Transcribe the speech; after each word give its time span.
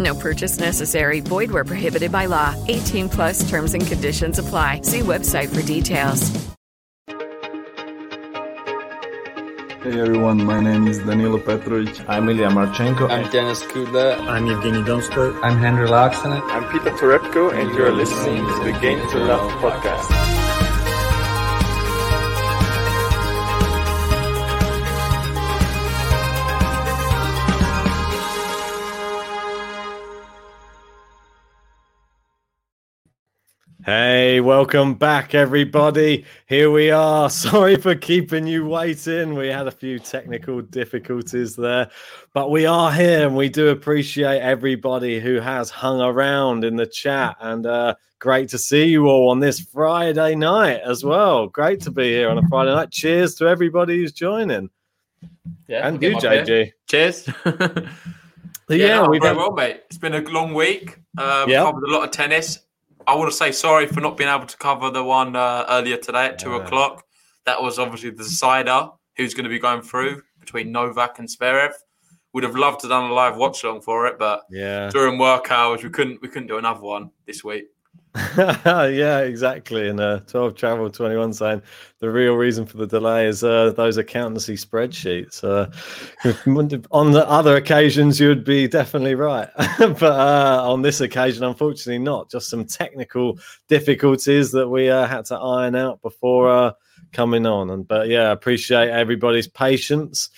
No 0.00 0.14
purchase 0.14 0.58
necessary. 0.58 1.20
Void 1.20 1.50
where 1.50 1.64
prohibited 1.64 2.10
by 2.10 2.26
law. 2.26 2.54
18 2.68 3.08
plus 3.10 3.48
terms 3.48 3.74
and 3.74 3.86
conditions 3.86 4.38
apply. 4.38 4.80
See 4.82 5.00
website 5.00 5.54
for 5.54 5.62
details. 5.62 6.30
Hey 9.82 9.98
everyone, 9.98 10.44
my 10.44 10.60
name 10.60 10.86
is 10.88 10.98
Danilo 10.98 11.38
Petrovic. 11.38 12.04
I'm 12.06 12.28
Ilya 12.28 12.50
Marchenko. 12.50 13.08
I'm 13.10 13.30
Denis 13.30 13.62
Kudla. 13.62 14.18
I'm 14.28 14.44
Evgeny 14.46 14.84
Donskoy. 14.84 15.34
I'm 15.42 15.56
Henry 15.56 15.88
Laaksonen. 15.88 16.42
I'm 16.50 16.70
Peter 16.70 16.90
Torebko, 16.90 17.54
and 17.54 17.74
you're 17.74 17.90
listening 17.90 18.44
to 18.44 18.64
the 18.64 18.78
Game 18.78 19.00
to 19.08 19.18
Love 19.18 19.50
podcast. 19.52 20.49
Hey, 33.90 34.40
welcome 34.40 34.94
back, 34.94 35.34
everybody. 35.34 36.24
Here 36.46 36.70
we 36.70 36.92
are. 36.92 37.28
Sorry 37.48 37.74
for 37.74 37.96
keeping 37.96 38.46
you 38.46 38.64
waiting. 38.64 39.34
We 39.34 39.48
had 39.48 39.66
a 39.66 39.72
few 39.72 39.98
technical 39.98 40.62
difficulties 40.62 41.56
there, 41.56 41.90
but 42.32 42.52
we 42.52 42.66
are 42.66 42.92
here 42.92 43.26
and 43.26 43.36
we 43.36 43.48
do 43.48 43.70
appreciate 43.70 44.42
everybody 44.42 45.18
who 45.18 45.40
has 45.40 45.70
hung 45.70 46.00
around 46.00 46.62
in 46.62 46.76
the 46.76 46.86
chat. 46.86 47.36
And 47.40 47.66
uh, 47.66 47.96
great 48.20 48.48
to 48.50 48.58
see 48.58 48.84
you 48.84 49.08
all 49.08 49.30
on 49.30 49.40
this 49.40 49.58
Friday 49.58 50.36
night 50.36 50.82
as 50.84 51.02
well. 51.02 51.48
Great 51.48 51.80
to 51.80 51.90
be 51.90 52.12
here 52.12 52.30
on 52.30 52.38
a 52.38 52.46
Friday 52.46 52.72
night. 52.72 52.92
Cheers 52.92 53.34
to 53.34 53.48
everybody 53.48 53.96
who's 53.96 54.12
joining. 54.12 54.70
Yeah, 55.66 55.88
and 55.88 56.00
you, 56.00 56.14
JG. 56.16 56.74
Cheers. 56.86 57.28
yeah, 57.44 57.82
yeah 58.68 59.02
no, 59.02 59.08
we've 59.10 59.20
very 59.20 59.36
well, 59.36 59.50
mate. 59.50 59.82
It's 59.86 59.98
been 59.98 60.14
a 60.14 60.20
long 60.30 60.54
week. 60.54 60.96
Um, 61.18 61.50
Yep. 61.50 61.64
Covered 61.64 61.88
a 61.88 61.90
lot 61.90 62.04
of 62.04 62.12
tennis. 62.12 62.60
I 63.06 63.14
want 63.16 63.30
to 63.30 63.36
say 63.36 63.52
sorry 63.52 63.86
for 63.86 64.00
not 64.00 64.16
being 64.16 64.30
able 64.30 64.46
to 64.46 64.56
cover 64.56 64.90
the 64.90 65.02
one 65.02 65.34
uh, 65.36 65.64
earlier 65.68 65.96
today 65.96 66.26
at 66.26 66.38
two 66.38 66.50
Yeah. 66.50 66.58
o'clock. 66.64 67.04
That 67.46 67.62
was 67.62 67.78
obviously 67.78 68.10
the 68.10 68.18
decider 68.24 68.88
who's 69.16 69.34
going 69.34 69.44
to 69.44 69.50
be 69.50 69.58
going 69.58 69.82
through 69.82 70.22
between 70.38 70.70
Novak 70.72 71.18
and 71.18 71.28
Zverev. 71.28 71.72
Would 72.32 72.44
have 72.44 72.54
loved 72.54 72.80
to 72.80 72.88
done 72.88 73.10
a 73.10 73.12
live 73.14 73.36
watch 73.36 73.64
along 73.64 73.80
for 73.80 74.06
it, 74.06 74.18
but 74.18 74.42
Yeah. 74.50 74.88
during 74.90 75.18
work 75.18 75.50
hours 75.50 75.82
we 75.82 75.90
couldn't 75.90 76.22
we 76.22 76.28
couldn't 76.28 76.46
do 76.48 76.58
another 76.58 76.80
one 76.82 77.10
this 77.26 77.42
week. 77.42 77.64
yeah, 78.36 79.20
exactly. 79.20 79.88
And 79.88 80.00
uh, 80.00 80.20
12 80.26 80.56
Travel 80.56 80.90
21 80.90 81.32
saying 81.32 81.62
the 82.00 82.10
real 82.10 82.34
reason 82.34 82.66
for 82.66 82.76
the 82.76 82.86
delay 82.86 83.26
is 83.26 83.44
uh, 83.44 83.72
those 83.76 83.98
accountancy 83.98 84.56
spreadsheets. 84.56 85.44
Uh, 85.44 85.70
on 86.90 87.12
the 87.12 87.28
other 87.28 87.56
occasions, 87.56 88.18
you 88.18 88.28
would 88.28 88.44
be 88.44 88.66
definitely 88.66 89.14
right. 89.14 89.48
but 89.78 90.02
uh, 90.02 90.60
on 90.64 90.82
this 90.82 91.00
occasion, 91.00 91.44
unfortunately, 91.44 91.98
not. 91.98 92.28
Just 92.30 92.50
some 92.50 92.64
technical 92.64 93.38
difficulties 93.68 94.50
that 94.52 94.68
we 94.68 94.90
uh, 94.90 95.06
had 95.06 95.24
to 95.26 95.36
iron 95.36 95.76
out 95.76 96.02
before 96.02 96.50
uh, 96.50 96.72
coming 97.12 97.46
on. 97.46 97.70
And 97.70 97.86
But 97.86 98.08
yeah, 98.08 98.32
appreciate 98.32 98.88
everybody's 98.88 99.46
patience. 99.46 100.30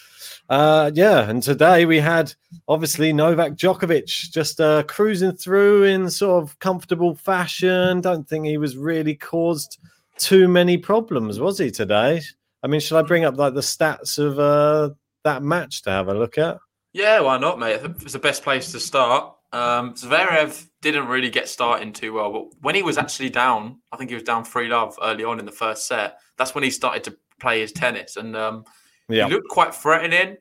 Uh, 0.52 0.90
yeah, 0.94 1.30
and 1.30 1.42
today 1.42 1.86
we 1.86 1.98
had 1.98 2.34
obviously 2.68 3.10
Novak 3.10 3.52
Djokovic 3.52 4.30
just 4.30 4.60
uh, 4.60 4.82
cruising 4.82 5.32
through 5.32 5.84
in 5.84 6.10
sort 6.10 6.42
of 6.42 6.58
comfortable 6.58 7.14
fashion. 7.14 8.02
Don't 8.02 8.28
think 8.28 8.44
he 8.44 8.58
was 8.58 8.76
really 8.76 9.14
caused 9.14 9.78
too 10.18 10.48
many 10.48 10.76
problems, 10.76 11.40
was 11.40 11.56
he 11.56 11.70
today? 11.70 12.20
I 12.62 12.66
mean, 12.66 12.80
should 12.80 12.98
I 12.98 13.02
bring 13.02 13.24
up 13.24 13.38
like 13.38 13.54
the 13.54 13.62
stats 13.62 14.18
of 14.18 14.38
uh, 14.38 14.90
that 15.24 15.42
match 15.42 15.80
to 15.84 15.90
have 15.90 16.08
a 16.08 16.14
look 16.14 16.36
at? 16.36 16.58
Yeah, 16.92 17.20
why 17.20 17.38
not, 17.38 17.58
mate? 17.58 17.80
It's 18.02 18.12
the 18.12 18.18
best 18.18 18.42
place 18.42 18.72
to 18.72 18.78
start. 18.80 19.34
Um, 19.54 19.94
Zverev 19.94 20.66
didn't 20.82 21.08
really 21.08 21.30
get 21.30 21.48
starting 21.48 21.94
too 21.94 22.12
well, 22.12 22.30
but 22.30 22.44
when 22.60 22.74
he 22.74 22.82
was 22.82 22.98
actually 22.98 23.30
down, 23.30 23.80
I 23.90 23.96
think 23.96 24.10
he 24.10 24.16
was 24.16 24.22
down 24.22 24.44
three 24.44 24.68
love 24.68 24.98
early 25.02 25.24
on 25.24 25.38
in 25.38 25.46
the 25.46 25.50
first 25.50 25.86
set. 25.86 26.18
That's 26.36 26.54
when 26.54 26.62
he 26.62 26.68
started 26.68 27.04
to 27.04 27.16
play 27.40 27.60
his 27.60 27.72
tennis, 27.72 28.18
and 28.18 28.36
um, 28.36 28.64
Yeah. 29.08 29.28
he 29.28 29.32
looked 29.32 29.48
quite 29.48 29.74
threatening. 29.74 30.36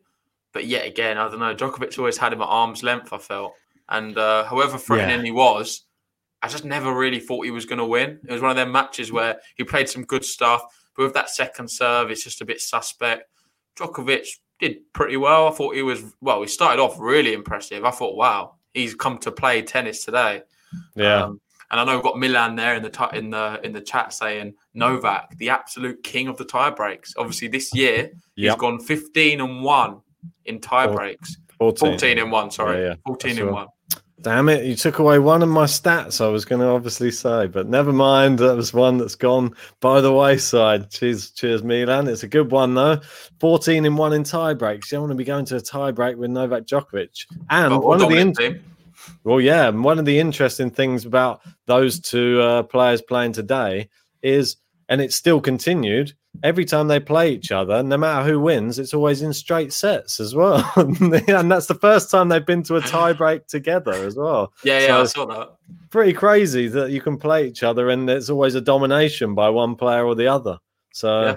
But 0.54 0.66
yet 0.68 0.86
again, 0.86 1.18
I 1.18 1.30
don't 1.30 1.40
know. 1.40 1.56
Djokovic 1.56 1.98
always 1.98 2.18
had 2.18 2.34
him 2.34 2.42
at 2.42 2.46
arm's 2.48 2.84
length. 2.84 3.14
I 3.14 3.18
felt, 3.18 3.54
and 3.90 4.18
uh, 4.18 4.44
however 4.46 4.78
threatening 4.78 5.20
Yeah. 5.20 5.26
he 5.26 5.32
was, 5.32 5.84
I 6.42 6.48
just 6.48 6.66
never 6.66 6.94
really 6.94 7.20
thought 7.20 7.46
he 7.46 7.52
was 7.52 7.66
going 7.66 7.80
to 7.80 7.86
win. 7.86 8.20
It 8.28 8.32
was 8.32 8.42
one 8.42 8.52
of 8.52 8.58
them 8.58 8.72
matches 8.72 9.12
where 9.12 9.40
he 9.56 9.64
played 9.64 9.88
some 9.90 10.04
good 10.04 10.26
stuff, 10.26 10.62
but 10.96 11.04
with 11.04 11.14
that 11.14 11.30
second 11.30 11.70
serve, 11.70 12.12
it's 12.12 12.24
just 12.24 12.42
a 12.42 12.46
bit 12.46 12.60
suspect. 12.62 13.30
Djokovic 13.78 14.28
did 14.60 14.92
pretty 14.94 15.18
well. 15.18 15.48
I 15.48 15.52
thought 15.52 15.76
he 15.76 15.82
was 15.84 16.04
well. 16.22 16.42
He 16.42 16.48
started 16.48 16.82
off 16.82 16.96
really 17.00 17.34
impressive. 17.34 17.86
I 17.86 17.92
thought, 17.92 18.16
wow, 18.16 18.56
he's 18.74 18.94
come 18.96 19.18
to 19.20 19.32
play 19.32 19.62
tennis 19.62 20.04
today. 20.06 20.42
Yeah. 20.96 21.24
Um, 21.24 21.42
and 21.72 21.80
I 21.80 21.86
know 21.86 21.96
we've 21.96 22.04
got 22.04 22.20
Milan 22.20 22.58
there 22.58 22.76
in 22.76 22.84
the 22.84 22.90
ti- 22.90 23.18
in 23.18 23.30
the 23.30 23.60
in 23.64 23.72
the 23.72 23.80
chat 23.80 24.12
saying 24.14 24.56
Novak, 24.74 25.38
the 25.38 25.50
absolute 25.50 26.04
king 26.04 26.28
of 26.28 26.36
the 26.38 26.44
tie 26.44 26.70
breaks. 26.70 27.14
Obviously, 27.18 27.48
this 27.48 27.74
year 27.74 28.12
he's 28.36 28.56
gone 28.56 28.78
15 28.80 29.40
and 29.40 29.64
one 29.64 30.02
in 30.46 30.60
tie 30.60 30.88
Four- 30.88 30.96
breaks. 30.96 31.38
14. 31.60 31.90
14 31.92 32.18
and 32.18 32.32
one, 32.32 32.50
sorry, 32.50 32.82
Yeah, 32.82 32.88
yeah. 32.90 32.96
14 33.06 33.30
That's 33.30 33.40
and 33.40 33.48
right. 33.50 33.54
one. 33.56 33.68
Damn 34.22 34.50
it, 34.50 34.66
you 34.66 34.76
took 34.76 35.00
away 35.00 35.18
one 35.18 35.42
of 35.42 35.50
my 35.50 35.66
stats 35.66 36.24
I 36.24 36.28
was 36.28 36.46
going 36.46 36.62
to 36.62 36.68
obviously 36.68 37.10
say, 37.10 37.48
but 37.48 37.68
never 37.68 37.92
mind. 37.92 38.38
That 38.40 38.56
was 38.56 38.72
one 38.72 38.98
that's 39.00 39.16
gone 39.16 39.56
by 39.80 40.00
the 40.02 40.14
wayside. 40.14 40.92
Cheers, 40.92 41.32
cheers, 41.32 41.64
Milan. 41.64 42.08
It's 42.08 42.22
a 42.22 42.28
good 42.28 42.52
one, 42.52 42.76
though. 42.76 43.00
14 43.40 43.84
in 43.86 43.96
one 43.96 44.14
in 44.14 44.24
tie 44.24 44.54
breaks. 44.54 44.92
You 44.92 44.98
don't 44.98 45.04
want 45.04 45.12
to 45.12 45.16
be 45.16 45.24
going 45.24 45.46
to 45.46 45.56
a 45.56 45.62
tie 45.62 45.90
break 45.92 46.18
with 46.18 46.30
Novak 46.30 46.66
Djokovic. 46.68 47.26
And 47.50 47.72
But 47.72 47.84
one 47.84 48.02
of 48.02 48.10
the. 48.10 48.18
In- 48.18 48.34
team. 48.34 48.64
well, 49.24 49.42
yeah, 49.42 49.68
and 49.70 49.84
one 49.84 49.98
of 49.98 50.06
the 50.06 50.20
interesting 50.20 50.70
things 50.70 51.06
about 51.06 51.42
those 51.66 52.00
two 52.00 52.40
uh, 52.42 52.62
players 52.64 53.02
playing 53.02 53.34
today 53.34 53.90
is, 54.22 54.58
and 54.88 55.02
it's 55.02 55.16
still 55.16 55.42
continued, 55.42 56.14
every 56.44 56.66
time 56.66 56.88
they 56.88 57.00
play 57.00 57.32
each 57.34 57.52
other, 57.52 57.84
no 57.84 57.98
matter 57.98 58.28
who 58.28 58.40
wins, 58.40 58.80
it's 58.80 58.94
always 58.94 59.22
in 59.22 59.34
straight 59.34 59.74
sets 59.74 60.20
as 60.20 60.34
well. 60.34 60.58
and 60.76 61.52
that's 61.52 61.68
the 61.68 61.78
first 61.80 62.10
time 62.10 62.30
they've 62.30 62.46
been 62.46 62.64
to 62.64 62.76
a 62.78 62.82
tiebreak 62.82 63.48
together 63.48 63.94
as 63.94 64.16
well. 64.16 64.54
Yeah, 64.64 64.80
yeah, 64.80 64.88
So 64.88 65.02
I 65.02 65.06
saw 65.06 65.26
that. 65.28 65.50
pretty 65.90 66.14
crazy 66.14 66.68
that 66.70 66.92
you 66.92 67.02
can 67.02 67.18
play 67.18 67.48
each 67.48 67.64
other 67.64 67.90
and 67.90 68.10
it's 68.10 68.30
always 68.30 68.56
a 68.56 68.62
domination 68.62 69.36
by 69.36 69.50
one 69.50 69.76
player 69.76 70.06
or 70.06 70.16
the 70.16 70.28
other. 70.28 70.58
So 70.94 71.22
Yeah. 71.26 71.36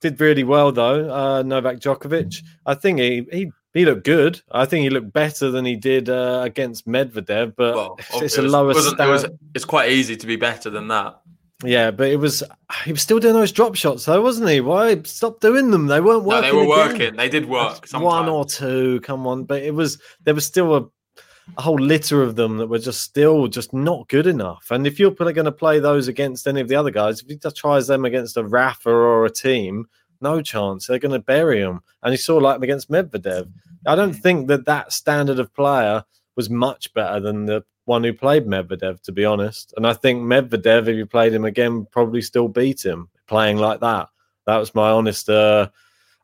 did 0.00 0.20
really 0.20 0.44
well 0.44 0.72
though, 0.72 1.10
uh, 1.10 1.42
Novak 1.42 1.78
Djokovic. 1.80 2.42
I 2.66 2.74
think 2.74 2.98
he 3.00 3.26
he 3.32 3.50
he 3.74 3.84
looked 3.84 4.04
good. 4.04 4.40
I 4.50 4.64
think 4.64 4.84
he 4.84 4.90
looked 4.90 5.12
better 5.12 5.50
than 5.50 5.64
he 5.66 5.76
did 5.76 6.08
uh, 6.08 6.40
against 6.42 6.86
Medvedev, 6.88 7.54
but 7.56 7.74
Well, 7.76 7.98
it's 8.22 8.38
a 8.38 8.42
lower 8.42 8.70
it 8.70 8.76
was- 8.98 9.26
it's 9.54 9.64
quite 9.66 9.90
easy 9.90 10.16
to 10.16 10.26
be 10.26 10.36
better 10.36 10.70
than 10.70 10.88
that. 10.88 11.20
Yeah, 11.64 11.90
but 11.90 12.08
it 12.08 12.16
was 12.16 12.42
he 12.84 12.92
was 12.92 13.00
still 13.00 13.18
doing 13.18 13.34
those 13.34 13.52
drop 13.52 13.76
shots 13.76 14.04
though, 14.04 14.20
wasn't 14.20 14.50
he? 14.50 14.60
Why 14.60 15.00
stop 15.04 15.40
doing 15.40 15.70
them? 15.70 15.86
They 15.86 16.00
weren't 16.00 16.24
working. 16.24 16.42
No, 16.42 16.60
they 16.60 16.66
were 16.66 16.74
again. 16.74 16.92
working. 16.92 17.16
They 17.16 17.28
did 17.30 17.48
work. 17.48 17.86
One 17.92 18.28
or 18.28 18.44
two, 18.44 19.00
come 19.00 19.26
on. 19.26 19.44
But 19.44 19.62
it 19.62 19.74
was 19.74 19.98
there 20.24 20.34
was 20.34 20.44
still 20.44 20.76
a, 20.76 20.86
a 21.56 21.62
whole 21.62 21.80
litter 21.80 22.22
of 22.22 22.36
them 22.36 22.58
that 22.58 22.66
were 22.66 22.78
just 22.78 23.00
still 23.00 23.48
just 23.48 23.72
not 23.72 24.06
good 24.08 24.26
enough. 24.26 24.70
And 24.70 24.86
if 24.86 24.98
you're 24.98 25.12
going 25.12 25.44
to 25.44 25.52
play 25.52 25.78
those 25.78 26.08
against 26.08 26.46
any 26.46 26.60
of 26.60 26.68
the 26.68 26.74
other 26.74 26.90
guys, 26.90 27.22
if 27.22 27.28
he 27.28 27.36
just 27.36 27.56
tries 27.56 27.86
them 27.86 28.04
against 28.04 28.36
a 28.36 28.44
Rafa 28.44 28.90
or 28.90 29.24
a 29.24 29.30
Thiem, 29.30 29.84
no 30.20 30.42
chance. 30.42 30.86
They're 30.86 30.98
going 30.98 31.12
to 31.12 31.18
bury 31.20 31.60
him. 31.60 31.80
And 32.02 32.12
you 32.12 32.18
saw 32.18 32.36
like 32.36 32.60
against 32.60 32.90
Medvedev. 32.90 33.50
I 33.86 33.94
don't 33.94 34.14
hmm. 34.14 34.20
think 34.20 34.48
that 34.48 34.66
that 34.66 34.92
standard 34.92 35.38
of 35.38 35.54
player 35.54 36.04
was 36.36 36.50
much 36.50 36.92
better 36.92 37.18
than 37.18 37.46
the 37.46 37.64
one 37.86 38.04
who 38.04 38.12
played 38.12 38.46
Medvedev, 38.46 39.00
to 39.02 39.12
be 39.12 39.24
honest. 39.24 39.72
And 39.76 39.86
I 39.86 39.94
think 39.94 40.22
Medvedev, 40.22 40.88
if 40.88 40.96
you 40.96 41.06
played 41.06 41.32
him 41.32 41.44
again, 41.44 41.86
probably 41.90 42.20
still 42.20 42.48
beat 42.48 42.84
him 42.84 43.08
playing 43.26 43.56
like 43.56 43.80
that. 43.80 44.08
That 44.46 44.58
was 44.58 44.74
my 44.74 44.90
honest 44.90 45.28
uh, 45.28 45.68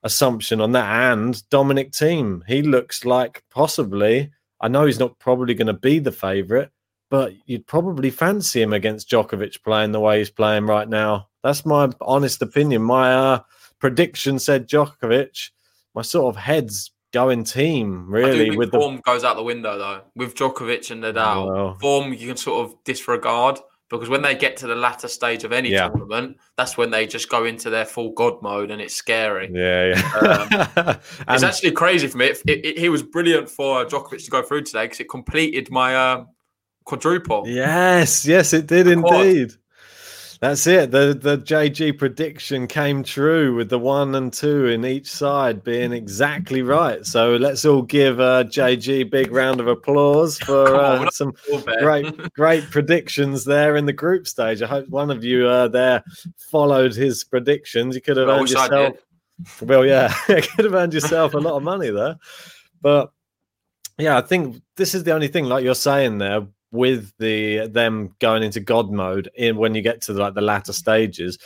assumption 0.02 0.60
on 0.60 0.72
that. 0.72 1.12
And 1.12 1.48
Dominic 1.50 1.92
Thiem, 1.92 2.42
he 2.46 2.62
looks 2.62 3.04
like 3.04 3.42
possibly. 3.50 4.30
I 4.60 4.68
know 4.68 4.86
he's 4.86 4.98
not 4.98 5.18
probably 5.18 5.54
going 5.54 5.66
to 5.66 5.72
be 5.72 5.98
the 5.98 6.12
favourite, 6.12 6.68
but 7.10 7.32
you'd 7.46 7.66
probably 7.66 8.10
fancy 8.10 8.62
him 8.62 8.72
against 8.72 9.10
Djokovic 9.10 9.62
playing 9.64 9.92
the 9.92 10.00
way 10.00 10.18
he's 10.18 10.30
playing 10.30 10.66
right 10.66 10.88
now. 10.88 11.28
That's 11.42 11.66
my 11.66 11.90
honest 12.00 12.42
opinion. 12.42 12.82
My 12.82 13.12
uh, 13.12 13.40
prediction 13.80 14.38
said 14.38 14.68
Djokovic. 14.68 15.50
My 15.94 16.02
sort 16.02 16.34
of 16.34 16.40
heads 16.40 16.91
going 17.12 17.44
Thiem 17.44 18.04
really 18.08 18.56
with 18.56 18.70
the 18.72 18.78
form 18.78 19.00
goes 19.04 19.24
out 19.24 19.36
the 19.36 19.42
window 19.42 19.78
though. 19.78 20.00
With 20.16 20.34
Djokovic 20.34 20.90
and 20.90 21.02
Nadal, 21.02 21.46
Well. 21.54 21.74
form 21.80 22.12
you 22.12 22.26
can 22.28 22.36
sort 22.36 22.64
of 22.66 22.74
disregard 22.84 23.58
because 23.90 24.08
when 24.08 24.22
they 24.22 24.34
get 24.34 24.56
to 24.56 24.66
the 24.66 24.74
latter 24.74 25.06
stage 25.06 25.44
of 25.44 25.52
any 25.52 25.68
Yeah. 25.70 25.88
tournament, 25.88 26.38
that's 26.56 26.78
when 26.78 26.90
they 26.90 27.06
just 27.06 27.28
go 27.28 27.44
into 27.44 27.68
their 27.68 27.84
full 27.84 28.12
god 28.12 28.40
mode 28.40 28.70
and 28.70 28.80
it's 28.80 28.94
scary. 28.94 29.50
yeah, 29.52 29.94
yeah. 29.94 30.96
It's 31.28 31.42
And- 31.42 31.44
actually 31.44 31.72
crazy 31.72 32.06
for 32.08 32.16
me. 32.16 32.26
It, 32.28 32.40
it, 32.46 32.64
it- 32.66 32.78
he 32.78 32.88
was 32.88 33.02
brilliant 33.02 33.50
for 33.50 33.84
Djokovic 33.84 34.24
to 34.24 34.30
go 34.30 34.42
through 34.42 34.62
today 34.62 34.84
because 34.86 35.00
it 35.00 35.10
completed 35.10 35.70
my 35.70 35.94
uh, 35.94 36.24
quadruple. 36.84 37.44
Yes, 37.46 38.24
yes, 38.26 38.54
it 38.54 38.66
did 38.66 38.86
indeed. 38.86 39.52
That's 40.42 40.66
it. 40.66 40.90
The 40.90 41.16
the 41.18 41.38
JG 41.38 41.96
prediction 41.96 42.66
came 42.66 43.04
true 43.04 43.54
with 43.54 43.68
the 43.68 43.78
one 43.78 44.12
and 44.16 44.32
two 44.32 44.66
in 44.66 44.84
each 44.84 45.08
side 45.08 45.62
being 45.62 45.92
exactly 45.92 46.62
right. 46.62 47.06
So 47.06 47.36
let's 47.36 47.64
all 47.64 47.82
give 47.82 48.18
uh, 48.18 48.42
JG 48.42 48.88
a 48.88 49.02
big 49.04 49.30
round 49.30 49.60
of 49.60 49.68
applause 49.68 50.40
for 50.40 50.74
on, 50.84 51.06
uh, 51.06 51.10
some 51.12 51.32
great 51.78 52.32
great 52.34 52.68
predictions 52.70 53.44
there 53.44 53.76
in 53.76 53.86
the 53.86 53.92
group 53.92 54.26
stage. 54.26 54.62
I 54.62 54.66
hope 54.66 54.88
one 54.88 55.12
of 55.12 55.22
you 55.22 55.46
uh, 55.46 55.68
there 55.68 56.02
followed 56.50 56.92
his 56.92 57.22
predictions. 57.22 57.94
You 57.94 58.00
could 58.00 58.16
have 58.16 58.28
earned 58.28 58.50
yourself. 58.50 58.96
Well, 59.60 59.86
yeah, 59.86 60.12
you 60.28 60.42
could 60.42 60.64
have 60.64 60.74
earned 60.74 60.92
yourself 60.92 61.34
a 61.34 61.38
lot 61.38 61.54
of 61.54 61.62
money 61.62 61.90
there. 61.90 62.16
But 62.80 63.12
yeah, 63.96 64.18
I 64.18 64.22
think 64.22 64.60
this 64.76 64.92
is 64.92 65.04
the 65.04 65.12
only 65.12 65.28
thing, 65.28 65.44
like 65.44 65.62
you're 65.62 65.76
saying 65.76 66.18
there, 66.18 66.48
with 66.72 67.12
the 67.18 67.68
them 67.68 68.14
going 68.18 68.42
into 68.42 68.58
God 68.58 68.90
mode 68.90 69.30
in 69.36 69.56
when 69.56 69.74
you 69.74 69.82
get 69.82 70.00
to 70.02 70.12
like 70.14 70.34
the 70.34 70.40
latter 70.40 70.72
stages. 70.72 71.38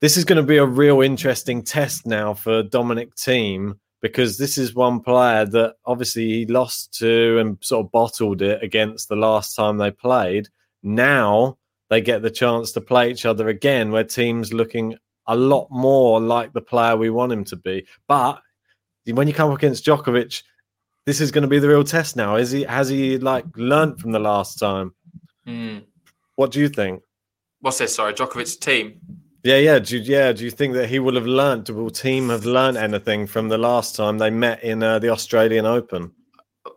This 0.00 0.16
is 0.16 0.24
going 0.24 0.36
to 0.36 0.46
be 0.46 0.58
a 0.58 0.66
real 0.66 1.00
interesting 1.00 1.62
test 1.62 2.06
now 2.06 2.34
for 2.34 2.62
Dominic 2.62 3.16
Thiem 3.16 3.78
because 4.02 4.36
this 4.36 4.58
is 4.58 4.74
one 4.74 5.00
player 5.00 5.46
that 5.46 5.76
obviously 5.86 6.28
he 6.28 6.46
lost 6.46 6.92
to 6.98 7.38
and 7.38 7.56
sort 7.62 7.86
of 7.86 7.92
bottled 7.92 8.42
it 8.42 8.62
against 8.62 9.08
the 9.08 9.16
last 9.16 9.56
time 9.56 9.78
they 9.78 9.90
played. 9.90 10.48
Now 10.82 11.56
they 11.88 12.00
get 12.00 12.22
the 12.22 12.30
chance 12.30 12.72
to 12.72 12.80
play 12.80 13.10
each 13.10 13.24
other 13.24 13.48
again, 13.48 13.90
where 13.90 14.04
Thiem's 14.04 14.52
looking 14.52 14.96
a 15.26 15.36
lot 15.36 15.68
more 15.70 16.20
like 16.20 16.52
the 16.52 16.60
player 16.60 16.96
we 16.96 17.10
want 17.10 17.32
him 17.32 17.44
to 17.44 17.56
be. 17.56 17.86
But 18.06 18.40
when 19.06 19.28
you 19.28 19.34
come 19.34 19.50
up 19.50 19.58
against 19.58 19.84
Djokovic, 19.84 20.42
this 21.06 21.20
is 21.20 21.30
going 21.30 21.42
to 21.42 21.48
be 21.48 21.58
the 21.58 21.68
real 21.68 21.84
test 21.84 22.16
now. 22.16 22.36
Is 22.36 22.50
he 22.50 22.62
has 22.64 22.88
he 22.88 23.18
like 23.18 23.44
learnt 23.56 24.00
from 24.00 24.12
the 24.12 24.18
last 24.18 24.58
time? 24.58 24.94
Hmm. 25.46 25.78
What 26.34 26.50
do 26.50 26.60
you 26.60 26.68
think? 26.68 27.02
What's 27.60 27.78
this? 27.78 27.94
Sorry, 27.94 28.12
Djokovic's 28.12 28.56
team. 28.56 29.00
Yeah, 29.42 29.58
yeah, 29.58 29.78
do 29.78 29.96
you, 29.96 30.02
yeah. 30.02 30.32
Do 30.32 30.44
you 30.44 30.50
think 30.50 30.74
that 30.74 30.88
he 30.88 30.98
will 30.98 31.14
have 31.14 31.26
learnt? 31.26 31.70
Will 31.70 31.90
Thiem 31.90 32.30
have 32.30 32.44
learnt 32.44 32.76
anything 32.76 33.26
from 33.26 33.48
the 33.48 33.56
last 33.56 33.94
time 33.94 34.18
they 34.18 34.30
met 34.30 34.62
in 34.62 34.82
uh, 34.82 34.98
the 34.98 35.08
Australian 35.08 35.64
Open? 35.64 36.12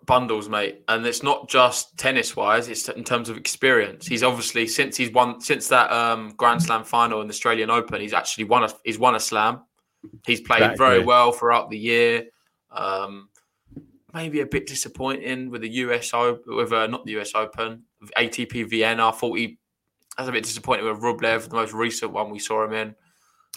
bundles, 0.06 0.50
mate, 0.50 0.84
and 0.88 1.06
it's 1.06 1.22
not 1.22 1.48
just 1.48 1.96
tennis 1.98 2.36
wise; 2.36 2.68
it's 2.68 2.90
in 2.90 3.04
terms 3.04 3.30
of 3.30 3.38
experience. 3.38 4.08
He's 4.08 4.24
obviously 4.24 4.68
since 4.68 4.98
he's 4.98 5.12
won 5.12 5.40
since 5.40 5.68
that 5.70 5.92
um, 5.92 6.34
Grand 6.36 6.62
Slam 6.64 6.84
final 6.84 7.22
in 7.22 7.28
the 7.28 7.32
Australian 7.32 7.70
Open, 7.70 8.02
he's 8.02 8.14
actually 8.14 8.46
won 8.46 8.64
a 8.64 8.70
he's 8.84 9.00
won 9.00 9.16
a 9.16 9.20
slam. 9.20 9.62
He's 10.26 10.42
played 10.42 10.62
Exactly. 10.62 10.86
very 10.86 11.04
well 11.04 11.32
throughout 11.32 11.70
the 11.70 11.78
year. 11.78 12.26
Um, 12.72 13.29
maybe 14.14 14.42
a 14.42 14.46
bit 14.46 14.68
disappointing 14.68 15.50
with 15.50 15.62
the 15.62 15.70
US 15.70 16.14
Open, 16.14 16.56
with 16.56 16.72
uh, 16.72 16.88
not 16.88 17.06
the 17.06 17.20
US 17.20 17.34
Open, 17.36 17.84
ATP 18.18 18.70
Vienna. 18.70 19.08
I 19.10 19.12
thought 19.12 19.38
he 19.38 19.58
was 20.18 20.28
a 20.28 20.32
bit 20.32 20.44
disappointed 20.44 20.84
with 20.84 21.02
Rublev, 21.02 21.50
the 21.50 21.56
most 21.56 21.74
recent 21.74 22.12
one 22.12 22.30
we 22.30 22.40
saw 22.40 22.66
him 22.66 22.74
in. 22.74 22.96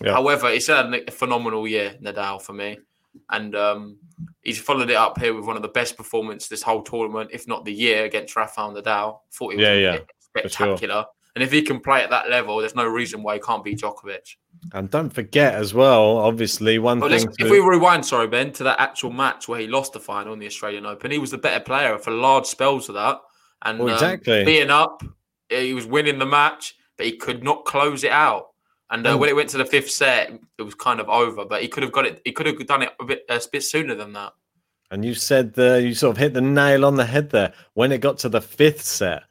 Yeah. 0.03 0.13
However, 0.13 0.51
he's 0.51 0.67
had 0.67 0.93
a 0.95 1.11
phenomenal 1.11 1.67
year, 1.67 1.97
Nadal, 2.03 2.41
for 2.41 2.53
me. 2.53 2.79
And 3.31 3.55
um, 3.55 3.99
he's 4.43 4.59
followed 4.59 4.89
it 4.89 4.97
up 4.97 5.19
here 5.21 5.35
with 5.35 5.45
one 5.45 5.57
of 5.57 5.63
the 5.63 5.69
best 5.69 5.97
performances 5.97 6.49
this 6.49 6.63
whole 6.63 6.83
tournament, 6.83 7.31
if 7.33 7.47
not 7.47 7.65
the 7.65 7.73
year, 7.73 8.05
against 8.05 8.35
Rafael 8.37 8.73
Nadal. 8.73 9.19
Thought 9.33 9.51
he 9.53 9.57
was 9.59 9.65
Yeah, 9.65 9.75
yeah, 9.75 9.97
for 10.33 10.49
sure. 10.49 10.49
spectacular. 10.49 11.05
And 11.35 11.43
if 11.43 11.53
he 11.53 11.63
can 11.63 11.81
play 11.81 12.03
at 12.03 12.11
that 12.11 12.31
level, 12.31 12.59
there's 12.59 12.75
no 12.75 12.87
reason 12.87 13.23
why 13.23 13.35
he 13.35 13.41
can't 13.41 13.65
beat 13.65 13.81
Djokovic. 13.81 14.37
And 14.73 14.89
don't 14.91 15.11
forget 15.11 15.55
as 15.55 15.75
well, 15.75 16.19
obviously, 16.19 16.79
one 16.79 17.01
let's, 17.01 17.25
thing. 17.25 17.35
if 17.41 17.51
we 17.51 17.59
rewind, 17.59 18.07
sorry, 18.07 18.29
Ben, 18.29 18.53
to 18.53 18.65
that 18.65 18.79
actual 18.81 19.11
match 19.11 19.49
where 19.49 19.59
he 19.59 19.67
lost 19.67 19.93
the 19.93 20.01
final 20.01 20.33
in 20.33 20.39
the 20.39 20.47
Australian 20.47 20.87
Open, 20.87 21.11
he 21.11 21.19
was 21.19 21.33
the 21.33 21.39
better 21.39 21.63
player 21.63 21.99
for 21.99 22.13
large 22.13 22.47
spells 22.47 22.89
of 22.89 22.95
that. 22.95 23.19
And 23.65 23.79
Well, 23.81 23.89
um, 23.89 23.95
exactly. 23.95 24.45
being 24.45 24.71
up, 24.71 25.03
he 25.49 25.75
was 25.75 25.87
winning 25.87 26.19
the 26.19 26.27
match, 26.27 26.77
but 26.97 27.07
he 27.07 27.17
could 27.17 27.43
not 27.43 27.65
close 27.65 28.05
it 28.05 28.13
out. 28.13 28.49
And 28.91 29.07
uh, 29.07 29.11
And- 29.11 29.21
when 29.21 29.29
it 29.29 29.37
went 29.37 29.49
to 29.51 29.59
the 29.59 29.65
fifth 29.65 29.91
set, 29.91 30.33
it 30.59 30.63
was 30.63 30.75
kind 30.75 31.01
of 31.01 31.09
over. 31.09 31.45
But 31.45 31.63
he 31.63 31.69
could 31.69 31.83
have 31.83 31.93
got 31.93 32.07
it. 32.07 32.23
He 32.25 32.33
could 32.33 32.47
have 32.47 32.65
done 32.67 32.83
it 32.83 32.91
a 33.01 33.05
bit, 33.05 33.25
a 33.29 33.41
bit 33.51 33.65
sooner 33.65 33.95
than 33.95 34.13
that. 34.13 34.33
And 34.91 35.05
you 35.05 35.15
said 35.15 35.55
the 35.55 35.83
you 35.83 35.95
sort 35.95 36.17
of 36.17 36.19
hit 36.19 36.35
the 36.35 36.43
nail 36.43 36.85
on 36.85 36.97
the 36.97 37.07
head 37.07 37.31
there 37.31 37.55
when 37.73 37.93
it 37.93 38.03
got 38.03 38.19
to 38.19 38.29
the 38.29 38.43
fifth 38.43 38.83
set. 38.83 39.23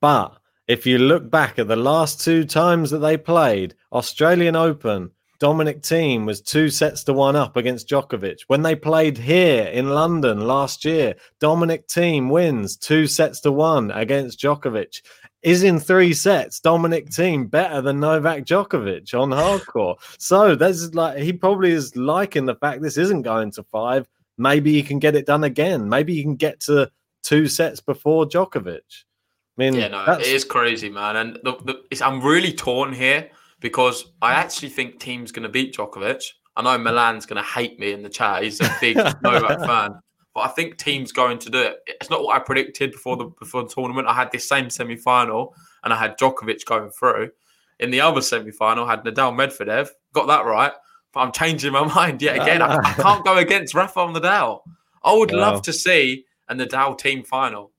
But 0.00 0.39
if 0.70 0.86
you 0.86 0.98
look 0.98 1.28
back 1.28 1.58
at 1.58 1.66
the 1.66 1.74
last 1.74 2.20
two 2.20 2.44
times 2.44 2.92
that 2.92 3.00
they 3.00 3.16
played, 3.16 3.74
Australian 3.92 4.54
Open, 4.54 5.10
Dominic 5.40 5.82
Thiem 5.82 6.24
was 6.24 6.40
two 6.40 6.70
sets 6.70 7.02
to 7.04 7.12
one 7.12 7.34
up 7.34 7.56
against 7.56 7.88
Djokovic. 7.88 8.42
When 8.46 8.62
they 8.62 8.76
played 8.76 9.18
here 9.18 9.64
in 9.64 9.88
London 9.88 10.46
last 10.46 10.84
year, 10.84 11.16
Dominic 11.40 11.88
Thiem 11.88 12.30
wins 12.30 12.76
two 12.76 13.08
sets 13.08 13.40
to 13.40 13.50
one 13.50 13.90
against 13.90 14.38
Djokovic. 14.38 15.02
Is 15.42 15.64
in 15.64 15.80
three 15.80 16.14
sets, 16.14 16.60
Dominic 16.60 17.08
Thiem 17.08 17.50
better 17.50 17.82
than 17.82 17.98
Novak 17.98 18.44
Djokovic 18.44 19.12
on 19.20 19.32
hard 19.32 19.66
court. 19.66 19.98
So 20.18 20.54
that's 20.54 20.94
like 20.94 21.18
he 21.18 21.32
probably 21.32 21.72
is 21.72 21.96
liking 21.96 22.46
the 22.46 22.54
fact 22.54 22.80
this 22.80 22.96
isn't 22.96 23.22
going 23.22 23.50
to 23.52 23.64
five 23.64 24.08
maybe 24.38 24.70
you 24.70 24.82
can 24.82 24.98
get 24.98 25.14
it 25.14 25.26
done 25.26 25.44
again. 25.44 25.88
Maybe 25.88 26.14
you 26.14 26.22
can 26.22 26.36
get 26.36 26.60
to 26.60 26.90
two 27.22 27.46
sets 27.46 27.80
before 27.80 28.24
Djokovic. 28.24 29.04
I 29.60 29.70
mean, 29.70 29.74
Yeah, 29.74 29.88
no, 29.88 30.04
that's- 30.06 30.26
it 30.26 30.32
is 30.32 30.44
crazy, 30.44 30.88
man. 30.88 31.16
And 31.16 31.38
the, 31.42 31.52
the, 31.64 31.82
it's, 31.90 32.00
I'm 32.00 32.20
really 32.20 32.52
torn 32.52 32.92
here 32.92 33.30
because 33.60 34.06
I 34.22 34.32
actually 34.32 34.70
think 34.70 34.98
Thiem's 35.00 35.32
going 35.32 35.42
to 35.42 35.48
beat 35.48 35.74
Djokovic. 35.76 36.22
I 36.56 36.62
know 36.62 36.78
Milan's 36.78 37.26
going 37.26 37.42
to 37.42 37.48
hate 37.48 37.78
me 37.78 37.92
in 37.92 38.02
the 38.02 38.08
chat. 38.08 38.42
He's 38.42 38.60
a 38.60 38.74
big 38.80 38.96
Novak 39.22 39.60
fan, 39.60 40.00
but 40.34 40.40
I 40.40 40.48
think 40.48 40.76
Thiem's 40.78 41.12
going 41.12 41.38
to 41.40 41.50
do 41.50 41.58
it. 41.60 41.78
It's 41.86 42.10
not 42.10 42.22
what 42.22 42.36
I 42.36 42.38
predicted 42.38 42.92
before 42.92 43.16
the 43.16 43.26
before 43.38 43.62
the 43.62 43.68
tournament. 43.68 44.08
I 44.08 44.14
had 44.14 44.32
this 44.32 44.48
same 44.48 44.68
semi 44.70 44.96
final, 44.96 45.54
and 45.84 45.92
I 45.92 45.96
had 45.96 46.18
Djokovic 46.18 46.64
going 46.64 46.90
through. 46.90 47.30
In 47.78 47.90
the 47.90 48.00
other 48.00 48.20
semi 48.20 48.50
final, 48.50 48.84
I 48.84 48.90
had 48.90 49.04
Nadal 49.04 49.32
Medvedev. 49.34 49.88
Got 50.12 50.26
that 50.28 50.44
right, 50.44 50.72
but 51.12 51.20
I'm 51.20 51.32
changing 51.32 51.72
my 51.72 51.84
mind 51.94 52.20
yet 52.22 52.36
again. 52.36 52.62
I, 52.62 52.76
I 52.82 52.92
can't 52.94 53.24
go 53.24 53.36
against 53.38 53.74
Rafael 53.74 54.08
Nadal. 54.08 54.60
I 55.04 55.14
would 55.14 55.30
Wow. 55.32 55.38
love 55.52 55.62
to 55.62 55.72
see 55.72 56.24
a 56.48 56.54
Nadal 56.54 56.98
Thiem 57.00 57.26
final. 57.26 57.70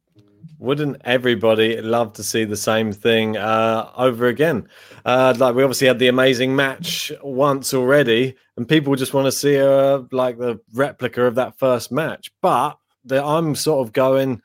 Wouldn't 0.62 1.02
everybody 1.06 1.82
love 1.82 2.14
to 2.14 2.24
see 2.24 2.44
the 2.44 2.56
same 2.56 2.92
thing 2.92 3.36
uh, 3.36 3.90
over 3.98 4.28
again? 4.28 4.68
Uh, 5.04 5.34
like 5.40 5.56
we 5.56 5.64
obviously 5.64 5.88
had 5.88 5.98
the 5.98 6.08
amazing 6.08 6.56
match 6.56 7.12
once 7.24 7.74
already, 7.74 8.36
and 8.58 8.70
people 8.70 8.96
just 8.96 9.16
want 9.16 9.26
to 9.26 9.32
see 9.32 9.56
a 9.56 10.06
like 10.12 10.38
the 10.38 10.60
replica 10.72 11.24
of 11.26 11.34
that 11.34 11.58
first 11.58 11.92
match. 11.92 12.32
But 12.44 12.78
the, 13.04 13.26
I'm 13.26 13.56
sort 13.56 13.88
of 13.88 13.92
going 13.92 14.40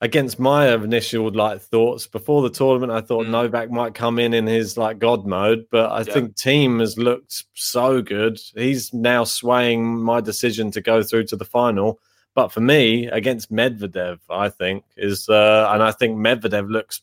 against 0.00 0.40
my 0.40 0.74
initial 0.74 1.30
like 1.30 1.60
thoughts 1.60 2.08
before 2.08 2.42
the 2.42 2.50
tournament. 2.50 2.90
I 2.90 3.00
thought 3.00 3.26
Mm. 3.26 3.30
Novak 3.30 3.70
might 3.70 3.94
come 3.94 4.18
in 4.18 4.34
in 4.34 4.48
his 4.48 4.76
like 4.76 4.98
God 4.98 5.24
mode, 5.24 5.66
but 5.70 5.92
I 5.92 5.98
Yeah. 5.98 6.14
think 6.14 6.34
Thiem 6.34 6.80
has 6.80 6.98
looked 6.98 7.44
so 7.54 8.02
good. 8.02 8.40
He's 8.56 8.92
now 8.92 9.22
swaying 9.22 10.02
my 10.02 10.20
decision 10.20 10.72
to 10.72 10.80
go 10.80 11.04
through 11.04 11.26
to 11.26 11.36
the 11.36 11.44
final. 11.44 12.00
But 12.34 12.48
for 12.48 12.60
me, 12.60 13.06
against 13.06 13.52
Medvedev, 13.52 14.18
I 14.28 14.48
think 14.48 14.84
is, 14.96 15.28
uh, 15.28 15.70
and 15.72 15.82
I 15.82 15.92
think 15.92 16.16
Medvedev 16.18 16.68
looks 16.68 17.02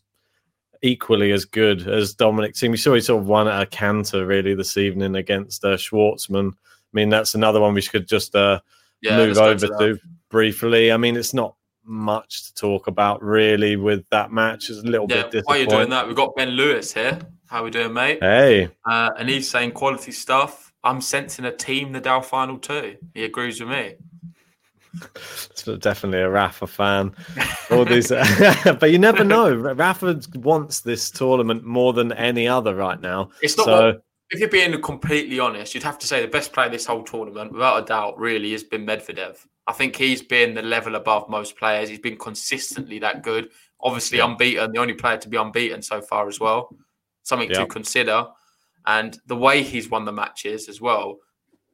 equally 0.82 1.32
as 1.32 1.46
good 1.46 1.88
as 1.88 2.14
Dominic 2.14 2.54
Thiem. 2.56 2.72
We 2.72 2.78
saw 2.78 2.94
he 2.96 3.02
sort 3.02 3.22
of 3.22 3.28
won 3.28 3.48
at 3.48 3.62
a 3.62 3.66
canter 3.66 4.26
really 4.26 4.56
this 4.56 4.78
evening 4.78 5.16
against 5.16 5.64
uh, 5.64 5.78
Schwartzman. 5.78 6.52
I 6.52 6.92
mean, 6.94 7.10
that's 7.10 7.36
another 7.36 7.60
one 7.62 7.74
we 7.74 7.82
could 7.82 8.08
just 8.08 8.36
uh, 8.36 8.60
Yeah, 9.02 9.18
move 9.18 9.38
over 9.38 9.68
to 9.68 9.78
to, 9.80 10.00
briefly. 10.30 10.92
I 10.92 10.98
mean, 10.98 11.16
it's 11.16 11.34
not 11.34 11.56
much 11.84 12.48
to 12.48 12.54
talk 12.56 12.88
about 12.88 13.24
really 13.24 13.76
with 13.76 14.04
that 14.10 14.32
match. 14.32 14.70
It's 14.70 14.80
a 14.80 14.84
little 14.84 15.08
Yeah, 15.10 15.28
bit 15.30 15.44
while 15.46 15.58
you're 15.58 15.66
disappointing. 15.66 15.70
doing 15.70 15.90
that, 15.92 16.08
we've 16.08 16.16
got 16.16 16.36
Ben 16.36 16.50
Lewis 16.50 16.94
here. 16.94 17.20
How 17.48 17.62
are 17.62 17.64
we 17.66 17.72
doing, 17.72 17.94
mate? 17.94 18.20
Hey, 18.22 18.70
Uh, 18.86 19.10
and 19.18 19.30
he's 19.30 19.50
saying 19.50 19.72
quality 19.72 20.12
stuff. 20.12 20.74
I'm 20.84 21.00
sensing 21.02 21.46
a 21.46 21.52
Thiem 21.52 21.94
the 21.94 22.02
Dow 22.02 22.22
final 22.22 22.58
too. 22.58 22.98
He 23.14 23.24
agrees 23.24 23.60
with 23.62 23.70
me. 23.70 23.96
it's 25.16 25.64
definitely 25.80 26.22
a 26.22 26.30
Rafa 26.30 26.68
fan. 26.68 27.16
All 27.70 27.86
these, 27.86 28.10
but 28.80 28.92
you 28.92 29.00
never 29.00 29.24
know. 29.24 29.54
Rafa 29.54 30.20
wants 30.36 30.82
this 30.82 31.10
tournament 31.10 31.64
more 31.64 31.94
than 31.94 32.12
any 32.14 32.48
other 32.48 32.76
right 32.76 33.00
now. 33.00 33.30
It's 33.42 33.58
not. 33.58 33.66
So 33.66 33.86
what, 33.86 34.04
if 34.32 34.40
you're 34.40 34.50
being 34.50 34.82
completely 34.82 35.40
honest, 35.40 35.74
you'd 35.74 35.84
have 35.84 36.00
to 36.00 36.08
say 36.08 36.22
the 36.22 36.28
best 36.28 36.54
player 36.54 36.70
this 36.70 36.86
whole 36.86 37.04
tournament, 37.04 37.52
without 37.52 37.84
a 37.84 37.86
doubt, 37.86 38.18
really 38.18 38.52
has 38.54 38.64
been 38.64 38.86
Medvedev. 38.86 39.38
I 39.68 39.74
think 39.74 39.96
he's 39.96 40.22
been 40.22 40.54
the 40.54 40.62
level 40.62 40.96
above 40.96 41.30
most 41.30 41.58
players. 41.58 41.90
He's 41.90 42.00
been 42.00 42.18
consistently 42.18 43.00
that 43.00 43.24
good. 43.24 43.50
Obviously, 43.82 44.20
unbeaten, 44.20 44.72
the 44.72 44.80
only 44.80 44.94
player 44.94 45.18
to 45.18 45.30
be 45.30 45.38
unbeaten 45.38 45.82
so 45.82 46.02
far 46.02 46.28
as 46.28 46.40
well. 46.40 46.76
Something 47.24 47.50
Yeah. 47.50 47.60
to 47.60 47.66
consider. 47.68 48.26
And 48.86 49.18
the 49.28 49.36
way 49.36 49.64
he's 49.64 49.90
won 49.90 50.06
the 50.06 50.12
matches 50.12 50.68
as 50.70 50.82
well, 50.82 51.20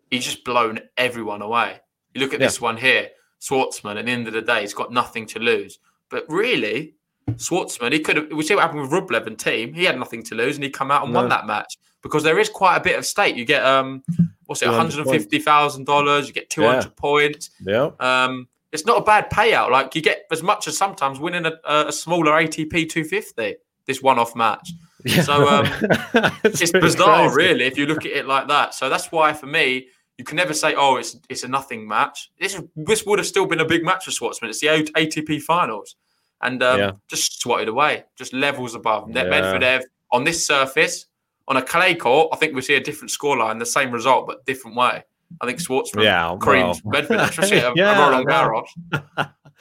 he's 0.10 0.26
just 0.26 0.44
blown 0.44 0.80
everyone 0.98 1.42
away. 1.42 1.80
You 2.18 2.24
look 2.26 2.34
at 2.34 2.40
Yeah. 2.40 2.48
this 2.48 2.60
one 2.62 2.78
here, 2.78 3.10
Schwartzman, 3.42 3.98
at 3.98 4.06
the 4.06 4.12
end 4.12 4.28
of 4.28 4.34
the 4.34 4.42
day, 4.42 4.62
he's 4.62 4.74
got 4.74 4.92
nothing 4.92 5.26
to 5.28 5.40
lose. 5.40 5.80
But 6.10 6.26
really, 6.28 6.96
Schwartzman, 7.32 7.92
he 7.94 8.00
could 8.00 8.16
have. 8.18 8.32
We 8.32 8.44
see 8.44 8.56
what 8.56 8.62
happened 8.64 8.82
with 8.82 8.92
Rublev 8.92 9.28
and 9.28 9.38
Thiem. 9.38 9.76
He 9.76 9.84
had 9.84 9.98
nothing 10.00 10.24
to 10.24 10.36
lose, 10.36 10.56
and 10.56 10.64
he 10.64 10.70
come 10.70 10.92
out 10.92 11.06
and 11.06 11.14
won 11.14 11.30
that 11.30 11.46
match 11.46 11.78
because 12.02 12.24
there 12.24 12.40
is 12.40 12.50
quite 12.50 12.78
a 12.78 12.80
bit 12.82 12.98
of 12.98 13.06
stake. 13.06 13.36
You 13.36 13.46
get 13.46 13.66
um, 13.66 14.04
what's 14.46 14.62
it, 14.62 14.68
one 14.68 14.76
200 14.76 14.92
hundred 14.94 15.08
and 15.12 15.22
fifty 15.22 15.40
thousand 15.40 15.86
dollars. 15.86 16.28
You 16.28 16.34
get 16.34 16.50
two 16.50 16.64
hundred 16.64 16.96
points. 16.96 17.50
yeah, 17.66 17.90
Um, 18.00 18.48
it's 18.72 18.86
not 18.86 18.98
a 18.98 19.04
bad 19.04 19.30
payout. 19.30 19.70
Like 19.72 19.94
you 19.96 20.02
get 20.02 20.24
as 20.32 20.42
much 20.42 20.68
as 20.68 20.78
sometimes 20.78 21.20
winning 21.20 21.46
a, 21.46 21.54
a 21.88 21.92
smaller 21.92 22.32
ATP 22.32 22.90
two 22.90 23.04
fifty. 23.04 23.56
This 23.86 24.02
one-off 24.02 24.36
match. 24.36 24.72
yeah. 25.06 25.22
So, 25.22 25.48
um, 25.48 25.66
it's, 26.44 26.60
It's 26.62 26.72
bizarre, 26.74 27.32
crazy. 27.32 27.54
really, 27.54 27.66
if 27.66 27.78
you 27.78 27.86
look 27.86 28.06
at 28.06 28.12
it 28.12 28.26
like 28.26 28.50
that. 28.50 28.74
So 28.74 28.90
that's 28.90 29.14
why, 29.14 29.32
for 29.32 29.46
me, 29.46 29.88
you 30.18 30.24
can 30.26 30.36
never 30.36 30.54
say, 30.54 30.74
"Oh, 30.76 30.96
it's 30.98 31.18
it's 31.30 31.44
a 31.44 31.48
nothing 31.48 31.88
match." 31.88 32.32
This 32.40 32.60
this 32.76 33.06
would 33.06 33.20
have 33.20 33.28
still 33.28 33.46
been 33.46 33.60
a 33.60 33.66
big 33.66 33.84
match 33.84 34.06
for 34.06 34.12
Schwartzman. 34.12 34.50
It's 34.50 34.60
the 34.62 34.68
ATP 34.68 35.42
Finals, 35.42 35.96
and 36.42 36.62
um, 36.64 36.80
Yeah. 36.80 36.92
just 37.10 37.42
swatted 37.42 37.68
away, 37.68 38.04
just 38.18 38.34
levels 38.34 38.76
above. 38.76 39.10
Yeah. 39.12 39.26
Medvedev 39.26 39.84
on 40.12 40.24
this 40.24 40.46
surface, 40.46 41.06
on 41.48 41.58
a 41.58 41.62
clay 41.62 41.94
court, 41.96 42.30
I 42.34 42.38
think 42.38 42.56
we 42.56 42.62
see 42.62 42.76
a 42.76 42.80
different 42.80 43.12
scoreline, 43.12 43.60
the 43.60 43.66
same 43.66 43.92
result 43.92 44.26
but 44.28 44.46
different 44.46 44.76
way. 44.78 45.04
I 45.42 45.46
think 45.46 45.60
Schwartzman 45.60 46.04
Yeah, 46.04 46.36
creams 46.40 46.82
well. 46.84 47.02
Medvedev, 47.02 47.30
especially 47.30 47.58
Yeah, 47.76 48.00
Roland. 48.10 48.28
Garros. 48.28 48.68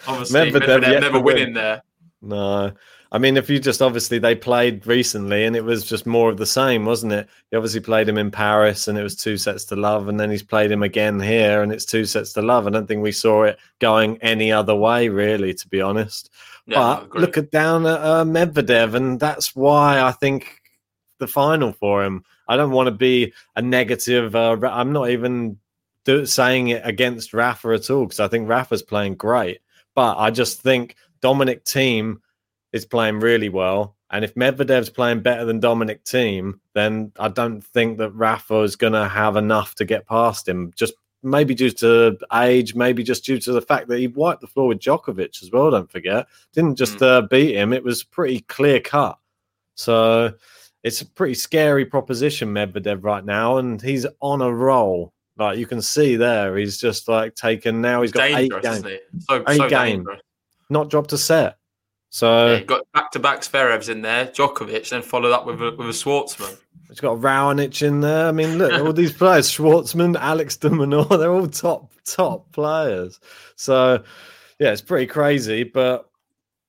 Obviously, 0.07 0.53
Medvedev 0.53 0.81
Medvedev, 0.83 1.01
never 1.01 1.19
win. 1.21 1.25
winning 1.35 1.55
there. 1.55 1.83
No. 2.23 2.73
I 3.17 3.19
mean, 3.19 3.39
if 3.39 3.49
you 3.49 3.59
just 3.59 3.81
obviously 3.81 4.19
they 4.19 4.35
played 4.35 4.87
recently 4.87 5.47
and 5.47 5.57
it 5.57 5.65
was 5.65 5.87
just 5.87 6.05
more 6.05 6.29
of 6.29 6.37
the 6.37 6.45
same, 6.45 6.85
wasn't 6.85 7.15
it? 7.15 7.27
He 7.51 7.57
obviously 7.57 7.81
played 7.81 8.11
him 8.11 8.19
in 8.19 8.31
Paris 8.31 8.89
and 8.89 8.99
it 8.99 9.03
was 9.03 9.17
two 9.17 9.39
sets 9.39 9.65
to 9.67 9.75
love, 9.75 10.09
and 10.09 10.21
then 10.21 10.31
he's 10.31 10.43
played 10.43 10.71
him 10.71 10.83
again 10.83 11.19
here 11.19 11.63
and 11.63 11.73
it's 11.73 11.87
two 11.87 12.05
sets 12.05 12.35
to 12.35 12.43
love. 12.43 12.67
I 12.67 12.71
don't 12.71 12.87
think 12.87 13.03
we 13.03 13.13
saw 13.13 13.45
it 13.45 13.59
going 13.79 14.19
any 14.19 14.53
other 14.53 14.75
way, 14.75 15.09
really, 15.09 15.55
to 15.55 15.69
be 15.69 15.81
honest. 15.81 16.29
Yeah, 16.67 16.77
but 16.77 17.15
look 17.19 17.39
at 17.39 17.51
down 17.51 17.87
at 17.87 18.03
uh, 18.03 18.25
Medvedev, 18.27 18.93
and 18.93 19.19
that's 19.19 19.57
why 19.57 20.03
I 20.03 20.13
think 20.13 20.61
the 21.19 21.27
final 21.27 21.73
for 21.73 22.05
him. 22.05 22.23
I 22.49 22.59
don't 22.59 22.73
want 22.73 22.89
to 22.89 22.91
be 22.91 23.33
a 23.57 23.63
negative. 23.63 24.37
Uh, 24.37 24.59
I'm 24.63 24.93
not 24.93 25.09
even 25.09 25.57
do, 26.05 26.27
saying 26.27 26.69
it 26.69 26.83
against 26.85 27.33
Rafa 27.33 27.71
at 27.71 27.89
all 27.89 28.05
because 28.05 28.21
I 28.21 28.29
think 28.29 28.47
Rafa's 28.47 28.83
playing 28.83 29.15
great, 29.15 29.61
but 29.95 30.19
I 30.19 30.31
just 30.31 30.61
think 30.61 30.97
Dominic 31.23 31.65
Thiem 31.65 32.19
is 32.77 32.87
playing 32.87 33.21
really 33.21 33.49
well. 33.49 33.97
And 34.11 34.25
if 34.25 34.35
Medvedev's 34.35 34.89
playing 34.91 35.23
better 35.23 35.45
than 35.45 35.59
Dominic 35.59 36.05
Thiem, 36.05 36.61
then 36.75 37.11
I 37.19 37.29
don't 37.29 37.61
think 37.61 37.99
that 37.99 38.13
Rafa 38.13 38.61
is 38.61 38.77
going 38.77 38.93
to 38.93 39.09
have 39.09 39.37
enough 39.37 39.75
to 39.77 39.85
get 39.85 40.07
past 40.07 40.47
him. 40.47 40.73
Just 40.77 40.95
maybe 41.25 41.55
due 41.55 41.71
to 41.71 42.17
age, 42.35 42.75
maybe 42.77 43.03
just 43.03 43.25
due 43.25 43.41
to 43.41 43.53
the 43.53 43.61
fact 43.61 43.89
that 43.89 43.99
he 43.99 44.07
wiped 44.07 44.43
the 44.43 44.47
floor 44.47 44.69
with 44.69 44.79
Djokovic 44.79 45.43
as 45.43 45.51
well. 45.51 45.71
Don't 45.73 45.91
forget, 45.91 46.27
didn't 46.53 46.77
just 46.77 47.03
uh, 47.03 47.23
beat 47.23 47.57
him; 47.57 47.73
it 47.73 47.83
was 47.83 48.05
pretty 48.05 48.41
clear 48.41 48.79
cut. 48.79 49.19
So 49.75 50.33
it's 50.85 51.01
a 51.01 51.07
pretty 51.07 51.35
scary 51.35 51.85
proposition, 51.85 52.55
Medvedev, 52.55 53.03
right 53.03 53.25
now, 53.25 53.59
and 53.59 53.83
he's 53.83 54.07
on 54.21 54.41
a 54.41 54.53
roll. 54.55 55.13
Like 55.37 55.59
you 55.59 55.67
can 55.67 55.83
see 55.83 56.17
there, 56.17 56.57
he's 56.57 56.79
just 56.79 57.09
like 57.09 57.35
taken 57.35 57.81
now. 57.81 58.03
He's 58.03 58.13
got 58.13 58.31
eight 58.31 58.51
dangerous, 58.51 58.63
games, 58.63 58.77
isn't 58.79 58.91
he? 58.91 58.99
So, 59.29 59.45
Eight 59.49 59.57
so 59.57 59.69
games. 59.69 59.97
dangerous. 59.97 60.21
not 60.71 60.91
dropped 60.91 61.13
a 61.13 61.19
set. 61.19 61.59
So 62.17 62.55
Yeah, 62.55 62.61
got 62.61 62.91
back 62.95 63.11
to 63.11 63.19
back 63.19 63.43
Zverevs 63.43 63.91
in 63.91 64.01
there, 64.01 64.29
Djokovic, 64.29 64.89
then 64.89 65.03
followed 65.03 65.33
up 65.33 65.45
with 65.45 65.61
a, 65.61 65.73
with 65.77 65.89
a 65.89 65.91
Schwartzman. 65.91 66.57
It's 66.89 66.99
got 66.99 67.19
Raonic 67.19 67.87
in 67.87 68.01
there. 68.01 68.29
I 68.29 68.33
mean, 68.33 68.57
look, 68.57 68.73
all 68.73 68.95
these 68.95 69.13
players, 69.13 69.51
Schwartzman, 69.51 70.17
Alex 70.17 70.57
de 70.57 70.71
they're 70.71 71.31
all 71.31 71.47
top, 71.47 71.93
top 72.07 72.51
players. 72.53 73.21
So, 73.57 74.03
yeah, 74.59 74.73
it's 74.73 74.81
pretty 74.81 75.05
crazy. 75.05 75.63
But 75.63 76.09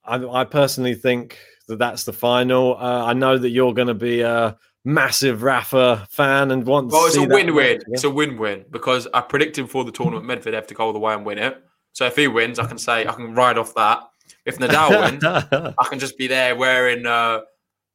I, 0.03 0.17
I 0.17 0.43
personally 0.43 0.95
think 0.95 1.39
that 1.69 1.79
that's 1.79 2.03
the 2.03 2.11
final. 2.11 2.75
Uh, 2.75 3.05
I 3.05 3.13
know 3.13 3.37
that 3.37 3.51
you're 3.51 3.73
going 3.73 3.87
to 3.87 3.93
be 3.93 4.19
a 4.19 4.57
massive 4.83 5.43
Rafa 5.43 6.05
fan 6.09 6.51
and 6.51 6.65
want 6.65 6.91
Well, 6.91 7.03
to 7.03 7.07
it's 7.07 7.15
see 7.15 7.23
a 7.23 7.27
win-win. 7.29 7.79
It's 7.87 8.03
a 8.03 8.09
win-win 8.09 8.65
because 8.69 9.07
I 9.13 9.21
predicted 9.21 9.69
for 9.69 9.85
the 9.85 9.93
tournament 9.93 10.27
Medvedev 10.27 10.67
to 10.67 10.73
go 10.73 10.87
all 10.87 10.93
the 10.93 10.99
way 10.99 11.13
and 11.13 11.25
win 11.25 11.37
it. 11.37 11.63
So 11.93 12.05
if 12.05 12.17
he 12.17 12.27
wins, 12.27 12.59
I 12.59 12.65
can 12.67 12.77
say 12.77 13.07
I 13.07 13.13
can 13.13 13.33
ride 13.33 13.57
off 13.57 13.73
that. 13.75 13.99
If 14.47 14.57
Nadal 14.59 14.89
wins. 15.11 15.23
I 15.77 15.85
can 15.89 15.99
just 15.99 16.17
be 16.17 16.27
there 16.27 16.55
wearing 16.55 17.05
uh, 17.05 17.41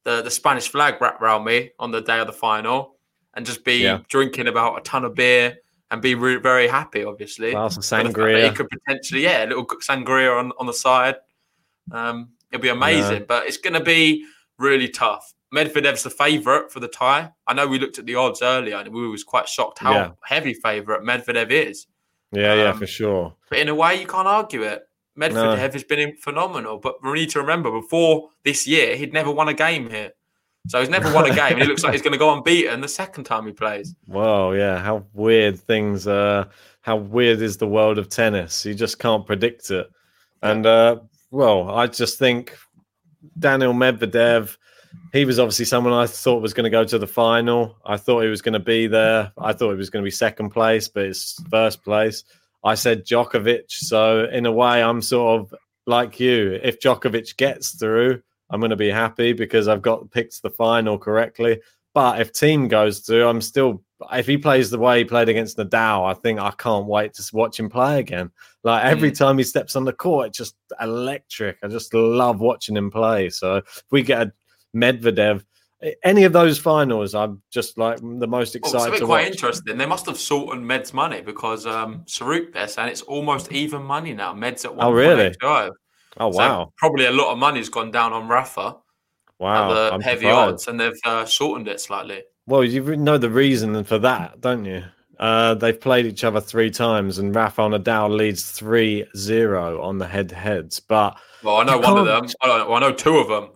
the 0.03 0.21
the 0.21 0.31
Spanish 0.31 0.67
flag 0.69 1.01
wrapped 1.01 1.21
around 1.21 1.43
me 1.45 1.71
on 1.79 1.91
the 1.91 2.01
day 2.01 2.19
of 2.19 2.27
the 2.27 2.33
final, 2.33 2.95
and 3.33 3.45
just 3.45 3.63
be 3.65 3.77
Yeah. 3.83 3.99
drinking 4.07 4.47
about 4.47 4.77
a 4.77 4.81
ton 4.81 5.03
of 5.03 5.15
beer 5.15 5.57
and 5.91 6.01
be 6.01 6.15
re- 6.15 6.37
very 6.37 6.67
happy. 6.67 7.03
Obviously, 7.03 7.51
Glass 7.51 7.77
of 7.77 7.83
for 7.85 7.97
the 7.97 8.03
fact 8.03 8.15
that 8.15 8.21
sangria. 8.21 8.49
He 8.49 8.55
could 8.55 8.69
potentially, 8.69 9.23
yeah, 9.23 9.45
a 9.45 9.47
little 9.47 9.65
sangria 9.65 10.37
on 10.39 10.51
on 10.59 10.65
the 10.67 10.73
side. 10.73 11.15
Um, 11.91 12.29
it'll 12.51 12.61
be 12.61 12.69
amazing, 12.69 13.25
but 13.27 13.45
it's 13.47 13.57
going 13.57 13.73
to 13.73 13.83
be 13.83 14.25
really 14.57 14.87
tough. 14.89 15.33
Medvedev's 15.53 16.03
the 16.03 16.09
favourite 16.09 16.71
for 16.71 16.79
the 16.79 16.87
tie. 16.87 17.29
I 17.45 17.53
know 17.53 17.67
we 17.67 17.77
looked 17.77 17.99
at 17.99 18.05
the 18.05 18.15
odds 18.15 18.41
earlier 18.41 18.77
and 18.77 18.89
we 18.93 19.07
was 19.07 19.23
quite 19.23 19.47
shocked 19.47 19.79
how 19.79 19.91
Yeah. 19.93 20.09
heavy 20.23 20.53
favourite 20.53 21.01
Medvedev 21.03 21.51
is. 21.51 21.85
yeah, 22.31 22.53
yeah, 22.55 22.69
Um, 22.71 22.79
for 22.79 22.87
sure. 22.87 23.35
But 23.49 23.59
in 23.59 23.69
a 23.69 23.75
way, 23.75 23.99
you 23.99 24.07
can't 24.07 24.27
argue 24.27 24.63
it. 24.63 24.81
Medvedev 25.17 25.33
No. 25.33 25.55
has 25.55 25.83
been 25.83 26.15
phenomenal, 26.17 26.77
but 26.79 26.95
we 27.03 27.13
need 27.13 27.29
to 27.31 27.39
remember 27.39 27.69
before 27.71 28.29
this 28.43 28.65
year, 28.67 28.95
he'd 28.95 29.13
never 29.13 29.31
won 29.31 29.47
a 29.47 29.53
game 29.53 29.89
here. 29.89 30.11
So 30.69 30.79
he's 30.79 30.89
never 30.89 31.13
won 31.13 31.29
a 31.29 31.35
game. 31.35 31.53
and 31.53 31.61
he 31.61 31.67
looks 31.67 31.83
like 31.83 31.91
he's 31.93 32.01
going 32.01 32.13
to 32.13 32.17
go 32.17 32.33
unbeaten 32.33 32.79
the 32.81 32.87
second 32.87 33.25
time 33.25 33.45
he 33.45 33.51
plays. 33.51 33.93
Wow, 34.07 34.51
yeah, 34.53 34.79
how 34.79 35.05
weird 35.13 35.59
things 35.59 36.07
are! 36.07 36.49
how 36.81 36.97
weird 36.97 37.41
is 37.41 37.57
the 37.57 37.67
world 37.67 37.97
of 37.97 38.09
tennis. 38.09 38.65
You 38.65 38.73
just 38.73 38.99
can't 38.99 39.25
predict 39.25 39.71
it. 39.71 39.89
And 40.41 40.65
uh 40.65 40.97
well, 41.31 41.69
I 41.71 41.87
just 41.87 42.19
think 42.19 42.57
Daniil 43.39 43.73
Medvedev, 43.73 44.57
he 45.13 45.23
was 45.25 45.39
obviously 45.39 45.65
someone 45.65 45.93
I 45.93 46.05
thought 46.07 46.41
was 46.41 46.53
going 46.53 46.65
to 46.65 46.69
go 46.69 46.83
to 46.83 46.99
the 46.99 47.07
final. 47.07 47.77
I 47.85 47.97
thought 47.97 48.21
he 48.21 48.27
was 48.29 48.41
going 48.41 48.53
to 48.53 48.59
be 48.59 48.87
there. 48.87 49.31
I 49.37 49.53
thought 49.53 49.71
he 49.71 49.77
was 49.77 49.89
going 49.89 50.03
to 50.03 50.07
be 50.07 50.11
second 50.11 50.49
place, 50.49 50.87
but 50.89 51.05
it's 51.05 51.41
first 51.49 51.83
place. 51.83 52.23
I 52.63 52.75
said 52.75 53.05
Djokovic, 53.05 53.71
so 53.71 54.25
in 54.25 54.45
a 54.45 54.51
way 54.51 54.81
I'm 54.81 55.01
sort 55.01 55.41
of 55.41 55.55
like 55.85 56.19
you. 56.19 56.59
If 56.63 56.79
Djokovic 56.79 57.35
gets 57.35 57.71
through, 57.71 58.21
I'm 58.49 58.59
going 58.59 58.69
to 58.69 58.75
be 58.75 58.89
happy 58.89 59.33
because 59.33 59.67
I've 59.67 59.81
got 59.81 60.11
picked 60.11 60.41
the 60.41 60.49
final 60.49 60.97
correctly. 60.97 61.61
But 61.93 62.21
if 62.21 62.33
Thiem 62.33 62.69
goes 62.69 62.99
through, 62.99 63.27
I'm 63.27 63.41
still. 63.41 63.83
If 64.11 64.27
he 64.27 64.37
plays 64.37 64.69
the 64.69 64.79
way 64.79 64.99
he 64.99 65.05
played 65.05 65.29
against 65.29 65.57
Nadal, 65.57 66.09
I 66.09 66.13
think 66.13 66.39
I 66.39 66.51
can't 66.51 66.87
wait 66.87 67.13
to 67.13 67.23
watch 67.31 67.59
him 67.59 67.69
play 67.69 67.99
again. 67.99 68.31
Like 68.63 68.83
every 68.83 69.11
mm. 69.11 69.17
time 69.17 69.37
he 69.37 69.43
steps 69.45 69.75
on 69.75 69.85
the 69.85 69.93
court, 69.93 70.27
it's 70.27 70.37
just 70.37 70.55
electric. 70.81 71.57
I 71.63 71.67
just 71.67 71.93
love 71.93 72.41
watching 72.41 72.75
him 72.75 72.91
play. 72.91 73.29
So 73.29 73.57
if 73.57 73.83
we 73.91 74.01
get 74.01 74.27
a 74.27 74.33
Medvedev, 74.75 75.45
any 76.03 76.23
of 76.23 76.33
those 76.33 76.57
finals, 76.57 77.13
I'm 77.15 77.41
just 77.51 77.77
like 77.77 77.99
the 78.01 78.27
most 78.27 78.55
Oh, 78.55 78.59
excited 78.59 78.79
something 78.83 78.99
to 79.01 79.05
quite 79.05 79.23
watch. 79.25 79.31
interesting. 79.33 79.77
They 79.77 79.85
must 79.85 80.05
have 80.05 80.17
sorted 80.17 80.61
Med's 80.63 80.93
money 80.93 81.21
because 81.21 81.65
um, 81.65 82.03
Saruk 82.05 82.53
there 82.53 82.67
saying 82.67 82.89
it's 82.89 83.01
almost 83.01 83.51
even 83.51 83.83
money 83.83 84.13
now. 84.13 84.33
Med's 84.33 84.65
at 84.65 84.75
one. 84.75 84.87
Oh, 84.87 84.91
really? 84.91 85.33
Oh 85.43 86.27
wow, 86.29 86.71
probably 86.77 87.05
a 87.05 87.11
lot 87.11 87.31
of 87.31 87.37
money's 87.39 87.69
gone 87.69 87.89
down 87.91 88.13
on 88.13 88.27
Rafa 88.27 88.77
wow! 89.39 89.73
the 89.73 89.93
I'm 89.93 89.99
heavy 90.01 90.27
surprised. 90.27 90.53
odds, 90.53 90.67
and 90.67 90.79
they've 90.79 90.99
uh, 91.05 91.25
shortened 91.25 91.67
it 91.67 91.81
slightly. 91.81 92.23
Well, 92.45 92.63
you 92.63 92.95
know 92.97 93.17
the 93.17 93.29
reason 93.29 93.83
for 93.83 93.97
that, 93.99 94.39
don't 94.41 94.63
you? 94.65 94.83
Uh, 95.19 95.53
they've 95.55 95.79
played 95.79 96.05
each 96.05 96.23
other 96.23 96.41
three 96.41 96.69
times, 96.69 97.17
and 97.17 97.33
Rafa 97.35 97.61
Nadal 97.61 98.15
leads 98.15 98.51
3 98.51 99.05
0 99.15 99.81
on 99.81 99.97
the 99.97 100.07
head 100.07 100.29
to 100.29 100.35
heads. 100.35 100.79
But 100.81 101.17
Well, 101.43 101.57
I 101.57 101.63
know 101.63 101.77
one 101.77 101.97
of 101.97 102.05
them. 102.05 102.21
can't- 102.21 102.35
I, 102.41 102.47
don't, 102.47 102.67
well, 102.69 102.77
I 102.77 102.79
know 102.81 102.93
two 102.93 103.17
of 103.17 103.27
them. 103.29 103.49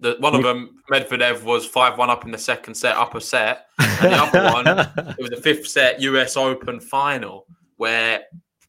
The, 0.00 0.16
one 0.18 0.34
of 0.34 0.42
them, 0.42 0.82
Medvedev, 0.90 1.42
was 1.42 1.64
five 1.66 1.96
one 1.96 2.10
up 2.10 2.24
in 2.24 2.30
the 2.30 2.38
second 2.38 2.74
set, 2.74 2.96
upper 2.96 3.20
set, 3.20 3.66
and 3.78 4.12
the 4.12 4.16
other 4.16 4.52
one, 4.52 4.66
it 5.18 5.20
was 5.22 5.30
the 5.30 5.40
fifth 5.40 5.66
set 5.66 6.00
U.S. 6.02 6.36
Open 6.36 6.80
final, 6.80 7.46
where, 7.76 8.24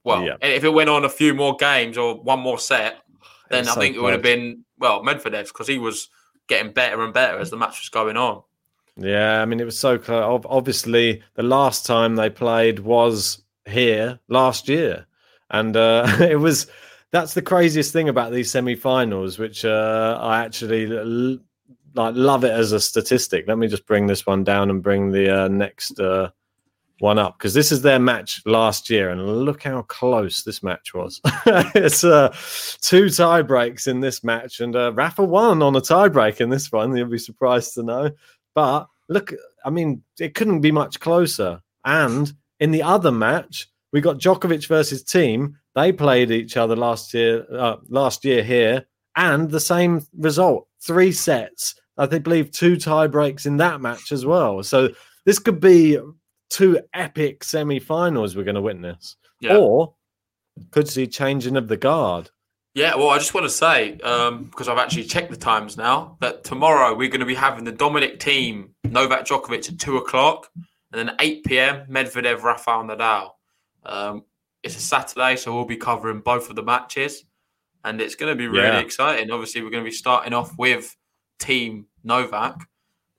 well, 0.06 0.24
Yeah. 0.24 0.38
if 0.42 0.64
it 0.64 0.70
went 0.70 0.90
on 0.90 1.04
a 1.04 1.10
few 1.10 1.34
more 1.34 1.56
games 1.58 1.98
or 1.98 2.16
one 2.16 2.40
more 2.40 2.58
set, 2.58 3.02
then 3.50 3.68
I 3.68 3.74
so 3.74 3.80
think 3.82 3.96
it 3.98 4.02
would 4.02 4.14
have 4.14 4.22
been 4.22 4.64
well 4.80 5.04
Medvedev's 5.04 5.52
because 5.52 5.68
he 5.68 5.78
was 5.80 6.10
getting 6.48 6.72
better 6.72 7.04
and 7.04 7.14
better 7.14 7.40
as 7.40 7.50
the 7.50 7.58
match 7.58 7.80
was 7.82 7.90
going 7.90 8.16
on. 8.16 8.42
Yeah, 8.96 9.42
I 9.42 9.46
mean, 9.46 9.60
it 9.60 9.66
was 9.66 9.78
so 9.78 9.98
close. 9.98 10.44
Obviously, 10.50 11.22
the 11.36 11.44
last 11.44 11.86
time 11.86 12.16
they 12.16 12.30
played 12.30 12.80
was 12.80 13.44
here 13.66 14.20
last 14.30 14.68
year, 14.70 15.06
and 15.52 15.76
uh, 15.76 16.08
it 16.22 16.40
was. 16.40 16.68
That's 17.12 17.34
the 17.34 17.42
craziest 17.42 17.94
thing 17.94 18.10
about 18.10 18.32
these 18.32 18.52
semi-finals, 18.52 19.40
which 19.40 19.64
uh, 19.64 20.18
I 20.22 20.44
actually 20.44 20.88
like 21.98 22.16
love 22.16 22.44
it 22.44 22.52
as 22.52 22.72
a 22.72 22.80
statistic. 22.80 23.46
Let 23.48 23.58
me 23.58 23.68
just 23.68 23.86
bring 23.86 24.08
this 24.08 24.26
one 24.26 24.44
down 24.44 24.70
and 24.70 24.84
bring 24.84 25.12
the 25.12 25.44
uh, 25.44 25.48
next 25.48 26.00
uh, 26.00 26.30
one 27.00 27.20
up 27.20 27.38
because 27.38 27.54
this 27.54 27.72
is 27.72 27.82
their 27.82 28.00
match 28.00 28.42
last 28.46 28.90
year, 28.90 29.10
and 29.10 29.46
look 29.46 29.64
how 29.64 29.84
close 29.84 30.44
this 30.44 30.64
match 30.64 30.94
was. 30.94 31.22
it's 31.76 32.04
uh, 32.04 32.36
two 32.82 33.10
tie 33.10 33.42
breaks 33.42 33.88
in 33.88 34.00
this 34.00 34.24
match, 34.24 34.60
and 34.60 34.76
uh, 34.76 34.94
Rafa 34.94 35.24
won 35.24 35.62
on 35.62 35.76
a 35.76 35.82
tie 35.82 36.10
break 36.10 36.42
in 36.42 36.50
this 36.50 36.72
one. 36.72 36.96
You'll 36.96 37.08
be 37.08 37.18
surprised 37.18 37.74
to 37.76 37.84
know. 37.84 38.12
But 38.54 38.88
look, 39.10 39.34
I 39.64 39.70
mean, 39.70 40.04
it 40.20 40.34
couldn't 40.34 40.62
be 40.62 40.72
much 40.72 41.00
closer. 41.00 41.62
And 41.86 42.32
in 42.60 42.72
the 42.72 42.84
other 42.84 43.12
match, 43.12 43.68
we 43.92 44.02
got 44.02 44.18
Djokovic 44.18 44.68
versus 44.68 45.04
Thiem. 45.04 45.54
They 45.78 45.92
played 45.92 46.32
each 46.32 46.58
other 46.58 46.76
last 46.76 47.14
year. 47.14 47.46
Uh, 47.56 47.76
last 47.88 48.26
year 48.26 48.44
here, 48.44 48.86
and 49.16 49.52
the 49.52 49.60
same 49.60 50.02
result: 50.18 50.68
three 50.82 51.12
sets. 51.12 51.76
I 52.00 52.08
think 52.08 52.24
believe 52.24 52.50
two 52.52 52.78
tie 52.78 53.06
breaks 53.06 53.46
in 53.46 53.58
that 53.58 53.80
match 53.80 54.12
as 54.12 54.26
well. 54.26 54.64
So 54.64 54.90
this 55.26 55.38
could 55.38 55.60
be 55.60 56.00
two 56.50 56.80
epic 56.96 57.44
semi-finals 57.44 58.36
we're 58.36 58.44
going 58.44 58.56
to 58.56 58.62
witness, 58.62 59.18
Yeah. 59.40 59.58
or 59.58 59.94
could 60.72 60.88
see 60.90 61.06
changing 61.06 61.56
of 61.56 61.68
the 61.68 61.78
guard. 61.78 62.32
Yeah, 62.74 62.96
well, 62.96 63.10
I 63.10 63.20
just 63.20 63.34
want 63.36 63.46
to 63.46 63.50
say, 63.50 64.00
um, 64.00 64.46
because 64.46 64.68
I've 64.68 64.78
actually 64.80 65.04
checked 65.04 65.30
the 65.32 65.38
times 65.38 65.78
now, 65.78 66.18
that 66.22 66.44
tomorrow 66.44 66.96
we're 66.96 67.10
going 67.10 67.20
to 67.20 67.26
be 67.26 67.36
having 67.36 67.66
the 67.66 67.72
Dominic 67.72 68.20
Thiem, 68.20 68.70
Novak 68.84 69.26
Djokovic 69.28 69.72
at 69.72 69.80
2 69.80 69.98
o'clock, 69.98 70.50
and 70.92 71.08
then 71.10 71.16
8 71.20 71.44
p.m., 71.46 71.86
Medvedev, 71.90 72.42
Rafael 72.44 72.84
Nadal. 72.84 73.30
Um, 73.84 74.24
it's 74.68 74.78
a 74.78 74.82
Saturday, 74.82 75.36
so 75.36 75.54
we'll 75.54 75.66
be 75.66 75.78
covering 75.78 76.20
both 76.20 76.50
of 76.50 76.56
the 76.56 76.64
matches, 76.64 77.24
and 77.84 78.00
it's 78.02 78.16
going 78.16 78.32
to 78.32 78.36
be 78.36 78.48
really 78.48 78.68
Yeah. 78.68 78.80
exciting. 78.80 79.32
Obviously, 79.32 79.62
we're 79.64 79.70
going 79.72 79.84
to 79.84 79.90
be 79.90 79.96
starting 79.96 80.34
off 80.34 80.58
with 80.58 80.96
Thiem 81.40 81.86
Novak. 82.04 82.62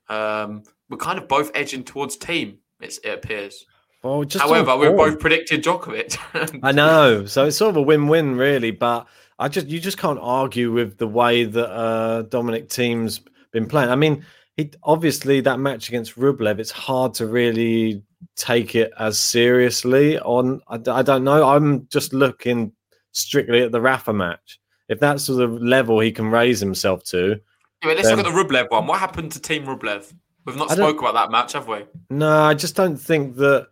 Um, 0.07 0.63
we're 0.89 0.97
kind 0.97 1.19
of 1.19 1.27
both 1.27 1.51
edging 1.53 1.83
towards 1.83 2.17
Thiem, 2.17 2.57
it's, 2.79 2.97
it 2.99 3.09
appears. 3.09 3.65
Well, 4.01 4.23
just 4.23 4.43
However, 4.43 4.77
we've 4.77 4.95
both 4.95 5.19
predicted 5.19 5.63
Djokovic. 5.63 6.59
I 6.63 6.71
know. 6.71 7.25
So 7.25 7.45
it's 7.45 7.57
sort 7.57 7.71
of 7.71 7.75
a 7.77 7.81
win-win, 7.81 8.35
really. 8.37 8.71
But 8.71 9.07
I 9.37 9.49
just 9.49 9.67
you 9.67 9.79
just 9.79 9.97
can't 9.97 10.19
argue 10.21 10.71
with 10.71 10.97
the 10.97 11.07
way 11.07 11.43
that 11.43 11.69
uh, 11.69 12.21
Dominic 12.23 12.69
Thiem's 12.69 13.19
been 13.51 13.67
playing. 13.67 13.89
I 13.89 13.95
mean, 13.97 14.25
he 14.55 14.71
obviously 14.83 15.41
that 15.41 15.59
match 15.59 15.89
against 15.89 16.15
Rublev. 16.17 16.59
It's 16.59 16.71
hard 16.71 17.13
to 17.15 17.25
really 17.27 18.03
take 18.35 18.75
it 18.75 18.91
as 18.99 19.19
seriously. 19.19 20.19
On 20.19 20.61
I 20.67 21.01
don't 21.01 21.23
know. 21.23 21.47
I'm 21.49 21.87
just 21.87 22.13
looking 22.13 22.73
strictly 23.11 23.61
at 23.61 23.71
the 23.71 23.81
Rafa 23.81 24.13
match. 24.13 24.59
If 24.87 24.99
that's 24.99 25.27
the 25.27 25.47
level 25.47 25.99
he 25.99 26.11
can 26.11 26.31
raise 26.31 26.59
himself 26.59 27.03
to, 27.05 27.39
let's 27.83 28.09
look 28.09 28.19
at 28.19 28.25
the 28.25 28.31
Rublev 28.31 28.71
one. 28.71 28.87
What 28.87 28.99
happened 28.99 29.31
to 29.33 29.39
Thiem 29.39 29.65
Rublev? 29.65 30.11
We've 30.45 30.55
not 30.55 30.71
spoke 30.71 30.99
about 30.99 31.13
that 31.13 31.31
match, 31.31 31.53
have 31.53 31.67
we? 31.67 31.85
No, 32.09 32.41
I 32.41 32.53
just 32.53 32.75
don't 32.75 32.97
think 32.97 33.35
that. 33.37 33.67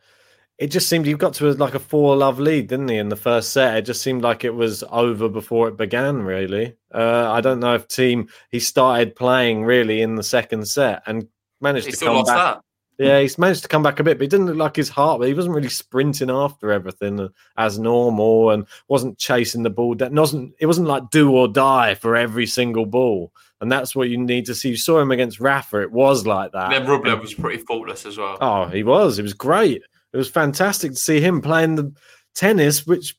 It 0.59 0.71
just 0.71 0.89
seemed 0.89 1.05
you 1.05 1.17
got 1.17 1.35
to 1.35 1.51
like 1.53 1.75
a 1.75 1.79
four 1.79 2.15
love 2.15 2.39
lead, 2.39 2.67
didn't 2.67 2.87
he, 2.87 2.97
in 2.97 3.09
the 3.09 3.15
first 3.15 3.51
set? 3.51 3.77
It 3.77 3.83
just 3.83 4.01
seemed 4.01 4.23
like 4.23 4.43
it 4.43 4.55
was 4.55 4.83
over 4.89 5.29
before 5.29 5.67
it 5.67 5.77
began. 5.77 6.23
Really, 6.23 6.75
uh, 6.93 7.31
I 7.31 7.41
don't 7.41 7.59
know 7.59 7.75
if 7.75 7.87
Thiem 7.87 8.27
he 8.49 8.59
started 8.59 9.15
playing 9.15 9.65
really 9.65 10.01
in 10.01 10.15
the 10.15 10.23
second 10.23 10.67
set 10.67 11.03
and 11.05 11.27
managed 11.61 11.85
He 11.85 11.91
to 11.91 12.05
come 12.05 12.15
lost 12.15 12.27
back. 12.27 12.55
that. 12.55 12.61
Yeah, 12.97 13.19
he's 13.19 13.37
managed 13.37 13.61
to 13.61 13.67
come 13.67 13.83
back 13.83 13.99
a 13.99 14.03
bit, 14.03 14.17
but 14.17 14.23
he 14.23 14.27
didn't 14.27 14.47
look 14.47 14.57
like 14.57 14.75
his 14.75 14.89
heart. 14.89 15.19
But 15.19 15.27
he 15.27 15.33
wasn't 15.33 15.53
really 15.53 15.69
sprinting 15.69 16.31
after 16.31 16.71
everything 16.71 17.29
as 17.55 17.77
normal, 17.77 18.49
and 18.49 18.65
wasn't 18.87 19.17
chasing 19.19 19.63
the 19.63 19.69
ball. 19.69 19.95
That 19.95 20.11
wasn't. 20.11 20.53
It 20.59 20.65
wasn't 20.65 20.87
like 20.87 21.09
do 21.11 21.31
or 21.31 21.47
die 21.47 21.95
for 21.95 22.15
every 22.15 22.47
single 22.47 22.85
ball, 22.87 23.31
and 23.61 23.71
that's 23.71 23.95
what 23.95 24.09
you 24.09 24.17
need 24.17 24.47
to 24.47 24.55
see. 24.55 24.69
You 24.69 24.77
saw 24.77 24.99
him 24.99 25.11
against 25.11 25.39
Rafa. 25.39 25.81
It 25.81 25.91
was 25.91 26.25
like 26.25 26.53
that. 26.53 26.73
And 26.73 26.87
then 26.87 26.91
Rublev 26.91 27.21
was 27.21 27.35
pretty 27.35 27.61
faultless 27.63 28.05
as 28.05 28.17
well. 28.17 28.37
Oh, 28.41 28.65
he 28.65 28.83
was. 28.83 29.19
It 29.19 29.23
was 29.23 29.33
great. 29.33 29.83
It 30.13 30.17
was 30.17 30.29
fantastic 30.29 30.91
to 30.91 30.97
see 30.97 31.19
him 31.19 31.41
playing 31.41 31.75
the 31.75 31.93
tennis, 32.33 32.87
which 32.87 33.15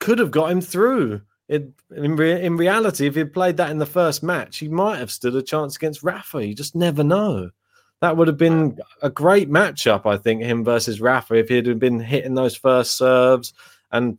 could 0.00 0.18
have 0.18 0.30
got 0.30 0.50
him 0.50 0.60
through. 0.60 1.20
It, 1.48 1.68
in, 1.96 2.16
re- 2.16 2.44
in 2.44 2.56
reality, 2.56 3.06
if 3.06 3.14
he'd 3.14 3.32
played 3.32 3.56
that 3.56 3.70
in 3.70 3.78
the 3.78 3.86
first 3.86 4.22
match, 4.22 4.58
he 4.58 4.68
might 4.68 4.98
have 4.98 5.10
stood 5.10 5.34
a 5.34 5.42
chance 5.42 5.76
against 5.76 6.02
Rafa. 6.02 6.44
You 6.46 6.54
just 6.54 6.74
never 6.74 7.02
know. 7.02 7.50
That 8.00 8.16
would 8.16 8.28
have 8.28 8.36
been 8.36 8.78
a 9.02 9.10
great 9.10 9.50
matchup, 9.50 10.06
I 10.06 10.16
think, 10.16 10.42
him 10.42 10.64
versus 10.64 11.00
Rafa, 11.00 11.34
if 11.34 11.48
he'd 11.48 11.66
have 11.66 11.80
been 11.80 11.98
hitting 11.98 12.34
those 12.34 12.54
first 12.54 12.96
serves. 12.96 13.52
And, 13.90 14.18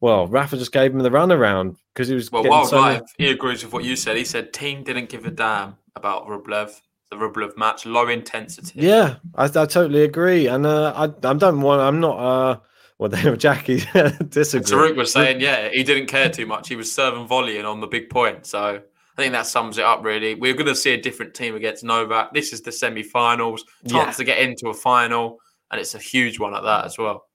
well, 0.00 0.26
Rafa 0.26 0.56
just 0.56 0.72
gave 0.72 0.92
him 0.92 0.98
the 0.98 1.10
runaround 1.10 1.76
because 1.94 2.08
he 2.08 2.14
was 2.14 2.32
Well, 2.32 2.44
Wild 2.44 2.68
so 2.68 3.00
he 3.18 3.30
agrees 3.30 3.62
with 3.62 3.72
what 3.72 3.84
you 3.84 3.94
said. 3.94 4.16
He 4.16 4.24
said 4.24 4.52
Thiem 4.52 4.84
didn't 4.84 5.10
give 5.10 5.26
a 5.26 5.30
damn 5.30 5.76
about 5.94 6.26
Rublev, 6.26 6.80
the 7.10 7.16
Rublev 7.16 7.56
match, 7.56 7.86
low 7.86 8.08
intensity. 8.08 8.80
Yeah, 8.80 9.16
I, 9.34 9.44
I 9.44 9.48
totally 9.48 10.02
agree, 10.02 10.46
and 10.46 10.66
uh, 10.66 10.92
I 10.96 11.04
I 11.04 11.34
don't 11.34 11.60
want. 11.60 11.82
I'm 11.82 12.00
not. 12.00 12.18
Uh, 12.18 12.60
well, 13.00 13.08
there, 13.10 13.34
Jackie 13.34 13.76
disagree. 14.28 14.70
Taruk 14.70 14.96
was 14.96 15.12
saying, 15.12 15.40
yeah, 15.40 15.70
he 15.70 15.82
didn't 15.82 16.06
care 16.06 16.28
too 16.28 16.46
much. 16.46 16.68
He 16.68 16.76
was 16.76 16.92
serving 16.92 17.26
volleying 17.26 17.64
on 17.64 17.80
the 17.80 17.86
big 17.86 18.10
point. 18.10 18.46
So 18.46 18.82
I 19.18 19.22
think 19.22 19.32
that 19.32 19.46
sums 19.46 19.76
it 19.78 19.84
up, 19.84 20.02
really. 20.04 20.34
We're 20.34 20.54
going 20.54 20.66
to 20.66 20.74
see 20.74 20.92
a 20.92 21.00
different 21.00 21.34
Thiem 21.34 21.54
against 21.56 21.84
Novak. 21.84 22.32
This 22.32 22.52
is 22.52 22.62
the 22.62 22.72
semi 22.72 23.02
finals, 23.02 23.64
chance 23.88 23.92
Yeah. 23.92 24.12
to 24.12 24.24
get 24.24 24.38
into 24.38 24.68
a 24.68 24.74
final, 24.74 25.38
and 25.70 25.80
it's 25.80 25.94
a 25.94 25.98
huge 25.98 26.38
one 26.38 26.54
at 26.54 26.62
that 26.62 26.84
as 26.86 26.96
well. 26.98 27.26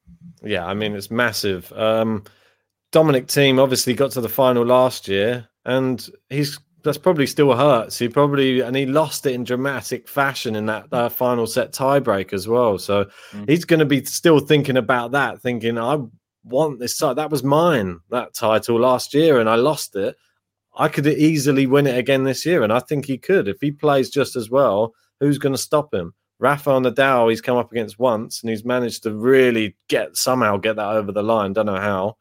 Yeah, 0.44 0.66
I 0.66 0.74
mean 0.74 0.96
it's 0.96 1.12
massive. 1.12 1.72
Um, 1.74 2.24
Dominic 2.92 3.28
Thiem 3.28 3.60
obviously 3.60 3.94
got 3.94 4.12
to 4.12 4.22
the 4.22 4.30
final 4.30 4.66
last 4.66 5.08
year, 5.08 5.48
and 5.66 6.08
he's 6.30 6.60
that's 6.84 6.98
probably 7.00 7.26
still 7.26 7.56
hurts. 7.56 7.98
He 7.98 8.08
probably 8.08 8.62
and 8.62 8.76
he 8.76 8.86
lost 8.86 9.26
it 9.26 9.34
in 9.34 9.44
dramatic 9.44 10.08
fashion 10.08 10.56
in 10.56 10.68
that 10.68 10.86
uh, 10.92 11.10
final 11.10 11.48
set 11.48 11.72
tiebreak 11.74 12.32
as 12.32 12.48
well. 12.48 12.78
So 12.78 13.06
Mm. 13.34 13.50
he's 13.50 13.66
going 13.66 13.80
to 13.80 13.86
be 13.86 14.06
still 14.06 14.40
thinking 14.40 14.78
about 14.78 15.12
that, 15.14 15.42
thinking 15.42 15.78
I 15.80 15.98
want 16.44 16.80
this. 16.80 16.98
That 17.00 17.32
was 17.32 17.44
mine 17.44 18.00
that 18.12 18.34
title 18.36 18.80
last 18.80 19.14
year, 19.16 19.40
and 19.40 19.50
I 19.50 19.56
lost 19.56 19.96
it. 19.96 20.16
I 20.78 20.88
could 20.90 21.08
easily 21.08 21.66
win 21.66 21.88
it 21.88 21.98
again 21.98 22.24
this 22.24 22.46
year, 22.46 22.64
and 22.64 22.74
I 22.74 22.80
think 22.80 23.06
he 23.06 23.18
could 23.18 23.48
if 23.48 23.62
he 23.62 23.72
plays 23.72 24.10
just 24.10 24.36
as 24.36 24.50
well. 24.50 24.94
Who's 25.20 25.38
going 25.38 25.54
to 25.54 25.58
stop 25.58 25.94
him? 25.94 26.14
Rafael 26.40 26.82
Nadal, 26.82 27.30
he's 27.30 27.40
come 27.40 27.56
up 27.56 27.72
against 27.72 27.98
once, 27.98 28.42
and 28.42 28.50
he's 28.50 28.66
managed 28.66 29.04
to 29.04 29.14
really 29.14 29.76
get 29.88 30.18
somehow 30.18 30.58
get 30.58 30.76
that 30.76 30.90
over 30.90 31.12
the 31.12 31.24
line. 31.24 31.54
Don't 31.54 31.68
know 31.68 31.80
how, 31.80 32.18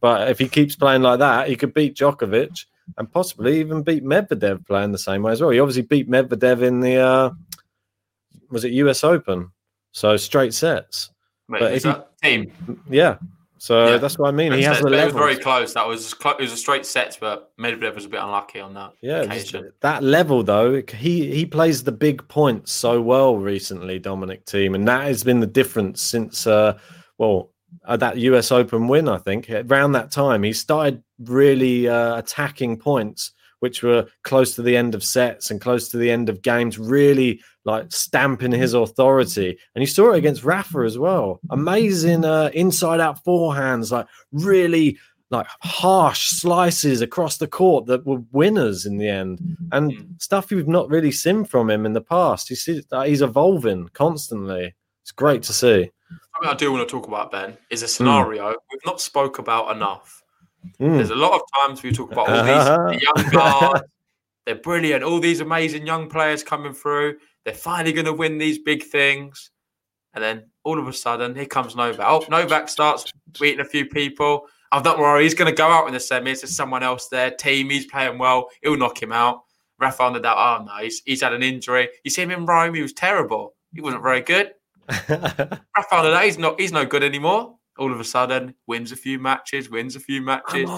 but 0.00 0.30
if 0.30 0.38
he 0.38 0.48
keeps 0.48 0.76
playing 0.76 1.02
like 1.02 1.18
that, 1.18 1.48
he 1.48 1.56
could 1.56 1.74
beat 1.74 1.96
Djokovic 1.96 2.64
and 2.96 3.10
possibly 3.10 3.58
even 3.58 3.82
beat 3.82 4.04
Medvedev 4.04 4.64
playing 4.66 4.92
the 4.92 4.98
same 4.98 5.22
way 5.22 5.32
as 5.32 5.40
well. 5.40 5.50
He 5.50 5.58
obviously 5.58 5.82
beat 5.82 6.08
Medvedev 6.08 6.62
in 6.62 6.80
the 6.80 6.96
uh, 6.96 7.30
was 8.50 8.64
it 8.64 8.72
U.S. 8.72 9.02
Open, 9.02 9.50
so 9.92 10.16
straight 10.16 10.54
sets. 10.54 11.10
But 11.48 11.62
is 11.72 11.84
if 11.84 11.94
that 11.94 12.08
Thiem? 12.22 12.50
Yeah, 12.88 13.16
so 13.58 13.86
Yeah. 13.92 13.96
that's 13.98 14.18
what 14.18 14.28
I 14.28 14.32
mean. 14.32 14.52
He 14.52 14.60
It 14.60 14.64
has 14.64 14.82
was- 14.82 14.92
the 14.92 14.98
it 14.98 15.04
was 15.06 15.14
level. 15.14 15.20
very 15.20 15.36
close. 15.36 15.74
That 15.74 15.86
was 15.86 16.12
it 16.12 16.38
was 16.40 16.52
a 16.52 16.56
straight 16.56 16.86
set, 16.86 17.16
but 17.20 17.50
Medvedev 17.58 17.94
was 17.94 18.04
a 18.04 18.08
bit 18.08 18.20
unlucky 18.20 18.60
on 18.60 18.74
that 18.74 18.92
Yeah, 19.02 19.22
occasion. 19.22 19.70
that 19.80 20.02
level 20.02 20.42
though, 20.42 20.82
he 20.94 21.30
he 21.34 21.46
plays 21.46 21.82
the 21.84 21.92
big 21.92 22.26
points 22.28 22.72
so 22.72 23.00
well 23.00 23.36
recently, 23.36 23.98
Dominic 23.98 24.44
Thiem, 24.46 24.74
and 24.74 24.86
that 24.88 25.04
has 25.04 25.24
been 25.24 25.40
the 25.40 25.46
difference 25.46 26.00
since 26.02 26.46
uh 26.46 26.74
well 27.18 27.50
uh, 27.86 27.96
that 27.96 28.16
US 28.18 28.50
Open 28.50 28.88
win. 28.88 29.08
I 29.08 29.18
think 29.18 29.48
around 29.50 29.92
that 29.92 30.10
time 30.10 30.42
he 30.42 30.52
started 30.52 31.02
really 31.20 31.88
uh, 31.88 32.16
attacking 32.16 32.78
points, 32.78 33.30
which 33.60 33.82
were 33.82 34.06
close 34.22 34.54
to 34.54 34.62
the 34.62 34.76
end 34.76 34.94
of 34.94 35.02
sets 35.02 35.50
and 35.50 35.60
close 35.60 35.88
to 35.88 35.96
the 35.96 36.10
end 36.10 36.28
of 36.28 36.42
games, 36.42 36.78
really 36.78 37.40
like 37.64 37.90
stamping 37.90 38.52
his 38.52 38.74
authority. 38.74 39.58
And 39.74 39.82
you 39.82 39.86
saw 39.86 40.12
it 40.12 40.18
against 40.18 40.44
Rafa 40.44 40.80
as 40.80 40.98
well. 40.98 41.40
Amazing 41.50 42.24
uh, 42.24 42.50
inside 42.54 43.00
out 43.00 43.24
forehands, 43.24 43.90
like 43.90 44.06
really 44.32 44.98
like 45.30 45.46
harsh 45.62 46.28
slices 46.28 47.00
across 47.00 47.38
the 47.38 47.48
court 47.48 47.86
that 47.86 48.06
were 48.06 48.22
winners 48.30 48.86
in 48.86 48.98
the 48.98 49.08
end, 49.08 49.40
and 49.72 49.90
Mm. 49.92 50.22
stuff 50.22 50.52
you've 50.52 50.68
not 50.68 50.88
really 50.88 51.10
seen 51.10 51.44
from 51.44 51.68
him 51.68 51.84
in 51.84 51.94
the 51.94 52.00
past. 52.00 52.48
You 52.48 52.54
see 52.54 52.80
that 52.90 53.08
he's 53.08 53.22
evolving 53.22 53.88
constantly. 53.92 54.74
It's 55.02 55.10
great 55.10 55.42
to 55.44 55.52
see. 55.52 55.90
Something 56.36 56.50
I 56.50 56.54
do 56.54 56.70
want 56.70 56.88
to 56.88 56.92
talk 56.92 57.08
about, 57.08 57.32
Ben, 57.32 57.56
is 57.70 57.82
a 57.82 57.88
scenario 57.88 58.48
we've 58.70 58.86
not 58.86 59.00
spoke 59.00 59.40
about 59.40 59.74
enough. 59.74 60.22
Mm. 60.80 60.96
There's 60.96 61.10
a 61.10 61.16
lot 61.16 61.32
of 61.32 61.42
times 61.60 61.82
we 61.82 61.92
talk 61.92 62.12
about 62.12 62.28
all 62.28 62.44
these 62.44 63.00
the 63.00 63.06
young 63.14 63.30
guard, 63.30 63.82
They're 64.46 64.54
brilliant. 64.54 65.02
All 65.02 65.20
these 65.20 65.40
amazing 65.40 65.86
young 65.86 66.08
players 66.08 66.42
coming 66.42 66.72
through. 66.72 67.16
They're 67.44 67.54
finally 67.54 67.92
going 67.92 68.06
to 68.06 68.12
win 68.12 68.38
these 68.38 68.58
big 68.58 68.84
things. 68.84 69.50
And 70.14 70.22
then 70.22 70.50
all 70.64 70.78
of 70.78 70.88
a 70.88 70.92
sudden, 70.92 71.34
here 71.34 71.46
comes 71.46 71.76
Novak. 71.76 72.06
Oh, 72.08 72.24
Novak 72.30 72.68
starts 72.68 73.12
beating 73.38 73.60
a 73.60 73.64
few 73.64 73.86
people. 73.86 74.46
I'm 74.72 74.82
not 74.82 74.98
worried. 74.98 75.24
he's 75.24 75.34
going 75.34 75.50
to 75.50 75.56
go 75.56 75.68
out 75.68 75.86
in 75.86 75.92
the 75.92 75.98
semis. 75.98 76.40
There's 76.40 76.56
someone 76.56 76.82
else 76.82 77.08
there. 77.08 77.30
Thiem, 77.30 77.70
he's 77.70 77.86
playing 77.86 78.18
well. 78.18 78.48
He'll 78.62 78.76
knock 78.76 79.00
him 79.02 79.12
out. 79.12 79.42
Rafael 79.78 80.12
Nadal, 80.12 80.34
oh 80.36 80.64
no, 80.64 80.82
he's, 80.82 81.02
he's 81.04 81.22
had 81.22 81.34
an 81.34 81.42
injury. 81.42 81.88
You 82.04 82.10
see 82.10 82.22
him 82.22 82.30
in 82.30 82.46
Rome, 82.46 82.74
he 82.74 82.82
was 82.82 82.92
terrible. 82.92 83.54
He 83.74 83.80
wasn't 83.80 84.02
very 84.02 84.22
good. 84.22 84.52
Rafael 84.88 86.04
Nadal, 86.04 86.24
he's 86.24 86.38
not, 86.38 86.58
he's 86.60 86.72
no 86.72 86.86
good 86.86 87.02
anymore. 87.02 87.56
All 87.78 87.92
of 87.92 88.00
a 88.00 88.04
sudden, 88.04 88.54
wins 88.66 88.92
a 88.92 88.96
few 88.96 89.18
matches, 89.18 89.70
wins 89.70 89.96
a 89.96 90.00
few 90.00 90.22
matches. 90.22 90.70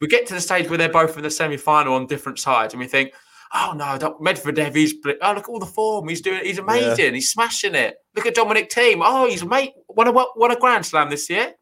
We 0.00 0.08
get 0.08 0.26
to 0.26 0.34
the 0.34 0.40
stage 0.40 0.68
where 0.68 0.76
they're 0.78 0.88
both 0.88 1.16
in 1.16 1.22
the 1.22 1.30
semi-final 1.30 1.94
on 1.94 2.06
different 2.06 2.38
sides, 2.38 2.74
and 2.74 2.80
we 2.80 2.86
think, 2.86 3.12
oh 3.54 3.72
no, 3.74 3.84
Medvedev, 4.20 4.74
he's 4.74 4.94
oh 5.04 5.32
look 5.32 5.44
at 5.44 5.48
all 5.48 5.58
the 5.58 5.66
form 5.66 6.08
he's 6.08 6.20
doing, 6.20 6.44
he's 6.44 6.58
amazing, 6.58 7.04
yeah. 7.04 7.10
he's 7.12 7.30
smashing 7.30 7.74
it. 7.74 7.96
Look 8.14 8.26
at 8.26 8.34
Dominic 8.34 8.70
Thiem, 8.70 9.00
oh 9.02 9.28
he's 9.28 9.44
mate, 9.44 9.72
won 9.88 10.08
a 10.08 10.12
won 10.12 10.50
a 10.50 10.56
Grand 10.56 10.84
Slam 10.84 11.10
this 11.10 11.30
year. 11.30 11.54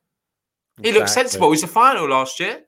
He 0.83 0.89
exactly. 0.89 0.93
looks 0.99 1.13
sensible. 1.13 1.51
He's 1.53 1.63
a 1.63 1.69
final 1.69 2.09
last 2.09 2.41
year. 2.41 2.65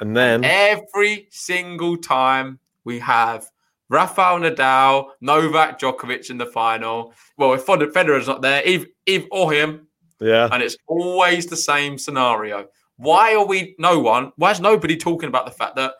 And 0.00 0.16
then 0.16 0.44
every 0.44 1.28
single 1.30 1.96
time 1.96 2.58
we 2.84 2.98
have 3.00 3.48
Rafael 3.88 4.38
Nadal, 4.40 5.10
Novak 5.20 5.78
Djokovic 5.80 6.30
in 6.30 6.38
the 6.38 6.46
final. 6.46 7.12
Well, 7.36 7.52
if 7.54 7.64
Federer's 7.64 8.26
not 8.26 8.42
there, 8.42 8.66
Eve, 8.66 8.86
Eve 9.06 9.26
or 9.30 9.52
him. 9.52 9.87
Yeah. 10.20 10.48
And 10.52 10.62
it's 10.62 10.76
always 10.86 11.46
the 11.46 11.56
same 11.56 11.98
scenario. 11.98 12.66
Why 12.96 13.34
are 13.34 13.46
we, 13.46 13.76
no 13.78 14.00
one, 14.00 14.32
why 14.36 14.50
is 14.50 14.60
nobody 14.60 14.96
talking 14.96 15.28
about 15.28 15.46
the 15.46 15.52
fact 15.52 15.76
that 15.76 15.94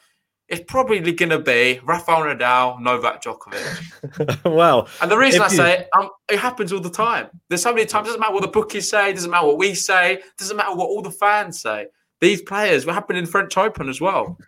it's 0.49 0.65
probably 0.67 1.01
going 1.13 1.29
to 1.29 1.39
be 1.39 1.79
Rafael 1.85 2.23
Nadal, 2.23 2.81
Novak 2.81 3.23
Djokovic. 3.23 4.45
well, 4.57 4.89
and 5.03 5.11
the 5.11 5.19
reason 5.19 5.43
I 5.43 5.45
you... 5.45 5.57
say 5.57 5.73
it, 5.81 5.89
um, 5.99 6.09
it 6.31 6.39
happens 6.39 6.73
all 6.73 6.81
the 6.81 6.91
time. 6.91 7.29
There's 7.49 7.63
so 7.63 7.73
many 7.73 7.87
times. 7.87 8.07
It 8.07 8.11
doesn't 8.11 8.21
matter 8.21 8.33
what 8.33 8.43
the 8.43 8.49
bookies 8.49 8.89
say. 8.89 9.13
Doesn't 9.13 9.31
matter 9.31 9.47
what 9.47 9.59
we 9.59 9.75
say. 9.75 10.23
Doesn't 10.39 10.57
matter 10.57 10.75
what 10.75 10.87
all 10.87 11.03
the 11.03 11.11
fans 11.11 11.61
say. 11.61 11.87
These 12.21 12.43
players 12.43 12.87
were 12.87 12.95
happening 12.95 13.21
in 13.21 13.27
French 13.27 13.57
Open 13.57 13.89
as 13.89 14.01
well. 14.01 14.39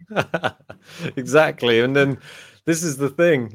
exactly, 1.17 1.81
and 1.81 1.95
then 1.95 2.19
this 2.65 2.83
is 2.83 2.97
the 2.97 3.11
thing. 3.11 3.53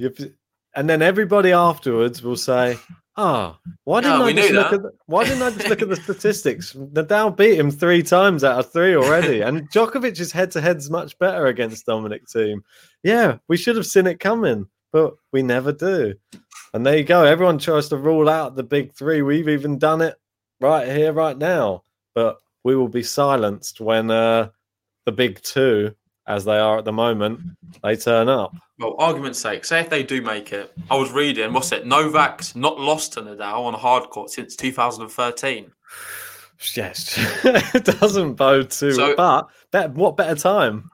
And 0.75 0.89
then 0.89 1.01
everybody 1.01 1.51
afterwards 1.51 2.21
will 2.21 2.38
say, 2.38 2.78
Oh, 3.17 3.58
why 3.86 4.01
didn't 4.01 4.21
I 4.21 4.34
just 4.34 4.51
look 4.51 4.71
that. 4.71 4.73
at 4.73 4.82
the, 4.82 4.91
why 5.06 5.23
didn't 5.23 5.43
I 5.43 5.51
just 5.51 5.69
look 5.69 5.82
at 5.82 5.88
the 5.88 5.95
statistics? 6.04 6.73
Nadal 6.73 7.36
beat 7.36 7.58
him 7.58 7.71
three 7.71 8.04
times 8.04 8.43
out 8.43 8.60
of 8.60 8.71
three 8.71 8.95
already, 8.95 9.41
and 9.45 9.69
Djokovic's 9.71 10.32
head 10.32 10.51
to 10.51 10.62
head's 10.62 10.89
much 10.89 11.17
better 11.17 11.45
against 11.45 11.86
Dominic 11.86 12.25
Thiem. 12.25 12.62
Yeah, 13.04 13.38
we 13.47 13.56
should 13.56 13.78
have 13.78 13.86
seen 13.86 14.08
it 14.08 14.19
coming, 14.19 14.67
but 14.91 15.15
we 15.32 15.43
never 15.43 15.71
do. 15.71 16.15
And 16.73 16.86
there 16.86 16.97
you 16.97 17.06
go. 17.06 17.23
Everyone 17.23 17.58
tries 17.58 17.88
to 17.89 17.97
rule 17.97 18.28
out 18.28 18.58
the 18.58 18.63
big 18.63 18.93
three. 18.93 19.21
We've 19.21 19.47
even 19.47 19.78
done 19.78 20.01
it 20.01 20.15
right 20.60 20.88
here, 20.88 21.13
right 21.13 21.38
now. 21.38 21.84
But 22.13 22.38
we 22.65 22.75
will 22.75 22.89
be 22.89 23.04
silenced 23.04 23.80
when 23.80 24.12
uh, 24.12 24.49
the 25.06 25.13
big 25.13 25.41
two, 25.41 25.95
as 26.28 26.46
they 26.46 26.58
are 26.58 26.78
at 26.78 26.86
the 26.86 26.94
moment, 26.94 27.40
they 27.84 27.96
turn 27.96 28.30
up 28.30 28.54
well, 28.78 28.96
argument's 28.98 29.40
sake, 29.40 29.64
say 29.64 29.80
if 29.80 29.90
they 29.90 30.04
do 30.04 30.22
make 30.22 30.52
it, 30.52 30.74
I 30.92 30.98
was 30.98 31.12
reading, 31.12 31.54
what's 31.54 31.72
it? 31.72 31.86
Novak's 31.86 32.56
not 32.56 32.80
lost 32.80 33.14
to 33.14 33.22
Nadal 33.22 33.66
on 33.66 33.74
a 33.74 33.78
hard 33.78 34.10
court 34.10 34.30
since 34.30 34.56
2013. 34.56 35.72
Yes, 36.74 37.18
it 37.46 37.86
doesn't 38.00 38.34
bode 38.34 38.72
too. 38.72 38.94
So, 38.94 39.16
but 39.16 39.48
better, 39.72 39.90
what 39.90 40.18
better 40.18 40.36
time? 40.36 40.90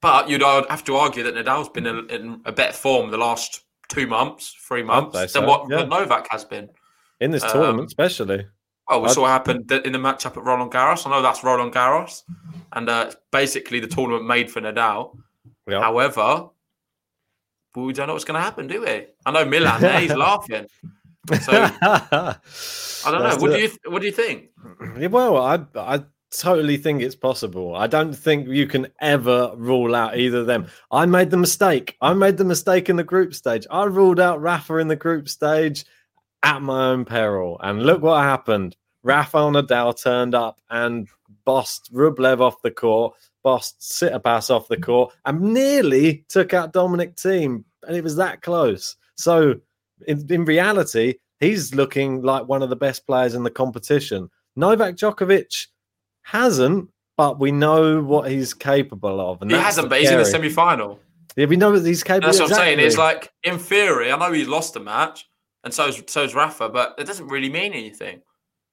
But 0.00 0.28
you'd 0.28 0.42
have 0.42 0.84
to 0.84 0.96
argue 0.96 1.22
that 1.22 1.34
Nadal's 1.34 1.68
been 1.68 1.86
in, 1.86 2.10
in 2.10 2.40
a 2.44 2.52
better 2.52 2.72
form 2.72 3.10
the 3.10 3.18
last 3.18 3.64
two 3.88 4.06
months, 4.06 4.54
three 4.66 4.82
months 4.82 5.16
than 5.16 5.28
so. 5.28 5.46
what, 5.46 5.66
yeah. 5.70 5.84
Novak 5.84 6.26
has 6.30 6.44
been 6.44 6.68
in 7.20 7.30
this 7.30 7.44
um, 7.44 7.50
tournament, 7.50 7.86
especially. 7.86 8.46
Well, 8.88 9.02
we 9.02 9.08
I'd... 9.08 9.14
saw 9.14 9.22
what 9.22 9.28
happened 9.28 9.70
in 9.70 9.92
the 9.92 9.98
matchup 9.98 10.36
at 10.36 10.44
Roland 10.44 10.72
Garros. 10.72 11.06
I 11.06 11.10
know 11.10 11.22
that's 11.22 11.42
Roland 11.42 11.72
Garros, 11.72 12.22
and 12.72 12.88
uh, 12.88 13.10
basically 13.32 13.80
the 13.80 13.88
tournament 13.88 14.26
made 14.26 14.50
for 14.50 14.60
Nadal. 14.60 15.18
Yep. 15.68 15.82
However, 15.82 16.50
we 17.74 17.92
don't 17.92 18.06
know 18.06 18.14
what's 18.14 18.24
going 18.24 18.38
to 18.38 18.40
happen, 18.40 18.66
do 18.66 18.82
we? 18.82 19.06
I 19.26 19.30
know 19.32 19.44
Milan 19.44 19.80
there, 19.80 20.00
he's 20.00 20.14
laughing. 20.14 20.66
So 21.40 21.70
I 21.82 22.38
don't 23.04 23.22
know. 23.22 23.36
What 23.38 23.52
do 23.52 23.58
you 23.58 23.70
What 23.86 24.00
do 24.00 24.06
you 24.06 24.12
think? 24.12 24.50
Well, 25.10 25.36
I 25.36 25.64
I 25.74 26.04
totally 26.30 26.76
think 26.76 27.02
it's 27.02 27.14
possible. 27.14 27.74
I 27.74 27.86
don't 27.86 28.14
think 28.14 28.48
you 28.48 28.66
can 28.66 28.86
ever 29.00 29.52
rule 29.56 29.94
out 29.94 30.16
either 30.16 30.38
of 30.38 30.46
them. 30.46 30.66
I 30.90 31.06
made 31.06 31.30
the 31.30 31.36
mistake. 31.36 31.96
I 32.00 32.14
made 32.14 32.36
the 32.36 32.44
mistake 32.44 32.88
in 32.88 32.96
the 32.96 33.04
group 33.04 33.34
stage. 33.34 33.66
I 33.70 33.84
ruled 33.84 34.20
out 34.20 34.40
Rafa 34.40 34.76
in 34.76 34.88
the 34.88 34.96
group 34.96 35.28
stage 35.28 35.84
at 36.46 36.62
my 36.62 36.90
own 36.90 37.04
peril, 37.04 37.58
and 37.62 37.82
look 37.82 38.02
what 38.02 38.22
happened. 38.22 38.76
Rafael 39.02 39.52
Nadal 39.52 40.00
turned 40.00 40.34
up 40.34 40.60
and 40.70 41.08
bossed 41.44 41.92
Rublev 41.92 42.40
off 42.40 42.62
the 42.62 42.70
court 42.70 43.14
bossed 43.46 43.78
Tsitsipas 43.78 44.50
off 44.50 44.66
the 44.66 44.76
court 44.76 45.14
and 45.24 45.40
nearly 45.40 46.24
took 46.28 46.52
out 46.52 46.72
Dominic 46.72 47.14
Thiem. 47.14 47.62
and 47.86 47.96
it 47.96 48.02
was 48.02 48.16
that 48.16 48.42
close. 48.42 48.96
So, 49.14 49.54
in, 50.08 50.26
in 50.28 50.44
reality, 50.44 51.14
he's 51.38 51.72
looking 51.72 52.22
like 52.22 52.48
one 52.48 52.64
of 52.64 52.70
the 52.70 52.76
best 52.76 53.06
players 53.06 53.36
in 53.36 53.44
the 53.44 53.50
competition. 53.50 54.30
Novak 54.56 54.96
Djokovic 54.96 55.68
hasn't, 56.22 56.90
but 57.16 57.38
we 57.38 57.52
know 57.52 58.02
what 58.02 58.28
he's 58.28 58.52
capable 58.52 59.20
of. 59.20 59.40
And 59.42 59.50
he 59.52 59.56
hasn't, 59.56 59.90
but 59.90 60.00
he's 60.00 60.10
in 60.10 60.18
the 60.18 60.24
semi 60.24 60.48
final. 60.48 60.98
Yeah, 61.36 61.46
we 61.46 61.54
know 61.54 61.78
that 61.78 61.86
he's 61.86 62.02
capable. 62.02 62.26
That's 62.26 62.40
what 62.40 62.50
exactly. 62.50 62.72
I'm 62.72 62.78
saying. 62.78 62.86
It's 62.88 62.98
like 62.98 63.32
in 63.44 63.60
theory, 63.60 64.10
I 64.10 64.18
know 64.18 64.32
he's 64.32 64.48
lost 64.48 64.74
a 64.74 64.80
match, 64.80 65.28
and 65.66 65.74
so's 65.74 66.00
so's 66.06 66.32
Rafa, 66.32 66.68
but 66.68 66.94
it 66.96 67.06
doesn't 67.06 67.26
really 67.26 67.50
mean 67.50 67.72
anything. 67.72 68.22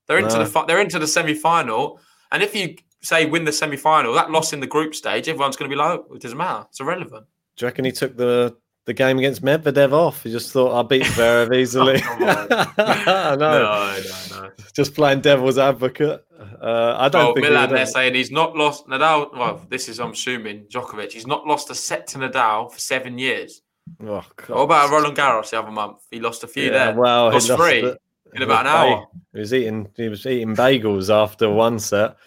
They're 0.08 0.20
into 0.20 0.38
no. 0.38 0.44
the 0.46 0.66
they're 0.66 0.80
into 0.80 1.00
the 1.00 1.08
semi 1.08 1.34
final, 1.34 2.00
and 2.32 2.44
if 2.44 2.56
you 2.56 2.76
say 3.02 3.26
win 3.26 3.46
the 3.46 3.52
semi 3.52 3.78
final, 3.78 4.14
that 4.14 4.30
loss 4.30 4.54
in 4.54 4.60
the 4.60 4.68
group 4.68 4.94
stage, 4.94 5.28
everyone's 5.28 5.58
going 5.58 5.70
to 5.70 5.76
be 5.76 5.78
like, 5.78 6.00
oh, 6.00 6.14
it 6.14 6.22
doesn't 6.22 6.38
matter. 6.38 6.68
It's 6.70 6.80
irrelevant. 6.80 7.26
Do 7.58 7.66
you 7.66 7.68
reckon 7.68 7.84
he 7.84 7.92
took 7.92 8.16
the 8.16 8.56
the 8.86 8.94
game 8.94 9.18
against 9.18 9.42
Medvedev 9.42 9.92
off? 9.92 10.22
He 10.22 10.32
just 10.32 10.52
thought 10.52 10.72
I'll 10.72 10.84
beat 10.84 11.02
Zverev 11.02 11.56
easily. 11.56 12.00
oh, 12.06 12.18
no. 12.78 13.36
no, 13.36 13.36
no, 13.38 14.00
no. 14.30 14.52
Just 14.76 14.94
playing 14.94 15.22
devil's 15.22 15.58
advocate. 15.58 16.24
Uh, 16.62 16.96
I 17.00 17.10
don't 17.10 17.26
well, 17.26 17.34
think 17.34 17.48
Milan, 17.48 17.72
they're 17.72 17.88
saying 17.88 18.14
he's 18.14 18.30
not 18.30 18.56
lost 18.56 18.86
Nadal. 18.86 19.36
Well, 19.36 19.66
this 19.68 19.90
is 19.90 20.00
I'm 20.00 20.12
assuming 20.12 20.66
Djokovic. 20.66 21.12
He's 21.12 21.26
not 21.26 21.48
lost 21.48 21.72
a 21.72 21.76
set 21.76 22.06
to 22.08 22.20
Nadal 22.20 22.72
for 22.72 22.78
seven 22.78 23.18
years. 23.18 23.63
Oh. 24.02 24.24
What 24.48 24.64
about 24.64 24.90
Roland 24.90 25.18
Garros 25.18 25.50
the 25.50 25.60
other 25.60 25.72
month? 25.72 26.06
He 26.12 26.20
lost 26.20 26.44
a 26.44 26.48
few 26.48 26.66
yeah, 26.66 26.72
there. 26.72 26.96
Well, 26.96 27.32
lost, 27.32 27.50
lost 27.50 27.62
three 27.62 27.82
the, 27.82 27.98
in 28.34 28.42
about 28.42 28.66
an 28.66 28.68
hour. 28.68 29.08
He 29.34 29.40
was 29.40 29.54
eating. 29.54 29.90
He 29.96 30.10
was 30.10 30.26
eating 30.26 30.56
bagels 30.56 31.14
after 31.14 31.50
one 31.50 31.80
set. 31.80 32.18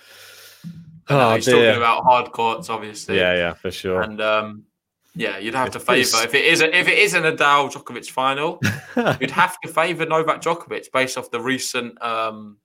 Oh, 1.09 1.35
he's 1.35 1.45
dear. 1.45 1.55
talking 1.55 1.77
about 1.77 2.05
hard 2.05 2.33
courts, 2.33 2.69
obviously. 2.69 3.17
Yeah, 3.17 3.35
yeah, 3.35 3.55
for 3.55 3.71
sure. 3.71 4.03
And 4.03 4.21
um, 4.21 4.65
yeah, 5.15 5.39
you'd 5.39 5.55
have 5.55 5.71
to 5.71 5.81
favour 5.81 6.25
if 6.25 6.35
it 6.35 6.45
is 6.45 6.61
a, 6.61 6.77
if 6.77 6.89
it 6.89 6.99
isn't 6.99 7.25
a 7.25 7.33
Nadal 7.33 7.73
Djokovic 7.73 8.11
final, 8.11 8.61
you'd 9.21 9.31
have 9.31 9.59
to 9.61 9.69
favour 9.69 10.05
Novak 10.05 10.43
Djokovic 10.43 10.91
based 10.93 11.17
off 11.17 11.31
the 11.31 11.41
recent 11.41 12.01
um, 12.03 12.59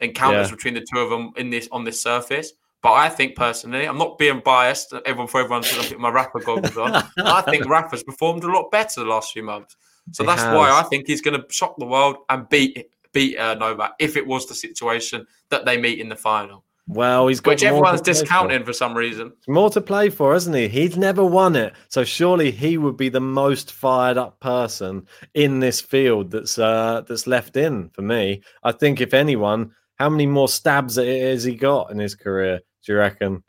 encounters 0.00 0.48
yeah. 0.48 0.54
between 0.54 0.74
the 0.74 0.86
two 0.90 1.00
of 1.00 1.10
them 1.10 1.32
in 1.36 1.50
this 1.50 1.68
on 1.72 1.84
this 1.84 2.00
surface. 2.00 2.52
But 2.84 2.92
I 2.92 3.08
think 3.08 3.34
personally, 3.34 3.86
I'm 3.86 3.96
not 3.96 4.18
being 4.18 4.42
biased. 4.44 4.92
Everyone 5.06 5.26
for 5.26 5.40
everyone 5.40 5.62
to 5.62 5.88
put 5.88 5.98
my 5.98 6.10
Rafa 6.10 6.40
goggles 6.40 6.76
on. 6.76 7.02
I 7.16 7.40
think 7.40 7.64
Rafa's 7.68 8.02
performed 8.02 8.44
a 8.44 8.46
lot 8.46 8.70
better 8.70 9.00
the 9.00 9.06
last 9.06 9.32
few 9.32 9.42
months. 9.42 9.74
So 10.12 10.22
that's 10.22 10.42
has. 10.42 10.54
why 10.54 10.70
I 10.70 10.82
think 10.82 11.06
he's 11.06 11.22
going 11.22 11.40
to 11.40 11.46
shock 11.50 11.76
the 11.78 11.86
world 11.86 12.16
and 12.28 12.46
beat 12.50 12.90
beat 13.14 13.38
uh, 13.38 13.54
Novak 13.54 13.92
if 13.98 14.18
it 14.18 14.26
was 14.26 14.46
the 14.46 14.54
situation 14.54 15.26
that 15.48 15.64
they 15.64 15.78
meet 15.78 15.98
in 15.98 16.10
the 16.10 16.14
final. 16.16 16.62
Well, 16.86 17.28
he's 17.28 17.40
got 17.40 17.52
which 17.52 17.64
everyone's 17.64 18.02
discounting 18.02 18.60
for. 18.60 18.66
for. 18.66 18.72
some 18.74 18.94
reason. 18.94 19.32
More 19.48 19.70
to 19.70 19.80
play 19.80 20.10
for, 20.10 20.34
isn't 20.34 20.52
he? 20.52 20.68
He's 20.68 20.98
never 20.98 21.24
won 21.24 21.56
it, 21.56 21.72
so 21.88 22.04
surely 22.04 22.50
he 22.50 22.76
would 22.76 22.98
be 22.98 23.08
the 23.08 23.18
most 23.18 23.72
fired 23.72 24.18
up 24.18 24.40
person 24.40 25.06
in 25.32 25.60
this 25.60 25.80
field 25.80 26.32
that's 26.32 26.58
uh, 26.58 27.02
that's 27.08 27.26
left 27.26 27.56
in 27.56 27.88
for 27.94 28.02
me. 28.02 28.42
I 28.62 28.72
think 28.72 29.00
if 29.00 29.14
anyone, 29.14 29.72
how 29.98 30.08
many 30.08 30.26
more 30.26 30.48
stabs 30.48 30.96
has 30.96 31.44
he 31.44 31.54
got 31.54 31.90
in 31.90 31.98
his 31.98 32.14
career? 32.14 32.60
Do 32.84 32.92
you 32.92 32.98
reckon? 32.98 33.42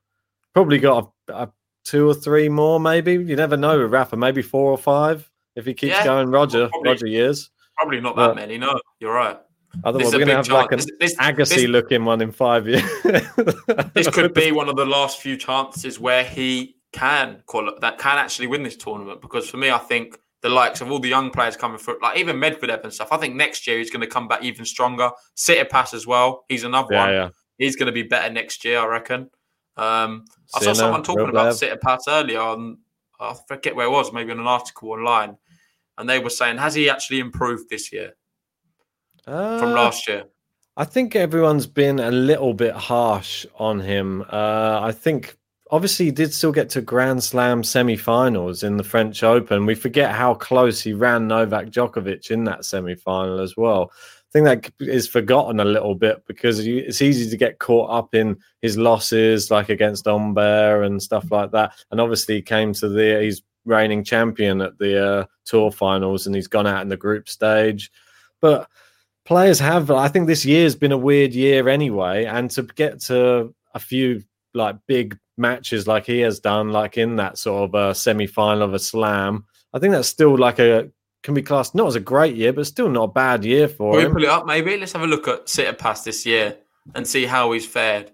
Probably 0.53 0.79
got 0.79 1.11
a, 1.27 1.33
a 1.33 1.51
two 1.83 2.07
or 2.07 2.13
three 2.13 2.49
more, 2.49 2.79
maybe. 2.79 3.13
You 3.13 3.35
never 3.35 3.57
know 3.57 3.79
with 3.79 3.91
Rafa. 3.91 4.15
Maybe 4.15 4.41
four 4.41 4.71
or 4.71 4.77
five 4.77 5.29
if 5.55 5.65
he 5.65 5.73
keeps 5.73 5.93
yeah, 5.93 6.03
going. 6.03 6.29
Roger, 6.29 6.69
probably, 6.69 6.89
Roger 6.89 7.07
years. 7.07 7.49
Probably 7.77 8.01
not 8.01 8.15
that 8.15 8.27
but, 8.29 8.35
many. 8.35 8.57
No, 8.57 8.79
you're 8.99 9.13
right. 9.13 9.37
Otherwise, 9.83 10.13
we're 10.13 10.19
going 10.19 10.27
to 10.27 10.35
have 10.35 10.45
chance. 10.45 10.49
like 10.49 10.71
an 10.71 10.97
this, 10.99 11.15
Agassi 11.15 11.55
this, 11.55 11.67
looking 11.67 12.05
one 12.05 12.21
in 12.21 12.31
five 12.31 12.67
years. 12.67 12.83
this 13.93 14.07
could 14.09 14.33
be 14.33 14.51
one 14.53 14.69
of 14.69 14.75
the 14.77 14.85
last 14.85 15.19
few 15.19 15.35
chances 15.35 15.99
where 15.99 16.23
he 16.23 16.77
can 16.93 17.43
call 17.45 17.67
it, 17.67 17.81
that 17.81 17.97
can 17.97 18.17
actually 18.17 18.47
win 18.47 18.63
this 18.63 18.77
tournament. 18.77 19.21
Because 19.21 19.49
for 19.49 19.57
me, 19.57 19.69
I 19.69 19.77
think 19.77 20.17
the 20.45 20.51
likes 20.51 20.79
of 20.79 20.91
all 20.91 20.99
the 20.99 21.09
young 21.09 21.31
players 21.31 21.57
coming 21.57 21.79
through, 21.79 21.97
like 22.03 22.19
even 22.19 22.35
Medvedev 22.35 22.83
and 22.83 22.93
stuff, 22.93 23.07
I 23.11 23.17
think 23.17 23.33
next 23.33 23.65
year 23.65 23.79
he's 23.79 23.89
going 23.89 24.01
to 24.01 24.07
come 24.07 24.27
back 24.27 24.43
even 24.43 24.63
stronger. 24.63 25.09
Tsitsipas 25.35 25.95
as 25.95 26.05
well. 26.05 26.45
He's 26.49 26.63
another 26.63 26.89
yeah, 26.91 27.03
one. 27.03 27.13
Yeah. 27.13 27.29
He's 27.57 27.75
going 27.75 27.87
to 27.87 27.91
be 27.91 28.03
better 28.03 28.31
next 28.31 28.63
year, 28.63 28.77
I 28.77 28.85
reckon. 28.85 29.31
Um, 29.75 30.25
I 30.53 30.61
saw 30.61 30.73
someone 30.73 31.01
talking 31.01 31.29
about 31.29 31.53
Tsitsipas 31.53 32.01
earlier 32.07 32.39
on 32.39 32.77
I 33.19 33.35
forget 33.47 33.75
where 33.75 33.87
it 33.87 33.89
was, 33.89 34.13
maybe 34.13 34.31
on 34.33 34.39
an 34.39 34.45
article 34.45 34.91
online, 34.91 35.35
and 35.97 36.07
they 36.07 36.19
were 36.19 36.29
saying, 36.29 36.59
has 36.59 36.75
he 36.75 36.91
actually 36.91 37.21
improved 37.21 37.67
this 37.71 37.91
year 37.91 38.13
Uh, 39.25 39.57
from 39.57 39.71
last 39.71 40.07
year? 40.07 40.25
I 40.77 40.83
think 40.83 41.15
everyone's 41.15 41.65
been 41.65 41.97
a 41.97 42.11
little 42.11 42.53
bit 42.53 42.75
harsh 42.75 43.47
on 43.55 43.79
him. 43.79 44.21
Uh, 44.29 44.79
I 44.83 44.91
think 44.91 45.37
obviously 45.71 46.05
he 46.05 46.11
did 46.11 46.33
still 46.33 46.51
get 46.51 46.69
to 46.71 46.81
Grand 46.81 47.23
Slam 47.23 47.63
semi-finals 47.63 48.63
in 48.63 48.77
the 48.77 48.83
French 48.83 49.23
Open. 49.23 49.65
We 49.65 49.75
forget 49.75 50.11
how 50.11 50.33
close 50.35 50.81
he 50.81 50.93
ran 50.93 51.27
Novak 51.27 51.67
Djokovic 51.67 52.31
in 52.31 52.43
that 52.45 52.65
semi-final 52.65 53.39
as 53.39 53.57
well. 53.57 53.91
I 53.93 54.39
think 54.39 54.45
that 54.45 54.71
is 54.79 55.07
forgotten 55.07 55.59
a 55.59 55.65
little 55.65 55.95
bit 55.95 56.23
because 56.27 56.59
it's 56.59 57.01
easy 57.01 57.29
to 57.29 57.37
get 57.37 57.59
caught 57.59 57.89
up 57.89 58.13
in 58.13 58.37
his 58.61 58.77
losses, 58.77 59.49
like 59.49 59.69
against 59.69 60.05
Humbert 60.05 60.85
and 60.85 61.01
stuff 61.01 61.31
like 61.31 61.51
that. 61.51 61.73
And 61.89 62.01
obviously, 62.01 62.35
he 62.35 62.41
came 62.41 62.73
to 62.73 62.89
the 62.89 63.21
he's 63.21 63.41
reigning 63.63 64.03
champion 64.03 64.61
at 64.61 64.77
the 64.77 65.07
uh, 65.07 65.25
tour 65.45 65.71
finals, 65.71 66.27
and 66.27 66.35
he's 66.35 66.47
gone 66.47 66.67
out 66.67 66.81
in 66.81 66.89
the 66.89 66.97
group 66.97 67.29
stage. 67.29 67.91
But 68.41 68.67
players 69.23 69.59
have, 69.59 69.89
I 69.89 70.09
think, 70.09 70.27
this 70.27 70.45
year's 70.45 70.75
been 70.75 70.91
a 70.91 70.97
weird 70.97 71.33
year 71.33 71.69
anyway, 71.69 72.25
and 72.25 72.51
to 72.51 72.63
get 72.63 72.99
to 73.03 73.55
a 73.73 73.79
few 73.79 74.21
like 74.53 74.75
big 74.85 75.17
matches 75.37 75.87
like 75.87 76.05
he 76.05 76.19
has 76.19 76.39
done, 76.39 76.69
like 76.69 76.97
in 76.97 77.15
that 77.17 77.37
sort 77.37 77.69
of 77.69 77.75
uh, 77.75 77.93
semi-final 77.93 78.63
of 78.63 78.73
a 78.73 78.79
slam, 78.79 79.45
I 79.73 79.79
think 79.79 79.91
that's 79.93 80.07
still 80.07 80.37
like 80.37 80.59
a 80.59 80.89
can 81.23 81.33
be 81.33 81.41
classed 81.41 81.73
not 81.73 81.87
as 81.87 81.95
a 81.95 81.99
great 81.99 82.35
year, 82.35 82.53
but 82.53 82.67
still 82.67 82.87
not 82.87 83.03
a 83.03 83.07
bad 83.11 83.43
year 83.43 83.67
for 83.67 83.97
we 83.97 84.03
him. 84.03 84.13
pull 84.13 84.23
it 84.23 84.29
up 84.29 84.45
maybe? 84.45 84.77
Let's 84.77 84.93
have 84.93 85.01
a 85.01 85.07
look 85.07 85.27
at 85.27 85.49
Sitter 85.49 85.75
this 86.05 86.25
year 86.25 86.57
and 86.93 87.07
see 87.07 87.25
how 87.25 87.51
he's 87.51 87.65
fared. 87.65 88.11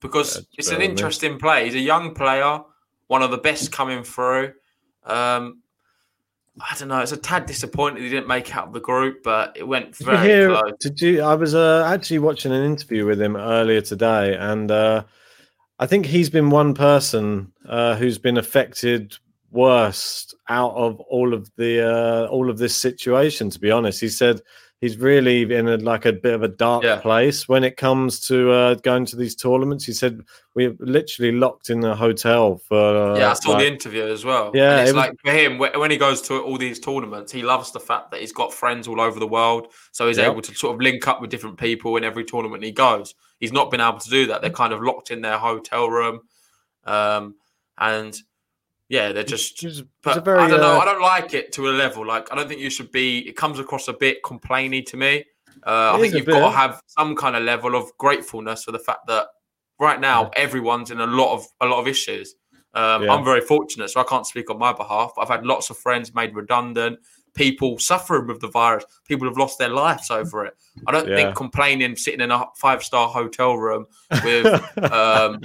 Because 0.00 0.34
That's 0.34 0.46
it's 0.58 0.70
an 0.70 0.82
interesting 0.82 1.38
play. 1.38 1.64
He's 1.64 1.74
a 1.74 1.78
young 1.80 2.14
player, 2.14 2.60
one 3.06 3.22
of 3.22 3.30
the 3.30 3.38
best 3.38 3.72
coming 3.72 4.02
through. 4.02 4.52
Um, 5.04 5.62
I 6.60 6.74
don't 6.78 6.88
know. 6.88 7.00
It's 7.00 7.12
a 7.12 7.16
tad 7.16 7.46
disappointed 7.46 8.02
he 8.02 8.08
didn't 8.08 8.28
make 8.28 8.54
out 8.54 8.68
of 8.68 8.72
the 8.74 8.80
group, 8.80 9.22
but 9.22 9.56
it 9.56 9.66
went 9.66 9.96
Did 9.96 10.00
you 10.00 10.06
very 10.06 10.28
hear? 10.28 10.48
close. 10.48 10.72
Did 10.80 11.00
you? 11.00 11.22
I 11.22 11.34
was 11.34 11.54
uh, 11.54 11.84
actually 11.86 12.18
watching 12.18 12.52
an 12.52 12.62
interview 12.62 13.06
with 13.06 13.20
him 13.20 13.36
earlier 13.36 13.80
today, 13.80 14.36
and 14.36 14.70
uh, 14.70 15.04
I 15.80 15.86
think 15.86 16.04
he's 16.06 16.28
been 16.28 16.50
one 16.50 16.74
person 16.74 17.50
uh, 17.66 17.96
who's 17.96 18.18
been 18.18 18.36
affected 18.36 19.16
worst 19.50 20.34
out 20.48 20.74
of 20.74 21.00
all 21.00 21.32
of 21.34 21.50
the 21.56 21.80
uh, 21.90 22.26
all 22.26 22.50
of 22.50 22.58
this 22.58 22.76
situation. 22.76 23.48
To 23.50 23.58
be 23.58 23.70
honest, 23.70 23.98
he 24.00 24.08
said 24.08 24.42
he's 24.82 24.98
really 24.98 25.42
in 25.54 25.68
a, 25.68 25.78
like 25.78 26.04
a 26.04 26.12
bit 26.12 26.34
of 26.34 26.42
a 26.42 26.48
dark 26.48 26.84
Yeah. 26.84 27.00
place 27.00 27.48
when 27.48 27.64
it 27.64 27.78
comes 27.78 28.20
to 28.28 28.50
uh, 28.52 28.74
going 28.74 29.06
to 29.06 29.16
these 29.16 29.34
tournaments. 29.34 29.86
He 29.86 29.92
said 29.94 30.20
we're 30.54 30.76
literally 30.80 31.32
locked 31.32 31.70
in 31.70 31.82
a 31.82 31.96
hotel 31.96 32.60
for. 32.68 32.76
Uh, 33.14 33.18
Yeah, 33.18 33.30
I 33.30 33.34
saw 33.34 33.52
like- 33.52 33.60
the 33.60 33.66
interview 33.72 34.04
as 34.06 34.22
well. 34.22 34.52
Yeah, 34.54 34.72
and 34.72 34.80
it's 34.82 34.90
it 34.90 34.94
was- 34.96 35.06
like 35.06 35.16
for 35.24 35.32
him 35.32 35.58
when 35.58 35.90
he 35.90 35.96
goes 35.96 36.20
to 36.28 36.40
all 36.42 36.58
these 36.58 36.78
tournaments, 36.78 37.32
he 37.32 37.42
loves 37.42 37.72
the 37.72 37.80
fact 37.80 38.10
that 38.10 38.20
he's 38.20 38.32
got 38.32 38.52
friends 38.52 38.86
all 38.86 39.00
over 39.00 39.18
the 39.18 39.26
world, 39.26 39.68
so 39.92 40.06
he's 40.08 40.18
Yep. 40.18 40.30
able 40.32 40.42
to 40.42 40.54
sort 40.54 40.74
of 40.74 40.82
link 40.82 41.08
up 41.08 41.22
with 41.22 41.30
different 41.30 41.56
people 41.58 41.96
in 41.96 42.04
every 42.04 42.24
tournament 42.24 42.62
he 42.62 42.70
goes. 42.70 43.14
He's 43.40 43.52
not 43.52 43.70
been 43.70 43.80
able 43.80 43.98
to 43.98 44.10
do 44.10 44.26
that. 44.28 44.42
They're 44.42 44.50
kind 44.50 44.72
of 44.72 44.82
locked 44.82 45.10
in 45.10 45.22
their 45.22 45.38
hotel 45.38 45.88
room, 45.88 46.20
um, 46.84 47.34
and 47.78 48.16
yeah, 48.88 49.12
they're 49.12 49.24
just. 49.24 49.60
He's- 49.60 49.76
he's 49.78 49.84
But 50.02 50.18
a 50.18 50.20
very, 50.20 50.38
I 50.40 50.48
don't 50.48 50.60
know. 50.60 50.76
uh, 50.76 50.78
I 50.80 50.84
don't 50.84 51.00
like 51.02 51.34
it 51.34 51.52
to 51.52 51.68
a 51.68 51.72
level. 51.72 52.06
Like 52.06 52.32
I 52.32 52.36
don't 52.36 52.48
think 52.48 52.60
you 52.60 52.70
should 52.70 52.92
be. 52.92 53.20
It 53.28 53.36
comes 53.36 53.58
across 53.58 53.88
a 53.88 53.92
bit 53.92 54.22
complainy 54.22 54.84
to 54.86 54.96
me. 54.96 55.24
Uh, 55.66 55.92
I 55.94 56.00
think 56.00 56.14
you've 56.14 56.26
got 56.26 56.40
to 56.50 56.56
have 56.56 56.80
some 56.86 57.14
kind 57.16 57.36
of 57.36 57.42
level 57.42 57.74
of 57.74 57.90
gratefulness 57.98 58.64
for 58.64 58.72
the 58.72 58.78
fact 58.78 59.06
that 59.08 59.26
right 59.78 60.00
now 60.00 60.30
everyone's 60.36 60.90
in 60.90 61.00
a 61.00 61.06
lot 61.06 61.34
of 61.34 61.46
a 61.60 61.66
lot 61.66 61.80
of 61.80 61.88
issues. 61.88 62.34
Um, 62.74 63.02
Yeah. 63.04 63.12
I'm 63.14 63.24
very 63.24 63.40
fortunate, 63.40 63.90
so 63.90 64.00
I 64.00 64.04
can't 64.04 64.26
speak 64.26 64.48
on 64.50 64.58
my 64.58 64.72
behalf. 64.72 65.12
But 65.16 65.22
I've 65.22 65.28
had 65.28 65.44
lots 65.44 65.70
of 65.70 65.76
friends 65.78 66.14
made 66.14 66.34
redundant, 66.36 67.00
people 67.34 67.78
suffering 67.78 68.26
with 68.26 68.40
the 68.40 68.48
virus, 68.48 68.84
people 69.06 69.26
have 69.28 69.36
lost 69.36 69.58
their 69.58 69.68
lives 69.68 70.10
over 70.10 70.44
it. 70.46 70.54
I 70.86 70.92
don't 70.92 71.08
Yeah. 71.08 71.16
think 71.16 71.36
complaining, 71.36 71.96
sitting 71.96 72.20
in 72.20 72.30
a 72.30 72.44
five 72.56 72.82
star 72.82 73.08
hotel 73.08 73.54
room 73.56 73.86
with 74.24 74.46
um, 74.92 75.40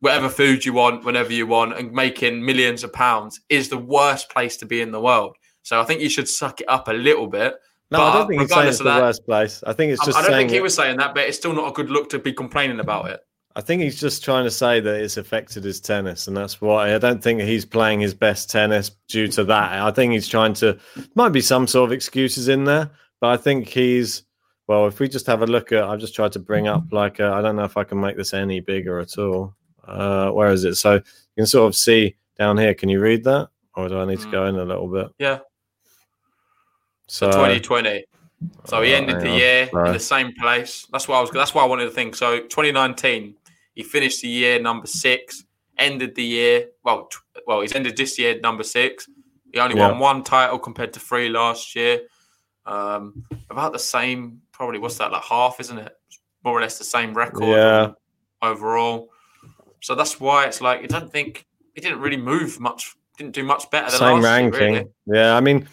whatever 0.00 0.28
food 0.28 0.64
you 0.64 0.72
want, 0.72 1.04
whenever 1.04 1.32
you 1.32 1.46
want, 1.46 1.76
and 1.78 1.92
making 1.92 2.44
millions 2.44 2.82
of 2.84 2.92
pounds 2.92 3.40
is 3.48 3.68
the 3.68 3.78
worst 3.78 4.30
place 4.30 4.56
to 4.58 4.66
be 4.66 4.80
in 4.82 4.90
the 4.90 5.00
world. 5.00 5.36
So 5.62 5.80
I 5.80 5.84
think 5.84 6.00
you 6.00 6.08
should 6.08 6.28
suck 6.28 6.60
it 6.60 6.68
up 6.68 6.88
a 6.88 6.92
little 6.92 7.26
bit. 7.28 7.54
no, 7.90 8.02
I 8.02 8.12
don't 8.14 8.26
think 8.28 8.40
he's 8.40 8.50
saying 8.52 8.68
it's 8.68 8.78
the 8.78 8.84
that- 8.84 9.02
worst 9.02 9.24
place. 9.26 9.62
I 9.66 9.72
think 9.72 9.92
it's 9.92 10.04
just 10.04 10.16
I 10.18 10.22
don't 10.22 10.32
think 10.32 10.50
he 10.50 10.60
was 10.60 10.74
saying 10.74 10.96
that, 10.98 11.14
but 11.14 11.24
it's 11.28 11.36
still 11.36 11.52
not 11.52 11.68
a 11.68 11.72
good 11.72 11.90
look 11.90 12.08
to 12.10 12.18
be 12.18 12.32
complaining 12.32 12.80
about 12.80 13.10
it. 13.10 13.20
I 13.54 13.60
think 13.60 13.82
he's 13.82 14.00
just 14.00 14.24
trying 14.24 14.44
to 14.44 14.50
say 14.50 14.80
that 14.80 15.00
it's 15.02 15.16
affected 15.16 15.64
his 15.64 15.80
tennis, 15.80 16.26
and 16.26 16.36
that's 16.36 16.60
why 16.60 16.94
I 16.94 16.98
don't 16.98 17.22
think 17.22 17.40
he's 17.42 17.64
playing 17.64 18.00
his 18.00 18.14
best 18.14 18.50
tennis 18.50 18.90
due 19.08 19.28
to 19.28 19.44
that. 19.44 19.72
I 19.82 19.90
think 19.90 20.12
he's 20.12 20.28
trying 20.28 20.54
to 20.54 20.78
might 21.14 21.30
be 21.30 21.40
some 21.42 21.66
sort 21.66 21.88
of 21.88 21.92
excuses 21.92 22.48
in 22.48 22.64
there, 22.64 22.90
but 23.20 23.30
I 23.30 23.36
think 23.36 23.68
he's 23.68 24.22
well. 24.68 24.86
If 24.86 25.00
we 25.00 25.08
just 25.08 25.26
have 25.26 25.42
a 25.42 25.46
look 25.46 25.70
at, 25.72 25.84
I've 25.84 26.00
just 26.00 26.14
tried 26.14 26.32
to 26.32 26.38
bring 26.38 26.66
up 26.66 26.84
like 26.92 27.20
I 27.20 27.38
I 27.38 27.42
don't 27.42 27.56
know 27.56 27.64
if 27.64 27.76
I 27.76 27.84
can 27.84 28.00
make 28.00 28.16
this 28.16 28.32
any 28.32 28.60
bigger 28.60 28.98
at 28.98 29.18
all. 29.18 29.54
Uh, 29.86 30.30
where 30.30 30.50
is 30.50 30.64
it? 30.64 30.76
So 30.76 30.94
you 30.94 31.02
can 31.36 31.46
sort 31.46 31.66
of 31.68 31.76
see 31.76 32.16
down 32.38 32.56
here. 32.56 32.72
Can 32.74 32.88
you 32.88 33.00
read 33.00 33.24
that, 33.24 33.48
or 33.76 33.88
do 33.88 33.98
I 33.98 34.04
need 34.06 34.20
to 34.20 34.30
go 34.30 34.46
in 34.46 34.56
a 34.56 34.64
little 34.64 34.88
bit? 34.88 35.08
Yeah. 35.18 35.40
So 37.06 37.30
2020. 37.30 38.04
So 38.64 38.82
he 38.82 38.92
Oh, 38.92 38.96
ended 38.96 39.20
the 39.20 39.30
year 39.30 39.68
in 39.86 39.92
the 39.92 39.98
same 40.00 40.32
place. 40.34 40.86
That's 40.90 41.06
why 41.06 41.18
I 41.18 41.20
was. 41.20 41.30
That's 41.30 41.54
why 41.54 41.62
I 41.62 41.66
wanted 41.66 41.84
to 41.84 41.90
think. 41.90 42.16
So 42.16 42.40
2019, 42.40 43.34
he 43.74 43.82
finished 43.82 44.22
the 44.22 44.28
year 44.28 44.60
number 44.60 44.86
six. 44.86 45.44
Ended 45.78 46.14
the 46.14 46.22
year 46.22 46.66
well. 46.84 47.06
T- 47.06 47.40
well, 47.46 47.60
he's 47.62 47.74
ended 47.74 47.96
this 47.96 48.18
year 48.18 48.38
number 48.40 48.62
six. 48.62 49.08
He 49.52 49.58
only 49.58 49.76
Yeah. 49.76 49.88
won 49.88 49.98
one 49.98 50.22
title 50.24 50.58
compared 50.58 50.92
to 50.92 51.00
three 51.00 51.28
last 51.28 51.74
year. 51.74 52.02
Um, 52.66 53.24
about 53.50 53.72
the 53.72 53.78
same, 53.78 54.42
probably. 54.52 54.78
What's 54.78 54.98
that 54.98 55.10
like 55.10 55.22
half? 55.24 55.58
Isn't 55.60 55.78
it? 55.78 55.92
More 56.44 56.56
or 56.58 56.60
less 56.60 56.78
the 56.78 56.84
same 56.84 57.14
record. 57.14 57.44
Yeah. 57.48 57.92
Overall. 58.42 59.08
So 59.80 59.94
that's 59.94 60.20
why 60.20 60.44
it's 60.46 60.60
like 60.60 60.80
I 60.82 60.86
don't 60.86 61.10
think 61.10 61.46
he 61.74 61.80
didn't 61.80 62.00
really 62.00 62.16
move 62.16 62.60
much. 62.60 62.94
Didn't 63.18 63.34
do 63.34 63.42
much 63.44 63.70
better 63.70 63.90
than 63.90 63.98
same 63.98 64.20
last 64.20 64.24
ranking. 64.24 64.60
Year, 64.74 64.84
really. 65.06 65.18
Yeah, 65.20 65.36
I 65.36 65.40
mean, 65.40 65.68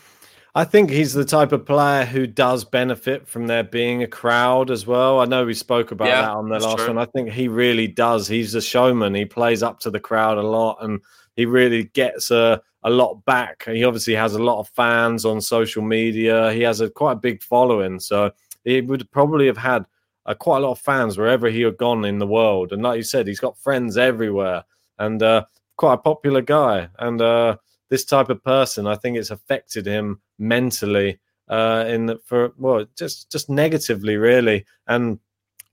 I 0.60 0.66
think 0.66 0.90
he's 0.90 1.14
the 1.14 1.24
type 1.24 1.54
of 1.54 1.66
player 1.66 2.04
who 2.04 2.28
does 2.28 2.66
benefit 2.66 3.26
from 3.26 3.48
there 3.48 3.64
being 3.64 4.04
a 4.04 4.08
crowd 4.08 4.70
as 4.72 4.86
well. 4.86 5.22
I 5.22 5.26
know 5.26 5.46
we 5.46 5.54
spoke 5.54 5.92
about 5.92 6.10
Yeah, 6.10 6.24
that 6.24 6.32
on 6.32 6.50
the 6.50 6.60
last 6.60 6.80
true. 6.80 6.88
one. 6.88 6.98
I 6.98 7.06
think 7.06 7.30
he 7.30 7.48
really 7.48 7.88
does. 7.88 8.28
He's 8.28 8.54
a 8.56 8.62
showman. 8.62 9.16
He 9.16 9.24
plays 9.24 9.64
up 9.64 9.80
to 9.80 9.90
the 9.90 10.02
crowd 10.02 10.38
a 10.38 10.42
lot, 10.42 10.80
and 10.82 11.00
he 11.38 11.46
really 11.46 11.86
gets 11.86 12.30
a 12.30 12.62
a 12.84 12.90
lot 12.90 13.24
back. 13.24 13.64
He 13.68 13.86
obviously 13.86 14.16
has 14.16 14.36
a 14.36 14.44
lot 14.44 14.60
of 14.60 14.68
fans 14.68 15.24
on 15.24 15.40
social 15.40 15.82
media. 15.82 16.52
He 16.52 16.60
has 16.64 16.82
a 16.82 16.90
quite 16.90 17.14
a 17.14 17.16
big 17.28 17.42
following, 17.42 17.98
so 17.98 18.30
he 18.66 18.82
would 18.82 19.10
probably 19.12 19.46
have 19.46 19.58
had 19.58 19.86
uh, 20.26 20.34
quite 20.34 20.58
a 20.58 20.62
lot 20.68 20.72
of 20.72 20.80
fans 20.80 21.18
wherever 21.18 21.48
he 21.48 21.62
had 21.62 21.78
gone 21.78 22.04
in 22.04 22.20
the 22.20 22.28
world. 22.28 22.74
And 22.74 22.84
like 22.84 22.98
you 22.98 23.04
said, 23.04 23.28
he's 23.28 23.40
got 23.40 23.58
friends 23.58 23.96
everywhere, 23.98 24.66
and 24.98 25.24
uh, 25.24 25.46
quite 25.78 25.94
a 25.94 25.98
popular 26.00 26.42
guy. 26.42 26.90
And 27.00 27.22
uh, 27.22 27.56
this 27.90 28.06
type 28.06 28.30
of 28.30 28.44
person, 28.44 28.88
I 28.88 28.96
think 28.96 29.18
it's 29.18 29.32
affected 29.32 29.86
him 29.86 30.22
mentally 30.38 31.20
uh, 31.48 31.86
in 31.88 32.06
the, 32.08 32.20
for 32.26 32.54
well, 32.58 32.86
just 32.98 33.32
just 33.32 33.50
negatively, 33.50 34.16
really. 34.18 34.66
And 34.88 35.20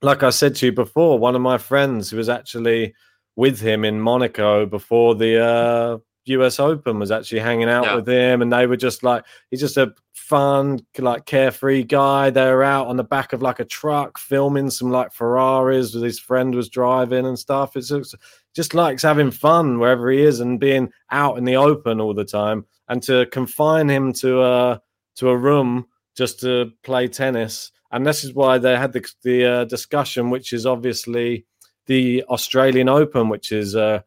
like 0.02 0.22
I 0.22 0.30
said 0.30 0.54
to 0.56 0.66
you 0.66 0.72
before, 0.72 1.18
one 1.18 1.34
of 1.34 1.42
my 1.42 1.58
friends 1.58 2.10
who 2.10 2.16
was 2.16 2.28
actually 2.28 2.94
with 3.36 3.60
him 3.60 3.84
in 3.84 4.00
Monaco 4.00 4.64
before 4.66 5.14
the 5.14 5.44
uh, 5.44 5.98
US 6.26 6.58
Open 6.58 6.98
was 6.98 7.10
actually 7.10 7.40
hanging 7.40 7.68
out 7.68 7.84
Yeah. 7.84 7.96
with 7.96 8.08
him, 8.08 8.40
and 8.42 8.52
they 8.52 8.66
were 8.66 8.76
just 8.76 9.02
like 9.02 9.24
he's 9.50 9.60
just 9.60 9.76
a 9.76 9.94
fun, 10.14 10.80
like 10.98 11.26
carefree 11.26 11.84
guy. 11.84 12.30
They 12.30 12.46
were 12.46 12.64
out 12.64 12.88
on 12.88 12.96
the 12.96 13.04
back 13.04 13.32
of 13.32 13.42
like 13.42 13.60
a 13.60 13.64
truck 13.64 14.18
filming 14.18 14.70
some 14.70 14.90
like 14.90 15.12
Ferraris 15.12 15.94
with 15.94 16.02
his 16.02 16.18
friend 16.18 16.54
was 16.54 16.68
driving 16.68 17.26
and 17.26 17.38
stuff. 17.38 17.76
It's 17.76 17.88
just, 17.88 18.14
just 18.56 18.74
likes 18.74 19.02
having 19.02 19.30
fun 19.30 19.78
wherever 19.78 20.10
he 20.10 20.22
is 20.22 20.40
and 20.40 20.58
being 20.58 20.90
out 21.10 21.36
in 21.38 21.44
the 21.44 21.56
open 21.56 22.00
all 22.00 22.14
the 22.14 22.24
time. 22.24 22.64
And 22.88 23.02
to 23.04 23.26
confine 23.26 23.88
him 23.88 24.12
to 24.14 24.42
a 24.42 24.82
to 25.16 25.28
a 25.28 25.36
room 25.36 25.86
just 26.16 26.40
to 26.40 26.72
play 26.82 27.06
tennis, 27.08 27.70
and 27.92 28.06
this 28.06 28.24
is 28.24 28.32
why 28.32 28.58
they 28.58 28.76
had 28.76 28.92
the 28.92 29.06
the 29.22 29.44
uh, 29.44 29.64
discussion, 29.64 30.30
which 30.30 30.52
is 30.52 30.66
obviously 30.66 31.44
the 31.86 32.24
Australian 32.24 32.88
Open, 32.88 33.28
which 33.28 33.52
is 33.52 33.76
uh, 33.76 34.00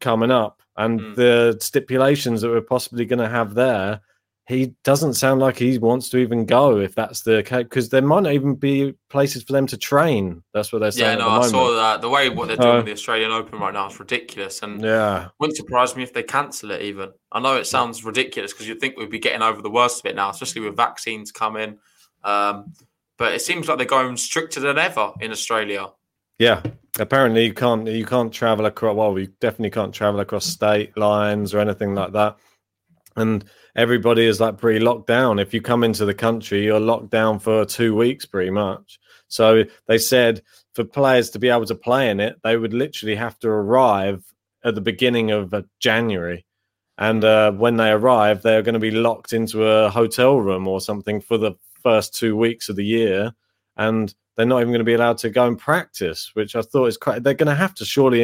coming 0.00 0.30
up, 0.30 0.62
and 0.76 1.00
Mm. 1.00 1.14
the 1.16 1.56
stipulations 1.60 2.40
that 2.40 2.50
we're 2.50 2.60
possibly 2.60 3.04
going 3.06 3.18
to 3.18 3.28
have 3.28 3.54
there. 3.54 4.00
He 4.48 4.74
doesn't 4.82 5.14
sound 5.14 5.40
like 5.40 5.56
he 5.56 5.78
wants 5.78 6.08
to 6.08 6.16
even 6.18 6.44
go 6.44 6.78
if 6.78 6.96
that's 6.96 7.22
the 7.22 7.44
case, 7.44 7.62
because 7.62 7.90
there 7.90 8.02
might 8.02 8.24
not 8.24 8.32
even 8.32 8.56
be 8.56 8.92
places 9.08 9.44
for 9.44 9.52
them 9.52 9.68
to 9.68 9.76
train. 9.76 10.42
That's 10.52 10.72
what 10.72 10.80
they're 10.80 10.90
saying. 10.90 11.18
Yeah, 11.18 11.24
no, 11.24 11.30
I 11.30 11.46
saw 11.46 11.72
that. 11.76 12.00
The 12.00 12.08
way 12.08 12.28
what 12.28 12.48
they're 12.48 12.56
doing 12.56 12.68
Uh, 12.70 12.76
with 12.78 12.86
the 12.86 12.92
Australian 12.92 13.30
Open 13.30 13.60
right 13.60 13.72
now 13.72 13.86
is 13.86 14.00
ridiculous, 14.00 14.62
and 14.62 14.82
Yeah, 14.82 15.28
wouldn't 15.38 15.56
surprise 15.56 15.94
me 15.94 16.02
if 16.02 16.12
they 16.12 16.24
cancel 16.24 16.72
it. 16.72 16.82
Even 16.82 17.10
I 17.30 17.38
know 17.38 17.56
it 17.56 17.66
sounds 17.68 18.04
ridiculous 18.04 18.52
because 18.52 18.66
you'd 18.66 18.80
think 18.80 18.96
we'd 18.96 19.10
be 19.10 19.20
getting 19.20 19.42
over 19.42 19.62
the 19.62 19.70
worst 19.70 20.00
of 20.00 20.10
it 20.10 20.16
now, 20.16 20.30
especially 20.30 20.62
with 20.62 20.76
vaccines 20.76 21.30
coming. 21.30 21.78
Um, 22.24 22.72
but 23.18 23.34
it 23.34 23.42
seems 23.42 23.68
like 23.68 23.78
they're 23.78 23.86
going 23.86 24.16
stricter 24.16 24.58
than 24.58 24.76
ever 24.76 25.12
in 25.20 25.30
Australia. 25.30 25.86
yeah, 26.40 26.62
apparently 26.98 27.44
you 27.46 27.54
can't 27.54 27.86
you 27.86 28.04
can't 28.04 28.32
travel 28.32 28.66
across. 28.66 28.96
Well, 28.96 29.16
you 29.20 29.28
definitely 29.40 29.70
can't 29.70 29.94
travel 29.94 30.18
across 30.18 30.46
state 30.46 30.96
lines 30.96 31.54
or 31.54 31.60
anything 31.60 31.94
like 31.94 32.12
that. 32.14 32.36
And 33.14 33.44
everybody 33.76 34.26
is 34.26 34.40
like 34.40 34.58
pretty 34.58 34.80
locked 34.80 35.06
down. 35.06 35.38
If 35.38 35.54
you 35.54 35.60
come 35.60 35.84
into 35.84 36.04
the 36.04 36.14
country, 36.14 36.64
you're 36.64 36.80
locked 36.80 37.10
down 37.10 37.38
for 37.38 37.64
two 37.64 37.94
weeks, 37.94 38.26
pretty 38.26 38.50
much. 38.50 38.98
So 39.28 39.64
they 39.86 39.98
said 39.98 40.42
for 40.74 40.84
players 40.84 41.30
to 41.30 41.38
be 41.38 41.48
able 41.48 41.66
to 41.66 41.74
play 41.74 42.10
in 42.10 42.20
it, 42.20 42.36
they 42.42 42.56
would 42.56 42.74
literally 42.74 43.14
have 43.14 43.38
to 43.40 43.48
arrive 43.48 44.24
at 44.64 44.74
the 44.74 44.80
beginning 44.80 45.30
of 45.30 45.52
uh, 45.54 45.62
January. 45.80 46.44
And 46.98 47.24
uh, 47.24 47.52
when 47.52 47.76
they 47.76 47.90
arrive, 47.90 48.42
they're 48.42 48.62
going 48.62 48.74
to 48.74 48.78
be 48.78 48.90
locked 48.90 49.32
into 49.32 49.66
a 49.66 49.90
hotel 49.90 50.38
room 50.38 50.68
or 50.68 50.80
something 50.80 51.20
for 51.20 51.38
the 51.38 51.52
first 51.82 52.14
two 52.14 52.36
weeks 52.36 52.68
of 52.68 52.76
the 52.76 52.84
year. 52.84 53.32
And 53.76 54.14
they're 54.36 54.46
not 54.46 54.60
even 54.60 54.68
going 54.68 54.80
to 54.80 54.84
be 54.84 54.94
allowed 54.94 55.18
to 55.18 55.30
go 55.30 55.46
and 55.46 55.58
practice, 55.58 56.30
which 56.34 56.54
I 56.54 56.62
thought 56.62 56.86
is 56.86 56.96
quite. 56.96 57.22
They're 57.22 57.34
going 57.34 57.48
to 57.48 57.54
have 57.54 57.74
to 57.76 57.84
surely 57.84 58.22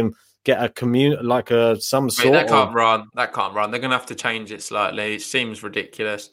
get 0.49 0.65
a 0.65 0.69
community 0.71 1.23
like 1.23 1.51
a 1.51 1.79
some 1.81 2.09
sort. 2.09 2.33
that 2.33 2.49
can't 2.49 2.71
of, 2.71 2.75
run. 2.75 3.09
That 3.15 3.35
can't 3.35 3.55
run. 3.55 3.71
They're 3.71 3.81
going 3.81 3.91
to 3.91 3.97
have 3.97 4.07
to 4.07 4.15
change 4.15 4.51
it 4.51 4.63
slightly. 4.63 5.17
It 5.17 5.23
seems 5.23 5.63
ridiculous. 5.63 6.31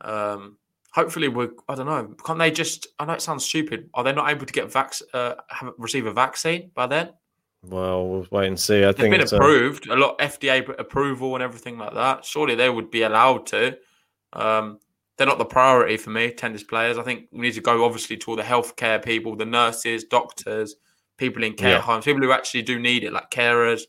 Um, 0.00 0.56
hopefully, 0.92 1.28
we. 1.28 1.48
I 1.68 1.74
don't 1.74 1.86
know. 1.86 2.14
Can't 2.24 2.38
they 2.38 2.50
just? 2.50 2.86
I 2.98 3.04
know 3.04 3.12
it 3.12 3.22
sounds 3.22 3.44
stupid. 3.44 3.90
Are 3.92 4.02
they 4.02 4.12
not 4.12 4.30
able 4.30 4.46
to 4.46 4.52
get 4.52 4.72
vac? 4.72 4.94
Uh, 5.12 5.34
have, 5.48 5.74
receive 5.76 6.06
a 6.06 6.12
vaccine 6.12 6.70
by 6.74 6.86
then? 6.86 7.10
Well, 7.62 8.08
we'll 8.08 8.26
wait 8.30 8.48
and 8.48 8.58
see. 8.58 8.78
I 8.78 8.86
They've 8.86 8.96
think 8.96 9.12
been 9.12 9.20
it's, 9.20 9.32
approved. 9.32 9.88
A 9.88 9.96
lot 9.96 10.18
FDA 10.18 10.66
approval 10.78 11.34
and 11.34 11.44
everything 11.44 11.76
like 11.76 11.92
that. 11.92 12.24
Surely 12.24 12.54
they 12.54 12.70
would 12.70 12.90
be 12.90 13.02
allowed 13.02 13.46
to. 13.48 13.76
Um, 14.32 14.78
they're 15.18 15.26
not 15.26 15.36
the 15.36 15.44
priority 15.44 15.98
for 15.98 16.08
me, 16.08 16.30
tennis 16.30 16.62
players. 16.62 16.96
I 16.96 17.02
think 17.02 17.26
we 17.30 17.40
need 17.40 17.54
to 17.54 17.60
go 17.60 17.84
obviously 17.84 18.16
to 18.16 18.30
all 18.30 18.36
the 18.36 18.42
healthcare 18.42 19.04
people, 19.04 19.36
the 19.36 19.44
nurses, 19.44 20.04
doctors, 20.04 20.76
people 21.20 21.44
in 21.44 21.52
care 21.52 21.72
Yeah. 21.76 21.80
homes, 21.82 22.04
people 22.06 22.22
who 22.22 22.32
actually 22.32 22.62
do 22.62 22.78
need 22.80 23.04
it, 23.04 23.12
like 23.12 23.30
carers. 23.30 23.82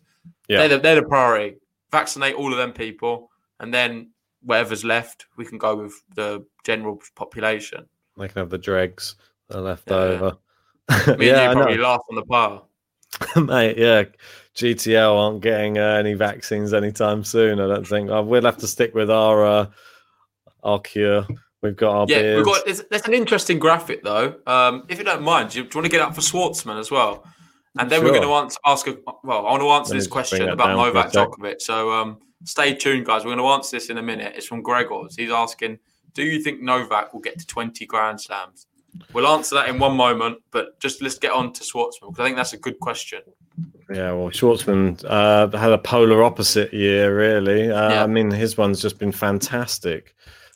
Yeah. 0.47 0.59
They're, 0.59 0.67
the, 0.69 0.79
they're 0.79 0.95
the 0.95 1.03
priority. 1.07 1.55
Vaccinate 1.91 2.35
all 2.35 2.51
of 2.51 2.57
them 2.57 2.73
people, 2.73 3.31
and 3.59 3.73
then 3.73 4.11
whatever's 4.43 4.83
left, 4.83 5.25
we 5.37 5.45
can 5.45 5.57
go 5.57 5.75
with 5.75 5.93
the 6.15 6.45
general 6.65 7.01
population. 7.15 7.85
they 8.17 8.27
can 8.27 8.37
have 8.39 8.49
the 8.49 8.57
dregs 8.57 9.15
that 9.47 9.57
are 9.57 9.61
left 9.61 9.89
Yeah. 9.89 9.95
over. 9.95 10.37
Me 11.17 11.27
yeah, 11.27 11.49
and 11.49 11.57
you 11.57 11.63
probably 11.63 11.77
laugh 11.77 12.01
on 12.09 12.15
the 12.17 12.23
bar. 12.23 12.63
Mate, 13.35 13.77
yeah, 13.77 14.03
GTL 14.55 15.15
aren't 15.15 15.41
getting 15.41 15.77
uh, 15.77 15.95
any 15.95 16.13
vaccines 16.13 16.73
anytime 16.73 17.23
soon. 17.23 17.59
I 17.61 17.67
don't 17.67 17.87
think. 17.87 18.09
Uh, 18.09 18.21
we'll 18.25 18.43
have 18.43 18.57
to 18.57 18.67
stick 18.67 18.93
with 18.93 19.09
our 19.09 19.45
uh, 19.45 19.65
our 20.63 20.79
cure. 20.79 21.25
We've 21.61 21.75
got 21.75 21.95
our 21.95 22.05
Yeah, 22.09 22.21
beers. 22.21 22.37
we've 22.37 22.45
got. 22.45 22.65
There's, 22.65 22.83
there's 22.89 23.05
an 23.05 23.13
interesting 23.13 23.59
graphic 23.59 24.03
though. 24.03 24.35
Um, 24.47 24.83
if 24.89 24.97
you 24.97 25.03
don't 25.03 25.21
mind, 25.21 25.51
do 25.51 25.59
you, 25.59 25.63
do 25.65 25.69
you 25.73 25.77
want 25.81 25.85
to 25.85 25.91
get 25.91 26.01
up 26.01 26.15
for 26.15 26.21
Schwartzman 26.21 26.79
as 26.79 26.89
well? 26.91 27.23
And 27.79 27.89
then 27.89 28.03
we're 28.03 28.09
going 28.09 28.23
to 28.23 28.33
answer, 28.33 28.57
ask. 28.65 28.87
A, 28.87 28.97
well, 29.23 29.45
I 29.47 29.51
want 29.51 29.61
to 29.61 29.69
answer 29.69 29.93
this 29.93 30.07
question 30.07 30.49
about 30.49 30.67
down 30.67 30.77
for 30.77 30.99
a 30.99 31.03
Novak. 31.03 31.11
Djokovic. 31.13 31.61
So 31.61 31.91
um, 31.91 32.17
stay 32.43 32.73
tuned, 32.75 33.05
guys. 33.05 33.23
We're 33.23 33.35
going 33.35 33.37
to 33.37 33.53
answer 33.53 33.77
this 33.77 33.89
in 33.89 33.97
a 33.97 34.01
minute. 34.01 34.33
It's 34.35 34.45
from 34.45 34.61
Gregors. 34.63 35.13
He's 35.17 35.31
asking, 35.31 35.79
"Do 36.13 36.23
you 36.23 36.41
think 36.41 36.61
Novak 36.61 37.13
will 37.13 37.21
get 37.21 37.39
to 37.39 37.45
20 37.47 37.85
Grand 37.85 38.19
Slams?" 38.19 38.67
We'll 39.13 39.27
answer 39.27 39.55
that 39.55 39.69
in 39.69 39.79
one 39.79 39.95
moment, 39.95 40.39
but 40.51 40.77
just 40.81 41.01
let's 41.01 41.17
get 41.17 41.31
on 41.31 41.53
to 41.53 41.63
Schwartzman 41.63 42.09
because 42.09 42.19
I 42.19 42.23
think 42.25 42.35
that's 42.35 42.51
a 42.51 42.57
good 42.57 42.77
question. 42.79 43.21
Yeah, 43.89 44.11
well, 44.11 44.29
Schwartzman 44.29 45.01
uh, 45.07 45.55
had 45.57 45.71
a 45.71 45.77
polar 45.77 46.23
opposite 46.23 46.73
year, 46.73 47.15
really. 47.17 47.71
Uh, 47.71 47.89
Yeah. 47.89 48.03
I 48.03 48.07
mean, 48.07 48.31
his 48.31 48.57
one's 48.57 48.81
just 48.81 48.97
been 48.99 49.13
fantastic. 49.13 50.13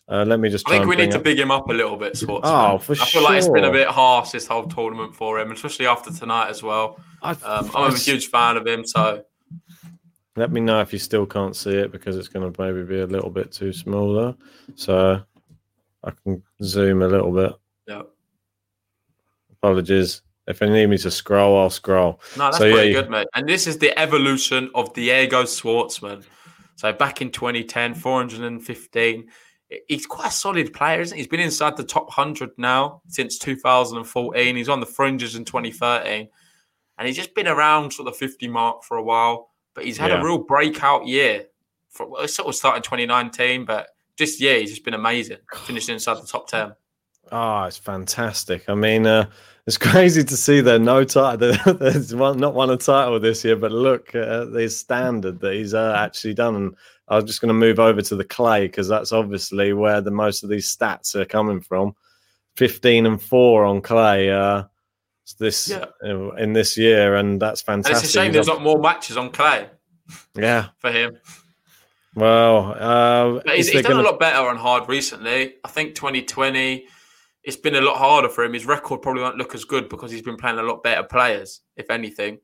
Uh, 0.08 0.24
let 0.28 0.40
me 0.40 0.50
just. 0.50 0.68
I 0.70 0.72
think 0.78 0.86
we 0.88 0.96
need 0.96 1.10
to 1.12 1.18
up- 1.18 1.24
big 1.24 1.40
him 1.40 1.50
up 1.50 1.68
a 1.70 1.74
little 1.74 1.98
bit, 1.98 2.14
Schwartzman. 2.14 2.42
Oh, 2.44 2.78
for 2.78 2.94
sure. 2.94 3.06
I 3.06 3.10
feel 3.10 3.24
like 3.24 3.38
it's 3.40 3.50
been 3.50 3.64
a 3.64 3.72
bit 3.72 3.88
harsh 3.88 4.30
this 4.32 4.46
whole 4.46 4.68
tournament 4.68 5.16
for 5.16 5.40
him, 5.40 5.52
especially 5.52 5.88
after 5.88 6.12
tonight 6.12 6.50
as 6.50 6.62
well. 6.62 7.00
I- 7.24 7.32
Um, 7.32 7.72
I'm 7.76 7.92
a 7.92 7.96
I- 7.96 7.98
huge 7.98 8.28
fan 8.30 8.56
of 8.58 8.68
him, 8.68 8.86
so 8.86 9.24
Let 10.38 10.52
me 10.52 10.60
know 10.62 10.82
if 10.82 10.92
you 10.94 11.00
still 11.00 11.26
can't 11.26 11.56
see 11.56 11.72
it 11.72 11.92
because 11.94 12.18
it's 12.18 12.28
going 12.28 12.52
to 12.52 12.62
maybe 12.62 12.84
be 12.84 13.00
a 13.00 13.06
little 13.08 13.30
bit 13.30 13.52
too 13.54 13.72
small 13.72 14.14
there. 14.14 14.36
So 14.76 15.22
I 16.04 16.12
can 16.24 16.44
zoom 16.62 17.02
a 17.02 17.08
little 17.08 17.32
bit. 17.32 17.54
yeah. 17.88 18.02
Apologies. 19.52 20.22
If 20.48 20.62
you 20.62 20.70
need 20.70 20.88
me 20.88 20.98
to 21.00 21.10
scroll, 21.10 21.58
I'll 21.60 21.70
scroll. 21.72 22.22
No, 22.38 22.44
that's 22.46 22.58
So, 22.58 22.72
pretty 22.72 22.90
you- 22.90 22.94
good, 22.96 23.10
mate. 23.10 23.28
And 23.34 23.48
this 23.50 23.66
is 23.66 23.80
the 23.80 23.98
evolution 23.98 24.70
of 24.76 24.94
Diego 24.94 25.44
Schwartzman. 25.44 26.24
So 26.76 26.92
back 26.94 27.22
in 27.22 27.32
2010, 27.32 27.96
415. 27.96 29.28
He's 29.88 30.06
quite 30.06 30.28
a 30.28 30.32
solid 30.32 30.74
player, 30.74 31.02
isn't 31.02 31.16
he? 31.16 31.22
He's 31.22 31.28
been 31.28 31.40
inside 31.40 31.76
the 31.76 31.84
top 31.84 32.06
100 32.06 32.52
now 32.58 33.02
since 33.08 33.38
2014. 33.40 34.56
He's 34.56 34.70
on 34.70 34.80
the 34.80 34.86
fringes 34.86 35.36
in 35.36 35.44
2013. 35.46 36.28
And 36.98 37.08
he's 37.08 37.18
just 37.18 37.34
been 37.36 37.48
around 37.48 37.92
sort 37.92 38.08
of 38.08 38.14
the 38.14 38.20
50 38.20 38.48
mark 38.48 38.84
for 38.84 38.98
a 38.98 39.04
while. 39.04 39.50
But 39.74 39.86
he's 39.86 39.98
had 39.98 40.12
Yeah. 40.12 40.22
a 40.22 40.24
real 40.24 40.38
breakout 40.38 41.08
year. 41.08 41.46
For, 41.90 42.08
well, 42.08 42.22
it 42.24 42.28
sort 42.30 42.48
of 42.48 42.56
started 42.56 42.84
2019, 42.84 43.66
but 43.66 43.88
just, 44.18 44.40
yeah, 44.40 44.54
he's 44.56 44.70
just 44.70 44.86
been 44.86 44.94
amazing. 44.94 45.38
Finished 45.66 45.90
inside 45.90 46.16
the 46.16 46.28
top 46.28 46.48
10. 46.48 46.74
Oh, 47.32 47.64
it's 47.64 47.78
fantastic. 47.78 48.64
I 48.70 48.76
mean, 48.76 49.06
uh, 49.08 49.30
it's 49.68 49.78
crazy 49.80 50.24
to 50.24 50.38
see 50.38 50.62
there 50.62 50.80
no 50.80 51.04
title. 51.04 51.54
There's 51.74 52.14
one, 52.14 52.38
not 52.40 52.54
won 52.54 52.70
a 52.70 52.78
title 52.78 53.20
this 53.20 53.44
year, 53.44 53.56
but 53.56 53.72
look 53.72 54.14
at 54.16 54.52
the 54.54 54.70
standard 54.70 55.40
that 55.42 55.54
he's 55.54 55.74
uh, 55.74 55.94
actually 55.98 56.34
done. 56.36 56.56
And 56.56 56.76
I 57.08 57.16
was 57.16 57.26
just 57.26 57.42
going 57.42 57.50
to 57.50 57.54
move 57.54 57.80
over 57.80 58.02
to 58.02 58.16
the 58.16 58.24
clay 58.24 58.68
because 58.68 58.88
that's 58.88 59.12
obviously 59.12 59.74
where 59.74 60.02
the 60.02 60.12
most 60.12 60.44
of 60.44 60.50
these 60.50 60.76
stats 60.76 61.16
are 61.16 61.26
coming 61.26 61.62
from. 61.62 61.96
Fifteen 62.56 63.06
and 63.06 63.22
four 63.22 63.66
on 63.66 63.82
clay. 63.82 64.32
Uh, 64.32 64.64
this 65.40 65.68
Yeah. 65.70 65.86
uh, 66.04 66.30
in 66.36 66.54
this 66.54 66.78
year, 66.78 67.16
and 67.16 67.42
that's 67.42 67.62
And 67.62 67.84
fantastic. 67.84 68.04
it's 68.06 68.14
a 68.16 68.18
shame 68.20 68.26
He's 68.28 68.34
there's 68.36 68.48
not 68.48 68.62
more 68.62 68.78
matches 68.80 69.18
on 69.18 69.32
clay 69.32 69.68
yeah. 70.36 70.68
for 70.78 70.92
him. 70.92 71.18
Well, 72.14 72.76
uh, 72.80 73.42
he's, 73.56 73.68
he's 73.70 73.82
done 73.82 73.94
gonna- 73.94 74.04
a 74.04 74.10
lot 74.12 74.20
better 74.20 74.48
on 74.48 74.56
hard 74.58 74.88
recently. 74.88 75.56
I 75.66 75.68
think 75.68 75.96
2020, 75.96 76.86
it's 77.46 77.58
been 77.58 77.76
a 77.76 77.82
lot 77.82 77.98
harder 77.98 78.30
for 78.30 78.44
him. 78.44 78.54
His 78.54 78.66
record 78.66 79.02
probably 79.02 79.22
won't 79.22 79.38
look 79.38 79.54
as 79.56 79.64
good 79.66 79.88
because 79.90 80.12
he's 80.12 80.22
been 80.22 80.38
playing 80.38 80.58
a 80.60 80.64
lot 80.64 80.84
better 80.84 81.04
players, 81.04 81.62
if 81.78 81.90
anything. 81.90 82.40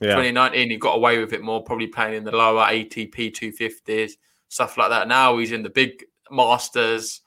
yeah. 0.00 0.10
2019, 0.16 0.70
he 0.70 0.76
got 0.76 0.94
away 0.96 1.18
with 1.18 1.32
it 1.32 1.42
more, 1.42 1.62
probably 1.62 1.86
playing 1.88 2.14
in 2.14 2.24
the 2.24 2.32
lower 2.32 2.64
ATP 2.64 3.14
250s, 3.32 4.12
stuff 4.48 4.76
like 4.76 4.90
that. 4.90 5.08
Now 5.08 5.36
he's 5.38 5.52
in 5.52 5.62
the 5.62 5.70
big 5.70 6.04
Masters 6.30 7.20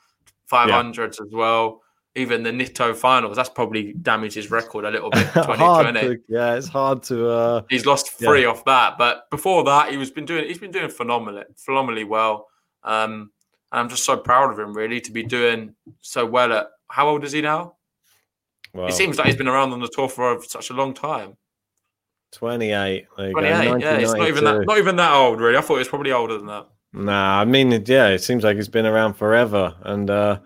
500s 0.52 1.22
as 1.22 1.32
well. 1.32 1.82
Even 2.16 2.42
the 2.42 2.50
Nitto 2.50 2.96
finals, 2.96 3.36
that's 3.36 3.50
probably 3.50 3.94
damaged 3.94 4.34
his 4.36 4.50
record 4.50 4.86
a 4.86 4.90
little 4.90 5.12
bit. 5.12 5.28
2020. 5.34 6.00
to, 6.02 6.18
yeah, 6.28 6.56
it's 6.56 6.68
hard 6.68 7.04
to. 7.04 7.30
Uh, 7.30 7.62
He's 7.70 7.86
lost 7.86 8.12
Yeah. 8.20 8.30
three 8.30 8.46
off 8.46 8.66
that, 8.66 8.98
but 8.98 9.30
before 9.30 9.64
that, 9.66 9.92
he 9.92 9.98
was 9.98 10.10
been 10.10 10.26
doing. 10.26 10.46
He's 10.48 10.58
been 10.58 10.72
doing 10.72 10.90
phenomenally, 10.90 11.44
phenomenally 11.58 12.06
well. 12.06 12.48
Um, 12.84 13.32
and 13.72 13.82
I'm 13.82 13.90
just 13.90 14.04
so 14.04 14.18
proud 14.18 14.52
of 14.52 14.58
him, 14.58 14.74
really, 14.74 15.00
to 15.02 15.12
be 15.12 15.22
doing 15.22 15.76
so 16.02 16.26
well. 16.26 16.54
At 16.54 16.68
how 16.90 17.10
old 17.10 17.24
is 17.24 17.32
he 17.32 17.42
now? 17.42 17.76
well, 18.74 18.88
It 18.88 18.94
seems 18.94 19.18
like 19.18 19.28
he's 19.28 19.36
been 19.36 19.48
around 19.48 19.74
on 19.74 19.80
the 19.80 19.88
tour 19.88 20.10
for 20.10 20.42
such 20.44 20.70
a 20.70 20.74
long 20.74 20.94
time. 20.94 21.38
28. 22.34 23.08
There 23.18 23.28
you 23.28 23.34
go, 23.34 23.40
28. 23.42 23.82
Yeah, 23.82 23.98
it's 23.98 24.14
not 24.14 24.28
even 24.28 24.44
that. 24.44 24.66
Not 24.66 24.78
even 24.78 24.96
that 24.98 25.14
old, 25.14 25.40
really. 25.40 25.58
I 25.58 25.62
thought 25.62 25.76
he 25.76 25.80
was 25.80 25.88
probably 25.88 26.12
older 26.12 26.38
than 26.38 26.48
that. 26.48 26.68
Nah, 26.94 27.42
I 27.42 27.46
mean, 27.46 27.72
yeah, 27.86 28.08
it 28.10 28.24
seems 28.24 28.44
like 28.44 28.58
it's 28.58 28.68
been 28.68 28.86
around 28.86 29.14
forever, 29.14 29.76
and 29.84 30.10
uh, 30.10 30.40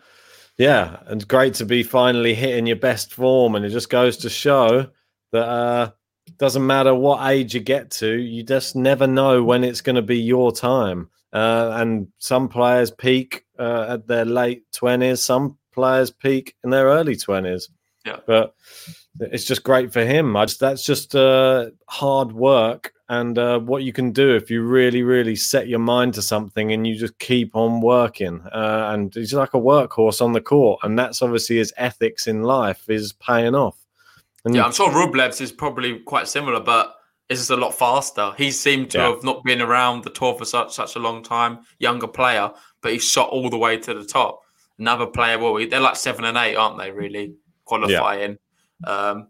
yeah, 0.57 0.97
and 1.07 1.27
great 1.27 1.53
to 1.55 1.65
be 1.65 1.83
finally 1.83 2.33
hitting 2.33 2.65
your 2.65 2.75
best 2.75 3.13
form, 3.13 3.55
and 3.55 3.65
it 3.65 3.69
just 3.69 3.89
goes 3.89 4.17
to 4.17 4.29
show 4.29 4.87
that 5.31 5.47
uh, 5.47 5.91
it 6.27 6.37
doesn't 6.37 6.65
matter 6.65 6.93
what 6.93 7.29
age 7.29 7.53
you 7.53 7.61
get 7.61 7.89
to, 7.91 8.19
you 8.19 8.43
just 8.43 8.75
never 8.75 9.07
know 9.07 9.43
when 9.43 9.63
it's 9.63 9.81
going 9.81 9.95
to 9.95 10.01
be 10.01 10.19
your 10.19 10.51
time. 10.51 11.09
Uh, 11.33 11.71
and 11.75 12.07
some 12.17 12.49
players 12.49 12.91
peak 12.91 13.45
uh, 13.57 13.85
at 13.89 14.07
their 14.07 14.25
late 14.25 14.63
twenties, 14.73 15.23
some 15.23 15.57
players 15.71 16.11
peak 16.11 16.55
in 16.63 16.69
their 16.69 16.85
early 16.87 17.15
twenties. 17.15 17.69
Yeah. 18.05 18.17
but 18.25 18.55
it's 19.19 19.45
just 19.45 19.61
great 19.63 19.93
for 19.93 20.03
him. 20.03 20.35
I 20.35 20.45
just 20.45 20.59
that's 20.59 20.83
just 20.83 21.15
uh, 21.15 21.67
hard 21.87 22.31
work 22.31 22.93
and 23.09 23.37
uh, 23.37 23.59
what 23.59 23.83
you 23.83 23.91
can 23.93 24.11
do 24.11 24.33
if 24.35 24.49
you 24.49 24.63
really, 24.63 25.03
really 25.03 25.35
set 25.35 25.67
your 25.67 25.79
mind 25.79 26.13
to 26.15 26.21
something 26.21 26.71
and 26.71 26.87
you 26.87 26.95
just 26.95 27.19
keep 27.19 27.55
on 27.55 27.81
working. 27.81 28.41
Uh, 28.51 28.89
and 28.93 29.13
he's 29.13 29.33
like 29.33 29.53
a 29.53 29.59
workhorse 29.59 30.21
on 30.21 30.31
the 30.31 30.41
court, 30.41 30.79
and 30.83 30.97
that's 30.97 31.21
obviously 31.21 31.57
his 31.57 31.73
ethics 31.77 32.25
in 32.25 32.41
life 32.43 32.89
is 32.89 33.13
paying 33.13 33.53
off. 33.53 33.77
And 34.45 34.55
Yeah, 34.55 34.63
I'm 34.65 34.71
sure 34.71 34.89
Rublev's 34.89 35.41
is 35.41 35.51
probably 35.51 35.99
quite 35.99 36.27
similar, 36.27 36.59
but 36.61 36.95
it's 37.29 37.41
just 37.41 37.51
a 37.51 37.57
lot 37.57 37.75
faster. 37.75 38.33
He 38.37 38.49
seemed 38.49 38.89
to 38.91 38.97
Yeah. 38.97 39.09
have 39.09 39.23
not 39.23 39.43
been 39.43 39.61
around 39.61 40.03
the 40.05 40.09
tour 40.09 40.33
for 40.35 40.45
such 40.45 40.73
such 40.73 40.95
a 40.95 40.99
long 40.99 41.21
time. 41.21 41.59
Younger 41.79 42.07
player, 42.07 42.49
but 42.81 42.93
he 42.93 42.97
shot 42.99 43.29
all 43.29 43.49
the 43.49 43.57
way 43.57 43.77
to 43.77 43.93
the 43.93 44.05
top. 44.05 44.40
Another 44.81 45.05
player, 45.05 45.37
well, 45.37 45.53
they're 45.69 45.79
like 45.79 45.95
seven 45.95 46.25
and 46.25 46.35
eight, 46.37 46.55
aren't 46.55 46.79
they? 46.79 46.89
Really 46.89 47.35
qualifying. 47.65 48.37
Um, 48.83 49.27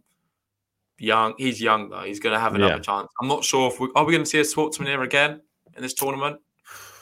young, 0.98 1.34
he's 1.38 1.60
young 1.62 1.90
though. 1.90 2.04
He's 2.04 2.22
going 2.22 2.34
to 2.34 2.40
have 2.40 2.56
another 2.56 2.76
Yeah. 2.76 2.80
chance. 2.80 3.10
I'm 3.22 3.28
not 3.28 3.44
sure 3.44 3.70
if 3.70 3.78
we 3.78 3.90
are 3.96 4.06
we 4.06 4.14
going 4.14 4.24
to 4.24 4.30
see 4.30 4.40
a 4.40 4.44
Schwartzman 4.44 4.86
here 4.88 5.04
again 5.04 5.42
in 5.76 5.82
this 5.84 5.94
tournament. 5.94 6.40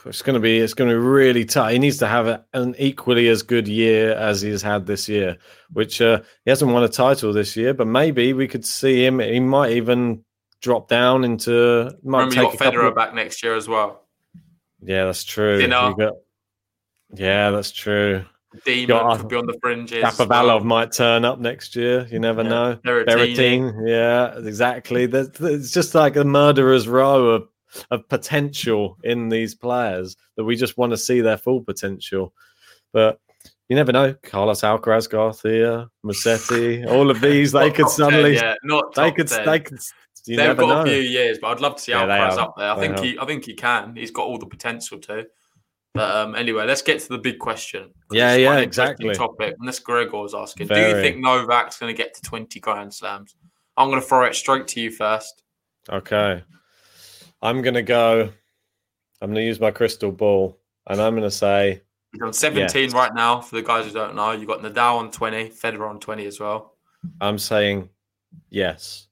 it's 0.06 0.24
going 0.24 0.34
to 0.34 0.40
be 0.40 0.58
it's 0.58 0.74
going 0.74 0.90
to 0.90 0.96
be 0.96 1.00
really 1.00 1.46
tough. 1.46 1.70
He 1.70 1.78
needs 1.78 1.98
to 2.00 2.08
have 2.08 2.26
a, 2.26 2.44
an 2.54 2.74
equally 2.80 3.28
as 3.28 3.44
good 3.44 3.68
year 3.68 4.14
as 4.14 4.42
he's 4.42 4.64
had 4.64 4.88
this 4.88 5.08
year, 5.08 5.38
which 5.74 6.02
uh, 6.02 6.22
he 6.44 6.50
hasn't 6.50 6.72
won 6.72 6.84
a 6.84 6.90
title 6.90 7.32
this 7.32 7.56
year. 7.56 7.76
But 7.76 7.86
maybe 7.86 8.34
we 8.34 8.48
could 8.48 8.66
see 8.66 9.06
him. 9.06 9.20
He 9.20 9.40
might 9.40 9.74
even 9.74 10.24
drop 10.62 10.88
down 10.88 11.24
into. 11.24 11.96
Might 12.02 12.20
Remember, 12.20 12.36
you 12.36 12.50
take 12.50 12.60
got 12.60 12.74
Federer 12.74 12.88
of- 12.88 12.96
back 12.96 13.14
next 13.14 13.44
year 13.44 13.56
as 13.56 13.68
well. 13.68 14.08
Yeah, 14.82 15.06
that's 15.06 15.24
true. 15.24 15.60
You 15.60 15.68
got- 15.68 16.14
yeah, 17.14 17.52
that's 17.52 17.72
true. 17.72 18.26
Demon 18.66 19.18
could 19.18 19.28
be 19.28 19.36
on 19.36 19.46
the 19.46 19.58
fringes. 19.62 20.02
well. 20.28 20.60
might 20.62 20.92
turn 20.92 21.24
up 21.24 21.40
next 21.40 21.76
year. 21.76 22.08
You 22.12 22.20
never 22.20 22.42
Yeah. 22.44 22.50
know. 22.50 22.80
Berrettini. 22.84 23.06
Berrettini, 23.36 23.90
yeah, 23.90 24.40
exactly. 24.48 25.06
There's, 25.06 25.30
it's 25.40 25.72
just 25.72 25.94
like 25.94 26.16
a 26.16 26.24
murderer's 26.24 26.88
row 26.88 27.28
of, 27.30 27.48
of 27.92 28.08
potential 28.10 28.98
in 29.04 29.30
these 29.30 29.54
players 29.54 30.18
that 30.36 30.44
we 30.46 30.56
just 30.56 30.78
want 30.78 30.92
to 30.92 30.98
see 30.98 31.22
their 31.22 31.38
full 31.38 31.62
potential. 31.62 32.34
But 32.92 33.20
you 33.68 33.76
never 33.76 33.92
know. 33.92 34.16
Carlos 34.24 34.62
Alcaraz, 34.62 35.08
Garcia, 35.08 35.88
Musetti, 36.04 36.88
all 36.90 37.12
of 37.12 37.22
these, 37.22 37.52
they 37.54 37.70
could 37.70 37.84
top 37.86 37.98
10 37.98 38.06
suddenly, 38.12 38.34
yet, 38.34 38.58
not 38.64 38.96
they 38.96 39.12
could, 39.12 39.28
10. 39.28 39.46
they 39.46 39.60
could. 39.60 39.78
They've 40.26 40.58
got 40.58 40.68
know. 40.68 40.82
a 40.82 40.86
few 40.86 41.02
years, 41.02 41.38
but 41.40 41.50
I'd 41.50 41.62
love 41.62 41.76
to 41.76 41.82
see 41.82 41.92
Yeah, 41.92 42.06
Alcaraz 42.06 42.38
up 42.38 42.56
there. 42.58 42.72
I 42.72 42.76
They 42.76 42.82
think 42.82 42.96
have. 42.96 43.04
he, 43.06 43.20
I 43.20 43.26
think 43.26 43.46
he 43.46 43.54
can. 43.54 43.96
He's 43.96 44.12
got 44.12 44.26
all 44.26 44.38
the 44.40 44.48
potential 44.48 44.98
to. 45.02 45.28
But 45.94 46.16
um, 46.16 46.36
anyway, 46.36 46.66
let's 46.66 46.82
get 46.82 47.00
to 47.02 47.10
the 47.10 47.18
big 47.18 47.40
question. 47.40 47.90
Yeah, 48.12 48.36
yeah, 48.36 48.48
quite 48.48 48.58
an 48.58 48.64
interesting 48.66 49.10
exactly. 49.10 49.16
Topic. 49.16 49.56
And 49.60 49.68
this 49.68 49.80
Gregor 49.80 50.18
was 50.18 50.36
asking: 50.36 50.68
Do 50.68 50.76
you 50.76 51.02
think 51.02 51.18
Novak's 51.18 51.80
going 51.80 51.94
to 51.94 51.98
get 51.98 52.14
to 52.16 52.22
twenty 52.22 52.60
Grand 52.60 52.94
Slams? 52.94 53.36
I'm 53.76 53.90
going 53.90 54.02
to 54.02 54.08
throw 54.08 54.26
it 54.26 54.36
straight 54.36 54.68
to 54.70 54.82
you 54.82 54.92
first. 54.92 55.44
Okay. 55.90 56.44
I'm 57.42 57.62
going 57.62 57.76
to 57.76 57.82
go. 57.82 58.30
I'm 59.22 59.30
going 59.30 59.36
to 59.36 59.46
use 59.46 59.60
my 59.60 59.72
crystal 59.72 60.12
ball 60.12 60.60
and 60.88 61.02
I'm 61.02 61.14
going 61.14 61.24
to 61.24 61.32
say, 61.32 61.82
He's 62.12 62.22
on 62.22 62.34
17 62.34 62.84
Yes. 62.84 62.94
right 62.94 63.14
now. 63.14 63.40
For 63.40 63.56
the 63.56 63.62
guys 63.62 63.86
who 63.86 63.92
don't 63.92 64.16
know, 64.16 64.32
you've 64.32 64.48
got 64.48 64.62
Nadal 64.62 64.96
on 64.98 65.12
20, 65.12 65.50
Federer 65.50 65.90
on 65.90 66.00
20 66.00 66.26
as 66.26 66.40
well. 66.40 66.76
I'm 67.22 67.38
saying 67.38 67.90
yes. 68.50 69.08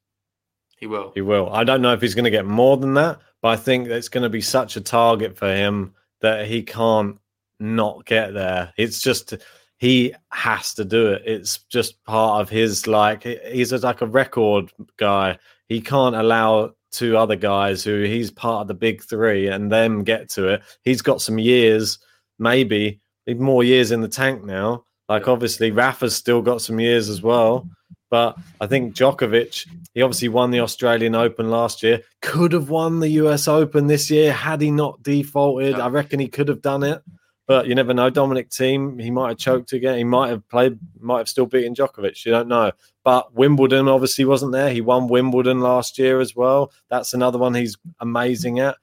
He 0.77 0.87
will. 0.87 1.11
He 1.13 1.21
will. 1.21 1.51
I 1.53 1.63
don't 1.63 1.81
know 1.81 1.93
if 1.93 2.01
he's 2.01 2.15
going 2.15 2.25
to 2.25 2.31
get 2.31 2.45
more 2.45 2.77
than 2.77 2.93
that, 2.95 3.19
but 3.41 3.49
I 3.49 3.55
think 3.55 3.87
it's 3.87 4.09
going 4.09 4.23
to 4.23 4.29
be 4.29 4.41
such 4.41 4.75
a 4.77 4.81
target 4.81 5.37
for 5.37 5.53
him 5.53 5.93
that 6.21 6.47
he 6.47 6.63
can't 6.63 7.17
not 7.59 8.05
get 8.05 8.33
there. 8.33 8.73
It's 8.77 9.01
just 9.01 9.33
he 9.77 10.13
has 10.31 10.73
to 10.75 10.85
do 10.85 11.07
it. 11.07 11.21
It's 11.25 11.59
just 11.69 12.03
part 12.05 12.41
of 12.41 12.49
his 12.49 12.87
like 12.87 13.23
he's 13.23 13.71
like 13.71 14.01
a 14.01 14.07
record 14.07 14.71
guy. 14.97 15.37
He 15.67 15.81
can't 15.81 16.15
allow 16.15 16.73
two 16.91 17.17
other 17.17 17.35
guys 17.35 17.83
who 17.83 18.03
he's 18.03 18.31
part 18.31 18.61
of 18.61 18.67
the 18.67 18.73
big 18.73 19.03
three 19.03 19.47
and 19.47 19.71
them 19.71 20.03
get 20.03 20.29
to 20.29 20.47
it. 20.47 20.61
He's 20.83 21.01
got 21.01 21.21
some 21.21 21.37
years, 21.37 21.99
maybe 22.39 23.01
more 23.35 23.63
years 23.63 23.91
in 23.91 24.01
the 24.01 24.07
tank 24.07 24.43
now. 24.43 24.85
Like 25.09 25.27
obviously 25.27 25.71
Rafa's 25.71 26.15
still 26.15 26.41
got 26.41 26.61
some 26.61 26.79
years 26.79 27.09
as 27.09 27.21
well. 27.21 27.69
But 28.09 28.37
I 28.61 28.67
think 28.67 28.95
Djokovic, 28.95 29.67
he 29.93 30.01
obviously 30.01 30.29
won 30.29 30.51
the 30.51 30.61
Australian 30.61 31.13
Open 31.13 31.49
last 31.49 31.83
year, 31.83 32.01
could 32.21 32.53
have 32.53 32.69
won 32.69 32.99
the 32.99 33.09
US 33.09 33.47
Open 33.47 33.87
this 33.87 34.09
year 34.09 34.31
had 34.31 34.61
he 34.61 34.71
not 34.71 35.03
defaulted. 35.03 35.77
Yeah. 35.77 35.85
I 35.85 35.89
reckon 35.89 36.19
he 36.19 36.27
could 36.27 36.47
have 36.47 36.61
done 36.61 36.83
it. 36.83 37.01
But 37.47 37.67
you 37.67 37.75
never 37.75 37.93
know. 37.93 38.09
Dominic 38.09 38.49
Thiem, 38.49 39.01
he 39.01 39.09
might 39.09 39.29
have 39.29 39.37
choked 39.37 39.71
again. 39.71 39.97
He 39.97 40.03
might 40.03 40.29
have 40.29 40.47
played, 40.49 40.77
might 40.99 41.19
have 41.19 41.29
still 41.29 41.45
beaten 41.45 41.73
Djokovic. 41.73 42.25
You 42.25 42.31
don't 42.33 42.49
know. 42.49 42.73
But 43.05 43.33
Wimbledon 43.33 43.87
obviously 43.87 44.25
wasn't 44.25 44.51
there. 44.51 44.69
He 44.69 44.81
won 44.81 45.07
Wimbledon 45.07 45.61
last 45.61 45.97
year 45.97 46.19
as 46.19 46.35
well. 46.35 46.73
That's 46.89 47.13
another 47.13 47.37
one 47.37 47.53
he's 47.53 47.77
amazing 48.01 48.59
at. 48.59 48.75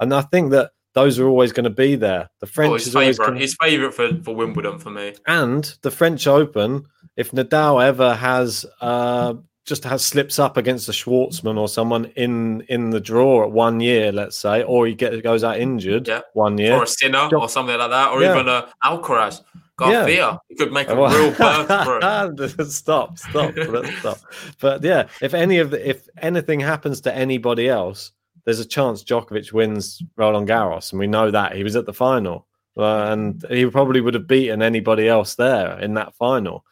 And 0.00 0.14
I 0.14 0.22
think 0.22 0.50
that 0.52 0.70
those 0.96 1.18
are 1.20 1.28
always 1.28 1.52
going 1.52 1.64
to 1.64 1.70
be 1.70 1.94
there. 1.94 2.28
The 2.40 2.46
French 2.46 2.70
Oh, 2.70 2.74
his 2.74 2.86
is 2.88 2.96
always 2.96 3.16
favourite. 3.18 3.28
gonna- 3.28 3.40
His 3.40 3.56
favourite 3.62 3.94
for, 3.94 4.08
for 4.24 4.34
Wimbledon 4.34 4.78
for 4.80 4.90
me. 4.90 5.14
and 5.28 5.62
the 5.82 5.90
French 5.92 6.26
Open, 6.26 6.86
if 7.16 7.30
Nadal 7.30 7.84
ever 7.86 8.14
has 8.14 8.66
uh, 8.80 9.34
just 9.64 9.84
has 9.84 10.04
slips 10.04 10.38
up 10.38 10.56
against 10.56 10.88
a 10.88 10.92
Schwartzman 10.92 11.58
or 11.58 11.68
someone 11.68 12.06
in 12.16 12.62
in 12.68 12.90
the 12.90 13.00
draw 13.00 13.44
at 13.44 13.50
one 13.52 13.80
year, 13.80 14.10
let's 14.12 14.36
say, 14.36 14.62
or 14.62 14.86
he 14.86 14.94
get, 14.94 15.22
goes 15.22 15.44
out 15.44 15.58
injured 15.58 16.08
Yeah. 16.08 16.20
one 16.34 16.56
year, 16.58 16.74
Or 16.74 16.84
a 16.84 16.86
Sinner 16.86 17.28
or 17.36 17.48
something 17.48 17.76
like 17.78 17.90
that. 17.90 18.10
Or 18.12 18.22
Yeah. 18.22 18.34
even 18.34 18.48
a 18.48 18.68
Alcaraz. 18.84 19.42
Garcia. 19.78 20.38
He 20.48 20.54
could 20.56 20.72
make 20.72 20.88
a 20.88 20.94
Well- 20.94 21.12
real 21.14 21.30
burst 21.38 22.48
for 22.48 22.58
him. 22.60 22.70
stop, 22.70 23.18
stop, 23.18 23.52
stop. 24.00 24.18
But 24.60 24.82
yeah, 24.82 25.08
if 25.20 25.34
any 25.34 25.58
of 25.58 25.70
the, 25.70 25.86
if 25.90 26.08
anything 26.22 26.60
happens 26.60 27.02
to 27.02 27.14
anybody 27.14 27.68
else, 27.68 28.12
there's 28.46 28.60
a 28.60 28.64
chance 28.64 29.04
Djokovic 29.04 29.52
wins 29.52 30.02
Roland 30.16 30.48
Garros, 30.48 30.92
and 30.92 30.98
we 30.98 31.06
know 31.06 31.30
that 31.30 31.54
he 31.54 31.62
was 31.62 31.76
at 31.76 31.84
the 31.84 31.92
final, 31.92 32.46
uh, 32.78 33.08
and 33.10 33.44
he 33.50 33.66
probably 33.66 34.00
would 34.00 34.14
have 34.14 34.26
beaten 34.26 34.62
anybody 34.62 35.08
else 35.08 35.34
there 35.34 35.78
in 35.78 35.94
that 35.94 36.14
final. 36.14 36.64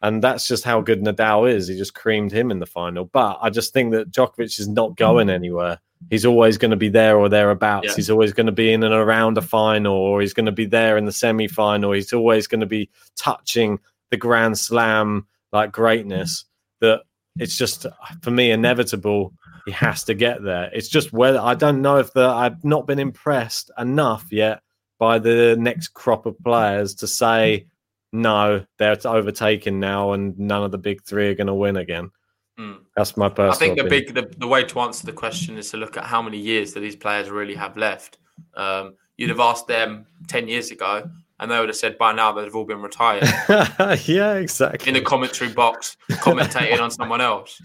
And 0.00 0.22
that's 0.22 0.46
just 0.46 0.62
how 0.62 0.80
good 0.80 1.02
Nadal 1.02 1.52
is. 1.52 1.66
He 1.66 1.76
just 1.76 1.92
creamed 1.92 2.30
him 2.30 2.52
in 2.52 2.60
the 2.60 2.66
final. 2.66 3.06
But 3.06 3.38
I 3.42 3.50
just 3.50 3.72
think 3.72 3.90
that 3.92 4.12
Djokovic 4.12 4.60
is 4.60 4.68
not 4.68 4.96
going 4.96 5.28
anywhere. 5.28 5.80
He's 6.08 6.24
always 6.24 6.56
going 6.56 6.70
to 6.70 6.76
be 6.76 6.88
there 6.88 7.18
or 7.18 7.28
thereabouts. 7.28 7.88
Yeah. 7.88 7.94
He's 7.96 8.10
always 8.10 8.32
going 8.32 8.46
to 8.46 8.52
be 8.52 8.72
in 8.72 8.84
and 8.84 8.94
around 8.94 9.36
a 9.36 9.42
final, 9.42 9.96
or 9.96 10.20
he's 10.20 10.32
going 10.32 10.46
to 10.46 10.52
be 10.52 10.66
there 10.66 10.96
in 10.96 11.04
the 11.04 11.12
semi 11.12 11.48
final. 11.48 11.90
He's 11.90 12.12
always 12.12 12.46
going 12.46 12.60
to 12.60 12.66
be 12.66 12.88
touching 13.16 13.80
the 14.10 14.16
Grand 14.16 14.56
Slam 14.56 15.26
like 15.52 15.72
greatness. 15.72 16.44
That 16.80 17.02
it's 17.36 17.58
just 17.58 17.84
for 18.22 18.30
me 18.30 18.52
inevitable. 18.52 19.34
He 19.68 19.72
has 19.72 20.04
to 20.04 20.14
get 20.14 20.42
there. 20.42 20.70
It's 20.72 20.88
just 20.88 21.12
whether 21.12 21.38
I 21.38 21.54
don't 21.54 21.82
know 21.82 21.98
if 21.98 22.14
the 22.14 22.26
I've 22.26 22.64
not 22.64 22.86
been 22.86 22.98
impressed 22.98 23.70
enough 23.76 24.24
yet 24.30 24.62
by 24.98 25.18
the 25.18 25.56
next 25.58 25.88
crop 25.88 26.24
of 26.24 26.42
players 26.42 26.94
to 26.94 27.06
say 27.06 27.66
no, 28.10 28.64
they're 28.78 28.96
overtaken 29.04 29.78
now, 29.78 30.12
and 30.12 30.38
none 30.38 30.64
of 30.64 30.70
the 30.70 30.78
big 30.78 31.04
three 31.04 31.28
are 31.28 31.34
going 31.34 31.48
to 31.48 31.54
win 31.54 31.76
again. 31.76 32.10
Mm. 32.58 32.78
That's 32.96 33.14
my 33.18 33.28
personal. 33.28 33.50
I 33.50 33.56
think 33.56 33.76
the 33.76 33.84
opinion. 33.84 34.14
big 34.14 34.30
the, 34.30 34.38
the 34.38 34.46
way 34.46 34.64
to 34.64 34.80
answer 34.80 35.04
the 35.04 35.12
question 35.12 35.58
is 35.58 35.70
to 35.72 35.76
look 35.76 35.98
at 35.98 36.04
how 36.04 36.22
many 36.22 36.38
years 36.38 36.72
do 36.72 36.80
these 36.80 36.96
players 36.96 37.28
really 37.28 37.54
have 37.54 37.76
left. 37.76 38.16
Um, 38.54 38.94
you'd 39.18 39.28
have 39.28 39.40
asked 39.40 39.68
them 39.68 40.06
ten 40.28 40.48
years 40.48 40.70
ago, 40.70 41.10
and 41.38 41.50
they 41.50 41.60
would 41.60 41.68
have 41.68 41.76
said 41.76 41.98
by 41.98 42.14
now 42.14 42.32
they've 42.32 42.56
all 42.56 42.64
been 42.64 42.80
retired 42.80 43.24
yeah, 44.08 44.36
exactly. 44.36 44.88
in 44.88 44.94
the 44.94 45.02
commentary 45.02 45.52
box, 45.52 45.98
commentating 46.10 46.80
on 46.80 46.90
someone 46.90 47.20
else. 47.20 47.60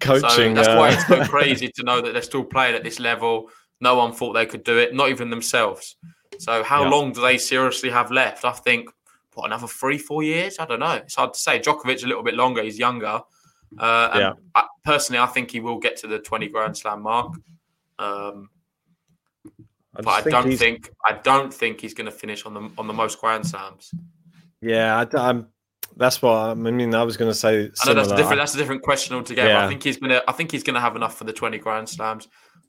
Coaching. 0.00 0.30
So 0.30 0.54
that's 0.54 0.68
uh, 0.68 0.76
why 0.76 0.90
it's 0.90 1.06
so 1.06 1.24
crazy 1.28 1.68
to 1.74 1.82
know 1.82 2.00
that 2.00 2.12
they're 2.12 2.22
still 2.22 2.44
playing 2.44 2.74
at 2.74 2.84
this 2.84 2.98
level. 3.00 3.50
No 3.80 3.96
one 3.96 4.12
thought 4.12 4.32
they 4.32 4.46
could 4.46 4.64
do 4.64 4.78
it, 4.78 4.94
not 4.94 5.10
even 5.10 5.30
themselves. 5.30 5.96
So 6.38 6.62
how 6.62 6.84
Yeah. 6.84 6.90
long 6.90 7.12
do 7.12 7.20
they 7.20 7.38
seriously 7.38 7.90
have 7.90 8.10
left? 8.10 8.44
I 8.44 8.52
think 8.52 8.88
what 9.34 9.46
another 9.46 9.66
three, 9.66 9.98
four 9.98 10.22
years. 10.22 10.58
I 10.58 10.64
don't 10.64 10.80
know. 10.80 10.92
It's 10.92 11.14
hard 11.14 11.34
to 11.34 11.38
say. 11.38 11.58
Djokovic 11.60 12.02
a 12.04 12.06
little 12.06 12.22
bit 12.22 12.34
longer. 12.34 12.62
He's 12.62 12.78
younger. 12.78 13.20
Uh, 13.78 14.08
and 14.12 14.20
Yeah. 14.20 14.32
I, 14.54 14.66
personally, 14.84 15.18
I 15.18 15.26
think 15.26 15.50
he 15.50 15.60
will 15.60 15.78
get 15.78 15.96
to 15.98 16.06
the 16.06 16.18
twenty 16.18 16.48
Grand 16.48 16.76
Slam 16.76 17.02
mark. 17.02 17.34
Um, 17.98 18.48
I 19.94 20.02
but 20.02 20.08
I 20.08 20.16
just 20.20 20.28
don't 20.30 20.46
he's- 20.48 20.58
think 20.58 20.90
I 21.04 21.12
don't 21.12 21.52
think 21.52 21.80
he's 21.80 21.94
going 21.94 22.06
to 22.06 22.10
finish 22.12 22.46
on 22.46 22.54
the 22.54 22.70
on 22.78 22.86
the 22.86 22.92
most 22.94 23.20
Grand 23.20 23.46
Slams. 23.46 23.90
Yeah, 24.62 25.04
I, 25.12 25.28
am 25.30 25.48
That's 25.96 26.20
what 26.20 26.36
I 26.36 26.54
mean. 26.54 26.94
I 26.94 27.02
was 27.02 27.16
going 27.16 27.30
to 27.30 27.34
say. 27.34 27.70
I 27.82 27.88
know 27.88 27.94
that's 27.94 28.10
a 28.10 28.16
different. 28.16 28.38
That's 28.38 28.54
a 28.54 28.58
different 28.58 28.82
question 28.82 29.16
altogether. 29.16 29.48
Yeah. 29.48 29.64
I 29.64 29.68
think 29.68 29.82
he's 29.82 29.96
gonna. 29.96 30.22
I 30.28 30.32
think 30.32 30.52
he's 30.52 30.62
gonna 30.62 30.80
have 30.80 30.94
enough 30.94 31.16
for 31.16 31.24
the 31.24 31.32
twenty 31.32 31.58
Grand 31.58 31.88
Slams. 31.88 32.28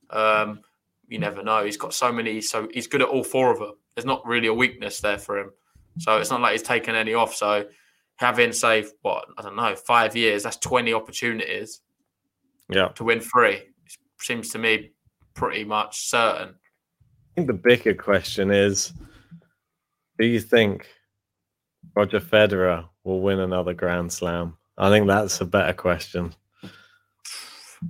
Um, 0.09 0.61
you 1.09 1.19
never 1.19 1.43
know. 1.43 1.65
He's 1.65 1.77
got 1.77 1.93
so 1.93 2.11
many. 2.11 2.39
So 2.39 2.69
he's 2.73 2.87
good 2.87 3.01
at 3.01 3.09
all 3.09 3.23
four 3.23 3.51
of 3.51 3.59
them. 3.59 3.73
There's 3.95 4.05
not 4.05 4.25
really 4.25 4.47
a 4.47 4.53
weakness 4.53 5.01
there 5.01 5.17
for 5.17 5.39
him. 5.39 5.51
So 5.99 6.17
it's 6.17 6.29
not 6.29 6.39
like 6.39 6.53
he's 6.53 6.61
taken 6.61 6.95
any 6.95 7.13
off. 7.15 7.35
So 7.35 7.65
having 8.15 8.53
say 8.53 8.85
what 9.01 9.25
I 9.37 9.41
don't 9.41 9.57
know 9.57 9.75
five 9.75 10.15
years, 10.15 10.43
that's 10.43 10.57
twenty 10.57 10.93
opportunities 10.93 11.81
yeah. 12.69 12.89
to 12.89 13.03
win 13.03 13.19
three. 13.19 13.61
Seems 14.21 14.49
to 14.51 14.57
me 14.57 14.91
pretty 15.33 15.65
much 15.65 16.07
certain. 16.07 16.49
I 16.49 17.35
think 17.35 17.47
the 17.47 17.53
bigger 17.53 17.93
question 17.93 18.51
is: 18.51 18.93
Do 20.17 20.25
you 20.25 20.39
think 20.39 20.87
Roger 21.95 22.19
Federer 22.19 22.85
will 23.03 23.21
win 23.21 23.39
another 23.39 23.73
Grand 23.73 24.11
Slam? 24.11 24.57
I 24.77 24.89
think 24.89 25.07
that's 25.07 25.41
a 25.41 25.45
better 25.45 25.73
question. 25.73 26.33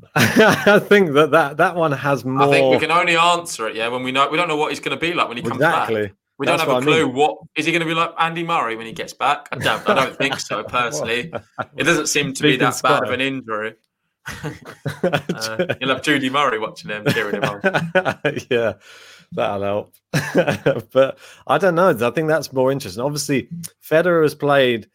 I 0.16 0.80
think 0.80 1.14
that, 1.14 1.32
that 1.32 1.58
that 1.58 1.76
one 1.76 1.94
has 1.94 2.26
more. 2.26 2.48
I 2.48 2.52
think 2.52 2.72
we 2.72 2.80
can 2.80 2.92
only 2.92 3.16
answer 3.16 3.68
it, 3.68 3.76
yeah, 3.76 3.88
when 3.88 4.04
we 4.04 4.12
know 4.12 4.30
we 4.30 4.38
don't 4.38 4.48
know 4.48 4.58
what 4.58 4.70
he's 4.70 4.80
going 4.82 4.98
to 4.98 5.00
be 5.00 5.14
like 5.14 5.28
when 5.28 5.38
he 5.38 5.44
comes 5.44 5.60
back. 5.60 5.90
We 6.38 6.46
That's 6.46 6.62
don't 6.62 6.68
have 6.68 6.70
a 6.70 6.74
what 6.74 6.84
I 6.84 6.86
clue. 6.86 7.08
mean. 7.08 7.16
What 7.16 7.38
is 7.56 7.66
he 7.66 7.72
going 7.72 7.80
to 7.80 7.88
be 7.88 7.96
like, 7.96 8.12
Andy 8.20 8.44
Murray, 8.44 8.76
when 8.76 8.86
he 8.86 8.92
gets 8.92 9.14
back? 9.14 9.48
I 9.52 9.56
don't. 9.56 9.90
I 9.90 9.94
don't 9.96 10.16
think 10.16 10.40
so. 10.40 10.64
Personally, 10.68 11.34
it 11.76 11.84
doesn't 11.84 12.08
seem 12.08 12.34
to 12.34 12.44
be 12.44 12.50
Speaking 12.54 12.60
that 12.60 12.80
bad 12.84 13.04
of 13.04 13.12
an 13.12 13.22
injury. 13.22 13.76
Uh, 15.04 15.74
you'll 15.80 15.90
have 15.90 16.02
Judy 16.02 16.30
Murray 16.30 16.60
watching 16.60 16.90
him, 16.90 17.06
cheering 17.06 17.42
him 17.42 17.44
on. 17.44 17.62
yeah, 18.50 18.74
that'll 19.32 19.62
help. 19.62 19.94
but 20.92 21.18
I 21.46 21.58
don't 21.58 21.76
know. 21.76 21.90
I 21.90 22.12
think 22.12 22.28
that's 22.28 22.52
more 22.54 22.72
interesting. 22.72 23.04
Obviously, 23.04 23.50
Federer 23.84 24.24
has 24.24 24.36
played. 24.36 24.90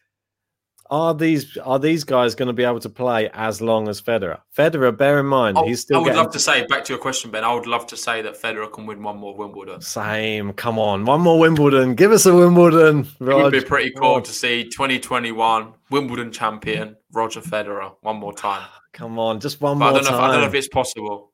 are 0.91 1.15
these 1.15 1.57
are 1.59 1.79
these 1.79 2.05
guys 2.05 2.35
going 2.35 2.49
to 2.49 2.53
be 2.53 2.65
able 2.65 2.81
to 2.81 2.89
play 2.89 3.31
as 3.35 3.61
long 3.61 3.89
as 3.89 4.01
Federer? 4.01 4.41
Federer, 4.57 4.97
bear 4.97 5.21
in 5.21 5.27
mind, 5.27 5.59
I, 5.59 5.65
he's 5.65 5.81
still. 5.81 5.99
I 5.99 6.01
would 6.01 6.07
getting... 6.07 6.23
love 6.23 6.33
to 6.33 6.39
say 6.39 6.67
back 6.67 6.85
to 6.85 6.93
your 6.93 7.01
question, 7.01 7.31
Ben. 7.31 7.45
I 7.45 7.53
would 7.55 7.67
love 7.67 7.87
to 7.89 7.97
say 7.97 8.23
that 8.23 8.41
Federer 8.41 8.73
can 8.73 8.87
win 8.87 9.03
one 9.03 9.19
more 9.19 9.37
Wimbledon. 9.37 9.81
Same. 9.81 10.53
Come 10.55 10.79
on, 10.79 11.05
one 11.05 11.21
more 11.21 11.39
Wimbledon. 11.39 11.95
Give 11.95 12.13
us 12.13 12.27
a 12.27 12.35
Wimbledon. 12.35 13.07
Rog. 13.21 13.41
It 13.41 13.43
would 13.45 13.53
be 13.53 13.61
pretty 13.61 13.93
cool 13.93 14.21
to 14.21 14.33
see 14.33 14.65
2021 14.65 15.75
Wimbledon 15.91 16.33
champion 16.33 16.97
Roger 17.13 17.41
Federer 17.41 17.95
one 18.01 18.17
more 18.17 18.33
time. 18.33 18.67
Come 18.93 19.19
on, 19.19 19.41
just 19.41 19.61
one 19.63 19.79
but 19.79 19.85
more 19.85 19.89
I 19.89 19.93
don't 19.93 20.05
know 20.05 20.11
time. 20.11 20.19
If, 20.19 20.25
I 20.25 20.33
don't 20.33 20.41
know 20.43 20.47
if 20.49 20.55
it's 20.55 20.69
possible. 20.69 21.33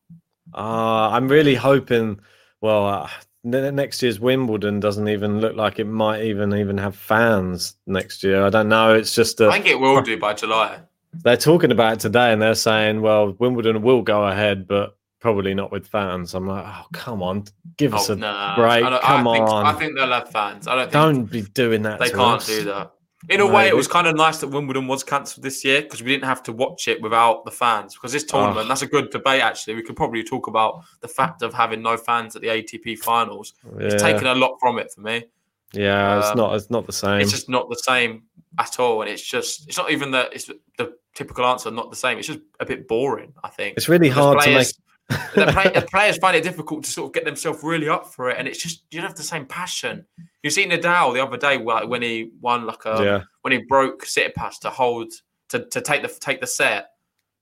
Uh, 0.55 1.11
I'm 1.11 1.29
really 1.29 1.55
hoping. 1.57 2.21
Well, 2.61 2.87
uh, 2.87 3.09
next 3.45 4.03
year's 4.03 4.19
Wimbledon 4.19 4.81
doesn't 4.81 5.09
even 5.09 5.41
look 5.41 5.57
like 5.57 5.79
it 5.79 5.85
might 5.85 6.23
even 6.23 6.55
even 6.55 6.79
have 6.79 6.97
fans 6.97 7.77
next 7.87 8.23
year. 8.23 8.45
I 8.45 8.51
don't 8.51 8.69
know. 8.69 8.95
It's 8.95 9.15
just. 9.15 9.41
A, 9.41 9.49
I 9.49 9.53
think 9.53 9.67
it 9.67 9.79
will 9.79 10.01
do 10.03 10.19
by 10.19 10.35
July. 10.35 10.81
They're 11.23 11.37
talking 11.37 11.73
about 11.73 11.95
it 11.95 12.01
today, 12.01 12.33
and 12.33 12.43
they're 12.43 12.55
saying, 12.55 13.01
"Well, 13.01 13.33
Wimbledon 13.39 13.83
will 13.83 14.03
go 14.03 14.27
ahead, 14.27 14.67
but 14.67 14.97
probably 15.21 15.55
not 15.55 15.73
with 15.73 15.87
fans." 15.87 16.35
I'm 16.35 16.47
like, 16.47 16.65
"Oh, 16.67 16.87
come 16.93 17.23
on, 17.23 17.45
give 17.77 17.95
us 17.95 18.11
oh, 18.11 18.15
a 18.15 18.17
nah. 18.17 18.57
break! 18.57 18.83
Come 18.83 19.27
I 19.27 19.35
think, 19.35 19.49
on!" 19.49 19.67
I 19.67 19.73
think 19.73 19.95
they'll 19.97 20.13
have 20.13 20.31
fans. 20.31 20.67
I 20.67 20.75
don't. 20.75 20.93
don't 20.93 21.25
be 21.25 21.43
doing 21.43 21.83
that. 21.83 22.01
They 22.01 22.11
can't 22.11 22.43
us. 22.43 22.47
do 22.47 22.65
that. 22.65 22.93
In 23.29 23.41
a 23.41 23.47
way, 23.47 23.67
it 23.67 23.75
was 23.75 23.89
kind 23.89 24.07
of 24.07 24.15
nice 24.15 24.39
that 24.39 24.49
Wimbledon 24.49 24.87
was 24.87 25.03
cancelled 25.03 25.43
this 25.43 25.65
year 25.65 25.83
because 25.83 26.03
we 26.03 26.13
didn't 26.13 26.25
have 26.25 26.43
to 26.45 26.53
watch 26.53 26.87
it 26.87 27.03
without 27.03 27.45
the 27.45 27.51
fans. 27.51 27.95
Because 27.95 28.13
this 28.13 28.23
tournament, 28.23 28.67
oh. 28.67 28.69
that's 28.69 28.83
a 28.83 28.87
good 28.87 29.11
debate. 29.11 29.43
Actually, 29.43 29.75
we 29.75 29.83
could 29.83 29.97
probably 29.97 30.23
talk 30.23 30.47
about 30.47 30.85
the 31.01 31.09
fact 31.09 31.43
of 31.43 31.53
having 31.53 31.83
no 31.83 31.97
fans 31.97 32.37
at 32.37 32.43
the 32.43 32.49
ATP 32.49 32.99
finals. 32.99 33.55
Yeah. 33.65 33.87
It's 33.87 34.03
taken 34.03 34.27
a 34.29 34.35
lot 34.37 34.59
from 34.61 34.79
it 34.79 34.93
for 34.93 35.01
me. 35.01 35.25
Yeah, 35.73 36.13
um, 36.13 36.19
it's 36.21 36.35
not. 36.37 36.55
It's 36.55 36.71
not 36.71 36.87
the 36.87 36.93
same. 36.93 37.21
It's 37.21 37.33
just 37.33 37.49
not 37.49 37.69
the 37.69 37.77
same 37.77 38.23
at 38.59 38.79
all, 38.79 39.03
and 39.03 39.11
it's 39.11 39.23
just. 39.23 39.69
It's 39.69 39.77
not 39.77 39.91
even 39.91 40.13
that. 40.13 40.33
It's 40.33 40.51
the 40.79 40.95
typical 41.15 41.45
answer. 41.45 41.71
Not 41.71 41.91
the 41.91 41.97
same. 41.97 42.19
It's 42.19 42.29
just 42.29 42.41
a 42.61 42.67
bit 42.67 42.87
boring. 42.87 43.35
I 43.43 43.49
think 43.49 43.77
it's 43.77 43.89
really 43.89 44.09
hard 44.09 44.39
players, 44.39 44.73
to 44.73 44.81
make. 44.81 44.88
The, 45.09 45.51
play, 45.53 45.71
the, 45.75 45.87
players 45.91 46.19
find 46.19 46.37
it 46.37 46.43
difficult 46.43 46.85
to 46.85 46.91
sort 46.91 47.09
of 47.09 47.15
get 47.15 47.25
themselves 47.25 47.63
really 47.63 47.89
up 47.89 48.07
for 48.07 48.31
it, 48.31 48.37
and 48.39 48.47
it's 48.47 48.63
just 48.63 48.85
you 48.91 49.01
don't 49.01 49.09
have 49.09 49.17
the 49.17 49.23
same 49.23 49.47
passion. 49.47 50.05
You 50.43 50.51
see 50.51 50.67
Nadal 50.67 51.15
the 51.15 51.23
other 51.23 51.37
day, 51.37 51.59
like 51.59 51.89
when 51.89 52.03
he 52.03 52.31
won, 52.41 52.67
like 52.67 52.85
a 52.85 53.03
yeah. 53.03 53.23
when 53.43 53.53
he 53.53 53.65
broke 53.69 54.05
Tsitsipas 54.05 54.61
to 54.61 54.71
hold 54.71 55.13
to, 55.49 55.65
to 55.67 55.81
take 55.81 56.03
the 56.03 56.09
take 56.09 56.41
the 56.41 56.47
set. 56.47 56.91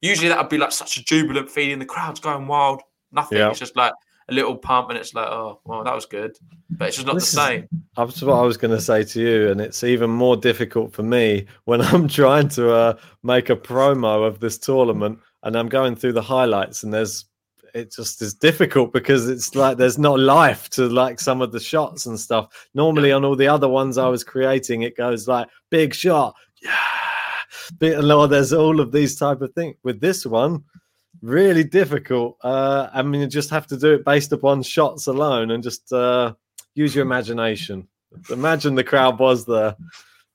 Usually 0.01 0.29
that 0.29 0.39
would 0.39 0.49
be 0.49 0.59
like 0.59 0.73
such 0.73 0.97
a 0.97 1.05
jubilant 1.05 1.51
feeling. 1.51 1.79
The 1.79 1.87
crowd's 1.87 2.21
going 2.21 2.47
wild. 2.47 2.83
Nothing. 3.11 3.39
Yeah. 3.39 3.51
It's 3.51 3.59
just 3.59 3.77
like 3.77 3.93
a 4.29 4.35
little 4.35 4.57
pump, 4.57 4.91
and 4.91 4.99
it's 4.99 5.15
like, 5.15 5.27
oh, 5.27 5.61
well, 5.65 5.85
that 5.85 5.95
was 5.95 6.07
good, 6.07 6.37
but 6.71 6.89
it's 6.89 6.97
just 6.97 7.07
not 7.07 7.15
This 7.15 7.31
the 7.31 7.37
same. 7.37 7.69
That's 7.97 8.23
what 8.23 8.35
I 8.35 8.43
was 8.43 8.57
going 8.57 8.73
to 8.73 8.81
say 8.81 9.05
to 9.05 9.21
you, 9.21 9.51
and 9.51 9.61
it's 9.61 9.85
even 9.85 10.11
more 10.11 10.37
difficult 10.37 10.93
for 10.93 11.03
me 11.03 11.47
when 11.65 11.81
I'm 11.81 12.09
trying 12.23 12.49
to 12.51 12.73
uh, 12.73 12.97
make 13.23 13.51
a 13.51 13.57
promo 13.57 14.27
of 14.27 14.41
this 14.41 14.59
tournament, 14.59 15.19
and 15.43 15.57
I'm 15.57 15.69
going 15.69 15.97
through 15.97 16.15
the 16.15 16.23
highlights, 16.23 16.83
and 16.83 16.93
there's 16.93 17.27
it 17.77 17.93
just 17.93 18.23
is 18.23 18.33
difficult 18.33 18.93
because 18.93 19.29
it's 19.29 19.55
like 19.55 19.77
there's 19.77 19.99
not 19.99 20.19
life 20.19 20.71
to 20.71 20.89
like 20.89 21.21
some 21.21 21.43
of 21.43 21.53
the 21.53 21.61
shots 21.61 22.07
and 22.07 22.19
stuff. 22.19 22.69
Normally, 22.75 23.13
on 23.13 23.25
all 23.25 23.37
the 23.37 23.49
other 23.49 23.69
ones 23.69 23.99
I 23.99 24.09
was 24.09 24.25
creating, 24.25 24.83
it 24.83 24.97
goes 24.97 25.29
like 25.29 25.49
big 25.71 25.95
shot, 25.95 26.35
yeah, 26.63 26.79
bit 27.79 27.99
lower. 28.03 28.27
There's 28.27 28.55
all 28.55 28.81
of 28.81 28.93
these 28.93 29.17
type 29.17 29.43
of 29.43 29.53
things. 29.53 29.77
With 29.83 30.01
this 30.01 30.25
one, 30.25 30.65
really 31.21 31.65
difficult. 31.65 32.39
Uh, 32.43 32.89
I 32.93 33.03
mean, 33.03 33.21
you 33.21 33.27
just 33.27 33.51
have 33.51 33.67
to 33.69 33.77
do 33.77 33.93
it 33.95 34.05
based 34.05 34.33
upon 34.33 34.63
shots 34.63 35.07
alone, 35.07 35.51
and 35.51 35.63
just 35.63 35.93
uh, 35.93 36.33
use 36.75 36.95
your 36.95 37.05
imagination. 37.05 37.87
Imagine 38.31 38.75
the 38.75 38.85
crowd 38.85 39.19
was 39.19 39.45
there. 39.45 39.77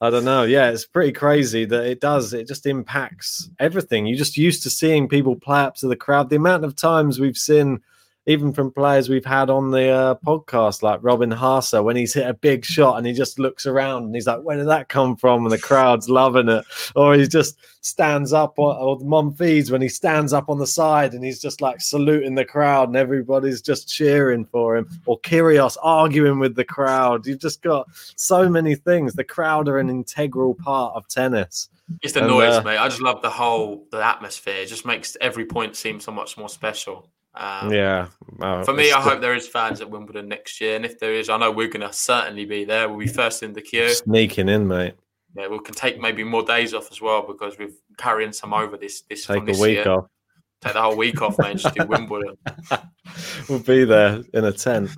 I 0.03 0.09
don't 0.09 0.25
know. 0.25 0.43
Yeah, 0.43 0.71
it's 0.71 0.85
pretty 0.85 1.11
crazy 1.11 1.63
that 1.65 1.85
it 1.85 2.01
does. 2.01 2.33
It 2.33 2.47
just 2.47 2.65
impacts 2.65 3.49
everything. 3.59 4.07
You're 4.07 4.17
just 4.17 4.35
used 4.35 4.63
to 4.63 4.71
seeing 4.71 5.07
people 5.07 5.35
play 5.35 5.59
up 5.59 5.75
to 5.75 5.87
the 5.87 5.95
crowd. 5.95 6.29
The 6.29 6.37
amount 6.37 6.65
of 6.65 6.75
times 6.75 7.19
we've 7.19 7.37
seen, 7.37 7.81
even 8.27 8.53
from 8.53 8.71
players 8.71 9.09
we've 9.09 9.25
had 9.25 9.49
on 9.49 9.71
the 9.71 9.89
uh, 9.89 10.15
podcast, 10.25 10.83
like 10.83 10.99
Robin 11.01 11.31
Haase, 11.31 11.83
when 11.83 11.95
he's 11.95 12.13
hit 12.13 12.27
a 12.27 12.33
big 12.33 12.63
shot 12.63 12.97
and 12.97 13.07
he 13.07 13.13
just 13.13 13.39
looks 13.39 13.65
around 13.65 14.03
and 14.03 14.15
he's 14.15 14.27
like, 14.27 14.41
"Where 14.41 14.57
did 14.57 14.67
that 14.67 14.89
come 14.89 15.15
from?" 15.15 15.43
And 15.43 15.51
the 15.51 15.57
crowd's 15.57 16.09
loving 16.09 16.49
it. 16.49 16.63
Or 16.95 17.15
he 17.15 17.27
just 17.27 17.57
stands 17.81 18.31
up, 18.31 18.59
or, 18.59 18.75
or 18.75 18.99
Monfils 18.99 19.71
when 19.71 19.81
he 19.81 19.89
stands 19.89 20.33
up 20.33 20.49
on 20.49 20.59
the 20.59 20.67
side 20.67 21.13
and 21.13 21.23
he's 21.23 21.41
just 21.41 21.61
like 21.61 21.81
saluting 21.81 22.35
the 22.35 22.45
crowd 22.45 22.89
and 22.89 22.97
everybody's 22.97 23.61
just 23.61 23.89
cheering 23.89 24.45
for 24.45 24.77
him. 24.77 24.87
Or 25.05 25.19
Kyrgios 25.21 25.77
arguing 25.81 26.37
with 26.39 26.55
the 26.55 26.65
crowd. 26.65 27.25
You've 27.25 27.39
just 27.39 27.63
got 27.63 27.87
so 28.15 28.47
many 28.47 28.75
things. 28.75 29.13
The 29.13 29.23
crowd 29.23 29.67
are 29.67 29.79
an 29.79 29.89
integral 29.89 30.53
part 30.53 30.95
of 30.95 31.07
tennis. 31.07 31.69
It's 32.01 32.13
the 32.13 32.21
And, 32.21 32.29
noise, 32.29 32.53
uh, 32.53 32.61
mate. 32.61 32.77
I 32.77 32.87
just 32.87 33.01
love 33.01 33.21
the 33.21 33.29
whole 33.29 33.87
the 33.91 34.03
atmosphere. 34.03 34.61
It 34.61 34.67
just 34.67 34.85
makes 34.85 35.17
every 35.19 35.45
point 35.45 35.75
seem 35.75 35.99
so 35.99 36.11
much 36.11 36.37
more 36.37 36.49
special. 36.49 37.09
Um, 37.33 37.71
Yeah. 37.71 38.07
uh, 38.41 38.63
For 38.63 38.73
me, 38.73 38.91
I 38.91 38.99
hope 38.99 39.21
there 39.21 39.35
is 39.35 39.47
fans 39.47 39.79
at 39.81 39.89
Wimbledon 39.89 40.27
next 40.27 40.59
year, 40.59 40.75
and 40.75 40.85
if 40.85 40.99
there 40.99 41.13
is, 41.13 41.29
I 41.29 41.37
know 41.37 41.51
we're 41.51 41.67
going 41.69 41.87
to 41.87 41.93
certainly 41.93 42.45
be 42.45 42.65
there. 42.65 42.89
We'll 42.89 42.99
be 42.99 43.07
first 43.07 43.41
in 43.43 43.53
the 43.53 43.61
queue. 43.61 43.89
sneaking 43.93 44.49
in, 44.49 44.67
mate. 44.67 44.95
Yeah, 45.35 45.47
we 45.47 45.59
can 45.59 45.73
take 45.73 45.99
maybe 45.99 46.25
more 46.25 46.43
days 46.43 46.73
off 46.73 46.91
as 46.91 46.99
well 46.99 47.25
because 47.25 47.57
we're 47.57 47.71
carrying 47.97 48.33
some 48.33 48.53
over 48.53 48.75
this 48.75 49.03
this 49.09 49.25
Take 49.25 49.45
from 49.45 49.49
a 49.49 49.59
week 49.59 49.77
year. 49.77 49.87
off. 49.87 50.05
Take 50.61 50.73
the 50.73 50.81
whole 50.81 50.97
week 50.97 51.21
off, 51.21 51.37
mate. 51.39 51.57
Just 51.57 51.73
do 51.73 51.85
Wimbledon. 51.87 52.35
we'll 53.49 53.59
be 53.59 53.85
there 53.85 54.21
in 54.33 54.43
a 54.43 54.51
tent. 54.51 54.89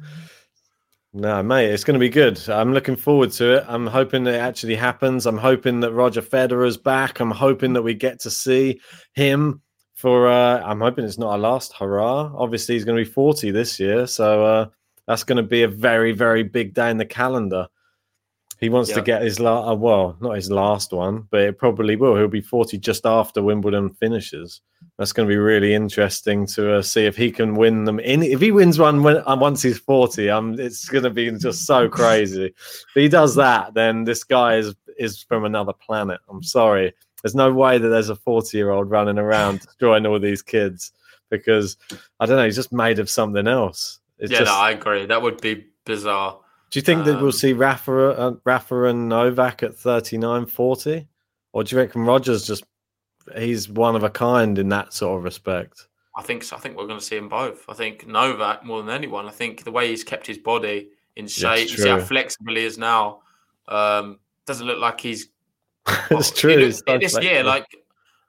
No, 1.14 1.44
mate, 1.44 1.70
it's 1.70 1.84
going 1.84 1.94
to 1.94 2.00
be 2.00 2.10
good. 2.10 2.42
I'm 2.50 2.74
looking 2.74 2.96
forward 2.96 3.32
to 3.34 3.58
it. 3.58 3.66
I'm 3.68 3.86
hoping 3.86 4.26
it 4.26 4.34
actually 4.34 4.76
happens. 4.76 5.28
I'm 5.28 5.38
hoping 5.38 5.82
that 5.82 5.92
Roger 5.94 6.24
Federer's 6.24 6.78
back. 6.78 7.20
I'm 7.20 7.30
hoping 7.30 7.74
that 7.74 7.84
we 7.84 7.94
get 7.94 8.20
to 8.22 8.32
see 8.32 8.82
him 9.14 9.62
for. 10.04 10.28
Uh, 10.28 10.62
I'm 10.62 10.82
hoping 10.82 11.06
it's 11.06 11.18
not 11.18 11.32
our 11.32 11.38
last 11.38 11.72
hurrah. 11.72 12.30
Obviously, 12.36 12.76
he's 12.76 12.84
going 12.84 12.98
to 12.98 13.10
be 13.10 13.10
40 13.10 13.52
this 13.52 13.80
year, 13.80 14.06
so 14.06 14.46
uh, 14.46 14.66
that's 15.08 15.24
going 15.24 15.38
to 15.38 15.44
be 15.44 15.64
a 15.64 15.68
very, 15.70 16.12
very 16.12 16.44
big 16.44 16.74
day 16.74 16.92
in 16.92 16.98
the 16.98 17.06
calendar. 17.06 17.68
He 18.60 18.68
wants 18.68 18.92
to 18.92 19.02
get 19.02 19.22
his 19.22 19.40
last, 19.40 19.72
uh, 19.72 19.76
well, 19.76 20.18
not 20.20 20.36
his 20.36 20.52
last 20.52 20.92
one, 20.92 21.28
but 21.32 21.42
it 21.42 21.58
probably 21.58 21.96
will. 21.96 22.18
He'll 22.18 22.28
be 22.28 22.42
40 22.42 22.78
just 22.80 23.06
after 23.06 23.42
Wimbledon 23.42 23.90
finishes. 23.92 24.62
That's 24.98 25.14
going 25.14 25.28
to 25.28 25.34
be 25.34 25.38
really 25.38 25.74
interesting 25.74 26.48
to 26.48 26.76
uh, 26.76 26.82
see 26.82 27.06
if 27.06 27.16
he 27.16 27.32
can 27.32 27.56
win 27.56 27.86
them. 27.86 28.00
In 28.02 28.24
if 28.24 28.42
he 28.42 28.52
wins 28.52 28.78
one 28.78 29.04
when, 29.04 29.24
uh, 29.26 29.38
once 29.38 29.62
he's 29.62 29.80
40, 29.80 30.30
um, 30.30 30.60
it's 30.60 30.88
going 30.90 31.06
to 31.06 31.10
be 31.10 31.32
just 31.32 31.66
so 31.66 31.88
crazy. 31.88 32.48
if 32.48 32.94
he 32.94 33.08
does 33.08 33.36
that, 33.36 33.74
then 33.74 34.04
this 34.04 34.26
guy 34.26 34.58
is 34.58 34.76
is 34.98 35.24
from 35.24 35.46
another 35.46 35.74
planet. 35.74 36.20
I'm 36.30 36.44
sorry. 36.44 36.94
There's 37.24 37.36
no 37.36 37.52
way 37.52 37.78
that 37.78 37.88
there's 37.88 38.10
a 38.10 38.16
40 38.16 38.56
year 38.58 38.70
old 38.70 38.90
running 38.92 39.18
around 39.18 39.60
destroying 39.66 40.06
all 40.06 40.20
these 40.20 40.42
kids 40.42 40.92
because 41.30 41.78
I 42.20 42.26
don't 42.26 42.38
know. 42.38 42.46
He's 42.46 42.56
just 42.56 42.72
made 42.74 43.00
of 43.00 43.10
something 43.10 43.48
else. 43.48 44.00
It's 44.20 44.32
yeah, 44.32 44.40
just, 44.40 44.52
no, 44.52 44.58
I 44.58 44.72
agree. 44.72 45.06
That 45.06 45.22
would 45.22 45.42
be 45.42 45.66
bizarre. 45.86 46.38
do 46.70 46.80
you 46.80 46.84
think 46.84 47.06
that 47.06 47.16
we'll 47.16 47.26
Um, 47.28 47.32
see 47.32 47.54
Rafa, 47.54 48.10
uh, 48.10 48.34
Rafa 48.46 48.84
and 48.86 49.10
Novak 49.10 49.64
at 49.64 49.76
39, 49.76 50.46
40? 50.46 51.08
Or 51.54 51.64
do 51.64 51.76
you 51.76 51.82
reckon 51.82 52.04
Rogers 52.04 52.46
just 52.46 52.64
he's 53.38 53.70
one 53.70 53.96
of 53.96 54.04
a 54.04 54.10
kind 54.10 54.58
in 54.60 54.70
that 54.70 54.94
sort 54.94 55.18
of 55.18 55.24
respect? 55.24 55.88
I 56.18 56.22
think 56.22 56.44
so. 56.44 56.56
I 56.56 56.60
think 56.60 56.78
we're 56.78 56.88
going 56.88 57.00
to 57.00 57.06
see 57.06 57.16
him 57.18 57.30
both. 57.30 57.66
I 57.70 57.74
think 57.74 58.06
Novak 58.06 58.64
more 58.66 58.82
than 58.84 58.94
anyone. 58.94 59.28
I 59.28 59.32
think 59.32 59.64
the 59.64 59.72
way 59.72 59.88
he's 59.90 60.04
kept 60.04 60.28
his 60.28 60.38
body 60.38 60.90
in 61.16 61.28
shape, 61.28 61.70
you 61.70 61.78
see 61.78 61.90
how 61.90 62.00
flexible 62.00 62.56
he 62.56 62.66
is 62.66 62.78
now. 62.78 63.22
Um, 63.68 64.20
doesn't 64.46 64.68
look 64.68 64.80
like 64.80 65.00
he's 65.02 65.30
it's 66.12 66.32
true. 66.32 66.52
You 66.52 66.60
know, 66.60 66.66
he's 66.66 66.84
so 66.88 66.98
this 66.98 67.20
year, 67.22 67.44
like 67.44 67.66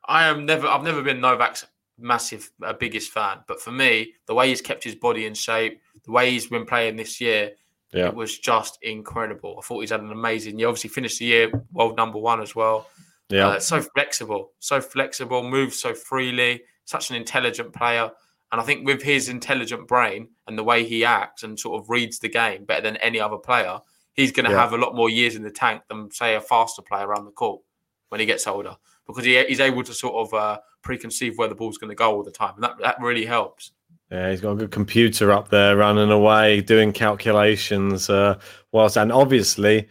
I 0.06 0.24
am 0.26 0.46
never, 0.46 0.66
I've 0.66 0.82
never 0.82 1.02
been 1.02 1.20
Novak's 1.20 1.66
massive, 1.98 2.50
uh, 2.62 2.72
biggest 2.72 3.10
fan, 3.10 3.38
but 3.46 3.60
for 3.60 3.70
me, 3.70 4.14
the 4.26 4.34
way 4.34 4.48
he's 4.48 4.60
kept 4.60 4.84
his 4.84 4.94
body 4.94 5.26
in 5.26 5.34
shape, 5.34 5.80
the 6.04 6.12
way 6.12 6.30
he's 6.30 6.48
been 6.48 6.66
playing 6.66 6.96
this 6.96 7.20
year, 7.20 7.52
yeah, 7.92 8.08
it 8.08 8.14
was 8.14 8.38
just 8.38 8.78
incredible. 8.82 9.56
I 9.58 9.62
thought 9.62 9.80
he's 9.80 9.90
had 9.90 10.00
an 10.00 10.10
amazing. 10.10 10.58
He 10.58 10.64
obviously 10.64 10.90
finished 10.90 11.20
the 11.20 11.26
year 11.26 11.64
world 11.72 11.96
number 11.96 12.18
one 12.18 12.42
as 12.42 12.54
well. 12.54 12.88
yeah, 13.28 13.48
Uh, 13.48 13.60
so 13.60 13.80
flexible, 13.80 14.50
so 14.58 14.80
flexible, 14.80 15.48
moves 15.48 15.78
so 15.78 15.94
freely, 15.94 16.62
such 16.84 17.10
an 17.10 17.16
intelligent 17.16 17.72
player. 17.72 18.10
And 18.50 18.60
I 18.60 18.64
think 18.64 18.86
with 18.86 19.02
his 19.02 19.28
intelligent 19.28 19.88
brain 19.88 20.28
and 20.46 20.58
the 20.58 20.64
way 20.64 20.84
he 20.84 21.04
acts 21.04 21.42
and 21.44 21.58
sort 21.58 21.80
of 21.80 21.88
reads 21.88 22.18
the 22.18 22.28
game 22.28 22.64
better 22.64 22.82
than 22.82 22.96
any 22.98 23.20
other 23.20 23.36
player, 23.36 23.78
he's 24.14 24.32
going 24.32 24.46
to 24.46 24.50
Yeah. 24.52 24.60
have 24.60 24.72
a 24.72 24.78
lot 24.78 24.94
more 24.94 25.10
years 25.10 25.36
in 25.36 25.42
the 25.42 25.50
tank 25.50 25.82
than, 25.88 26.10
say, 26.10 26.34
a 26.34 26.40
faster 26.40 26.82
player 26.82 27.06
around 27.06 27.24
the 27.26 27.30
court 27.32 27.60
when 28.08 28.20
he 28.20 28.26
gets 28.26 28.46
older 28.46 28.76
because 29.06 29.24
he, 29.24 29.44
he's 29.44 29.60
able 29.60 29.82
to 29.84 29.92
sort 29.92 30.14
of 30.26 30.34
uh, 30.34 30.58
preconceive 30.82 31.36
where 31.36 31.48
the 31.48 31.54
ball's 31.54 31.78
going 31.78 31.90
to 31.90 31.94
go 31.96 32.14
all 32.14 32.22
the 32.22 32.30
time. 32.30 32.54
And 32.54 32.64
that, 32.64 32.78
that 32.78 33.00
really 33.00 33.24
helps. 33.26 33.72
yeah. 34.10 34.30
He's 34.30 34.40
got 34.40 34.52
a 34.52 34.56
good 34.56 34.70
computer 34.70 35.30
up 35.32 35.48
there 35.48 35.76
running 35.76 36.10
away, 36.10 36.60
doing 36.62 36.92
calculations. 36.92 38.08
Uh, 38.08 38.38
whilst 38.72 38.96
and 38.96 39.12
obviously 39.12 39.88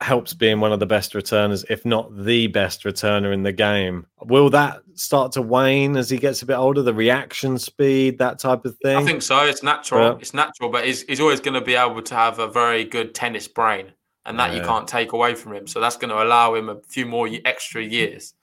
helps 0.00 0.32
being 0.34 0.60
one 0.60 0.72
of 0.72 0.80
the 0.80 0.86
best 0.86 1.14
returners, 1.14 1.64
if 1.70 1.84
not 1.84 2.24
the 2.24 2.46
best 2.48 2.84
returner 2.84 3.32
in 3.32 3.42
the 3.42 3.52
game. 3.52 4.06
Will 4.24 4.50
that 4.50 4.80
start 4.94 5.32
to 5.32 5.42
wane 5.42 5.96
as 5.96 6.10
he 6.10 6.18
gets 6.18 6.42
a 6.42 6.46
bit 6.46 6.54
older? 6.56 6.82
The 6.82 6.94
reaction 6.94 7.58
speed, 7.58 8.18
that 8.18 8.38
type 8.38 8.64
of 8.64 8.76
thing. 8.82 8.96
I 8.96 9.04
think 9.04 9.22
so. 9.22 9.44
It's 9.44 9.62
natural. 9.62 10.12
Yeah. 10.12 10.18
It's 10.20 10.34
natural, 10.34 10.70
but 10.70 10.84
he's, 10.84 11.02
he's 11.02 11.20
always 11.20 11.40
going 11.40 11.54
to 11.54 11.60
be 11.60 11.74
able 11.74 12.02
to 12.02 12.14
have 12.14 12.38
a 12.38 12.48
very 12.48 12.84
good 12.84 13.14
tennis 13.14 13.48
brain. 13.48 13.92
and 14.26 14.38
that 14.38 14.54
you 14.54 14.60
can't 14.62 14.86
take 14.86 15.12
away 15.12 15.34
from 15.34 15.54
him. 15.54 15.66
So 15.66 15.80
that's 15.80 15.96
going 15.96 16.10
to 16.10 16.22
allow 16.22 16.54
him 16.54 16.68
a 16.68 16.76
few 16.82 17.06
more 17.06 17.28
extra 17.46 17.82
years. 17.82 18.34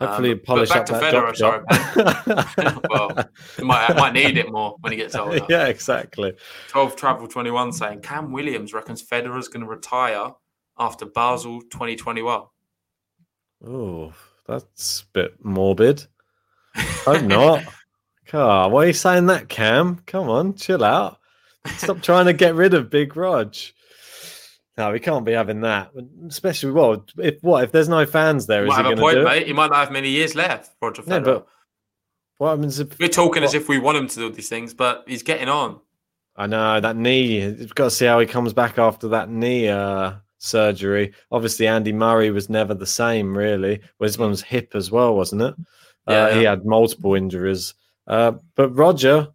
Hopefully, 0.00 0.32
Um, 0.32 0.40
polish 0.40 0.68
back 0.68 0.78
up 0.80 0.86
to 0.86 0.92
that 0.92 1.14
Federer, 1.14 1.36
sorry, 1.36 1.64
well, 2.90 3.28
he 3.56 3.62
might, 3.62 3.94
might 3.96 4.12
need 4.12 4.36
it 4.36 4.50
more 4.50 4.76
when 4.80 4.90
he 4.92 4.96
gets 4.96 5.14
older. 5.14 5.40
yeah, 5.48 5.66
exactly. 5.66 6.32
12 6.68 6.96
Travel 6.96 7.28
21 7.28 7.72
saying 7.72 8.00
Cam 8.00 8.32
Williams 8.32 8.72
reckons 8.72 9.02
Federer's 9.02 9.48
going 9.48 9.62
to 9.62 9.68
retire 9.68 10.32
after 10.82 11.06
Basel 11.06 11.60
2021. 11.62 12.42
Oh, 13.66 14.12
that's 14.46 15.02
a 15.02 15.04
bit 15.12 15.44
morbid. 15.44 16.04
I'm 17.06 17.28
not. 17.28 17.62
God, 18.32 18.72
why 18.72 18.84
are 18.84 18.86
you 18.88 18.92
saying 18.92 19.26
that, 19.26 19.48
Cam? 19.48 20.00
Come 20.06 20.28
on, 20.28 20.54
chill 20.54 20.82
out. 20.82 21.18
Stop 21.76 22.02
trying 22.02 22.26
to 22.26 22.32
get 22.32 22.54
rid 22.54 22.74
of 22.74 22.90
Big 22.90 23.16
Rog. 23.16 23.54
No, 24.76 24.90
we 24.90 25.00
can't 25.00 25.24
be 25.24 25.32
having 25.32 25.60
that. 25.60 25.92
Especially 26.26 26.72
well, 26.72 27.04
if 27.18 27.42
what 27.42 27.62
if 27.64 27.72
there's 27.72 27.90
no 27.90 28.06
fans 28.06 28.46
there? 28.46 28.64
Might 28.66 28.84
have 28.84 28.98
a 28.98 29.00
point, 29.00 29.22
mate. 29.22 29.46
He 29.46 29.52
might 29.52 29.70
not 29.70 29.76
have 29.76 29.92
many 29.92 30.08
years 30.08 30.34
left, 30.34 30.74
Roger 30.80 31.02
Federer. 31.02 31.08
No, 31.08 31.20
but 31.20 31.46
what 32.38 32.50
happens 32.50 32.80
if 32.80 32.98
We're 32.98 33.08
talking 33.08 33.44
as 33.44 33.54
if 33.54 33.68
we 33.68 33.78
want 33.78 33.98
him 33.98 34.08
to 34.08 34.16
do 34.16 34.30
these 34.30 34.48
things, 34.48 34.72
but 34.74 35.04
he's 35.06 35.22
getting 35.22 35.48
on. 35.48 35.80
I 36.34 36.46
know 36.46 36.80
that 36.80 36.96
knee. 36.96 37.42
You've 37.42 37.74
got 37.74 37.84
to 37.84 37.90
see 37.90 38.06
how 38.06 38.18
he 38.18 38.26
comes 38.26 38.54
back 38.54 38.78
after 38.78 39.08
that 39.08 39.28
knee 39.28 39.68
uh, 39.68 40.14
surgery. 40.42 41.12
Obviously, 41.30 41.66
Andy 41.66 41.92
Murray 41.92 42.30
was 42.30 42.48
never 42.48 42.74
the 42.74 42.86
same, 42.86 43.36
really. 43.36 43.80
Well, 43.98 44.08
this 44.08 44.18
one 44.18 44.30
was 44.30 44.42
hip 44.42 44.72
as 44.74 44.90
well, 44.90 45.14
wasn't 45.14 45.42
it? 45.42 45.54
Uh, 46.08 46.12
Yeah. 46.12 46.34
he 46.34 46.42
had 46.42 46.64
multiple 46.64 47.14
injuries. 47.14 47.74
Uh, 48.06 48.32
but 48.56 48.70
Roger, 48.70 49.28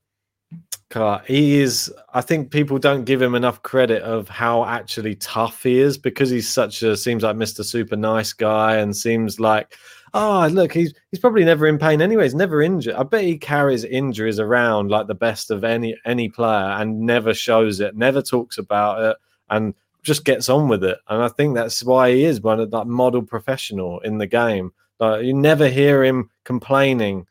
God, 0.89 1.23
he 1.25 1.59
is. 1.59 1.93
I 2.13 2.21
think 2.21 2.51
people 2.51 2.77
don't 2.79 3.03
give 3.05 3.21
him 3.21 3.35
enough 3.35 3.61
credit 3.63 4.01
of 4.03 4.29
how 4.29 4.65
actually 4.65 5.15
tough 5.15 5.63
he 5.63 5.79
is 5.79 5.97
because 5.97 6.29
he's 6.29 6.47
such 6.49 6.81
a 6.83 6.95
seems 6.95 7.23
like 7.23 7.35
Mr. 7.35 7.63
Super 7.63 7.95
Nice 7.95 8.33
guy 8.33 8.77
and 8.77 8.95
seems 8.95 9.39
like. 9.39 9.75
Oh, 10.13 10.47
look, 10.47 10.71
he's 10.71 10.93
he's 11.11 11.19
probably 11.19 11.43
never 11.43 11.67
in 11.67 11.77
pain 11.77 12.01
anyway. 12.01 12.23
He's 12.23 12.33
never 12.33 12.61
injured. 12.61 12.95
I 12.95 13.03
bet 13.03 13.25
he 13.25 13.37
carries 13.37 13.83
injuries 13.83 14.39
around 14.39 14.89
like 14.89 15.07
the 15.07 15.13
best 15.15 15.51
of 15.51 15.65
any 15.65 15.97
any 16.05 16.29
player 16.29 16.69
and 16.79 17.01
never 17.01 17.33
shows 17.33 17.81
it, 17.81 17.95
never 17.97 18.21
talks 18.21 18.57
about 18.57 19.01
it, 19.03 19.17
and 19.49 19.73
just 20.07 20.25
gets 20.25 20.49
on 20.49 20.67
with 20.69 20.83
it. 20.83 20.97
And 21.09 21.21
I 21.21 21.27
think 21.27 21.53
that's 21.53 21.83
why 21.83 22.11
he 22.11 22.23
is 22.23 22.41
one 22.41 22.59
of 22.59 22.71
that 22.71 22.85
model 22.85 23.21
professional 23.21 23.99
in 23.99 24.17
the 24.17 24.25
game. 24.25 24.71
Like 24.99 25.25
you 25.25 25.33
never 25.33 25.67
hear 25.69 26.03
him 26.03 26.31
complaining. 26.45 27.27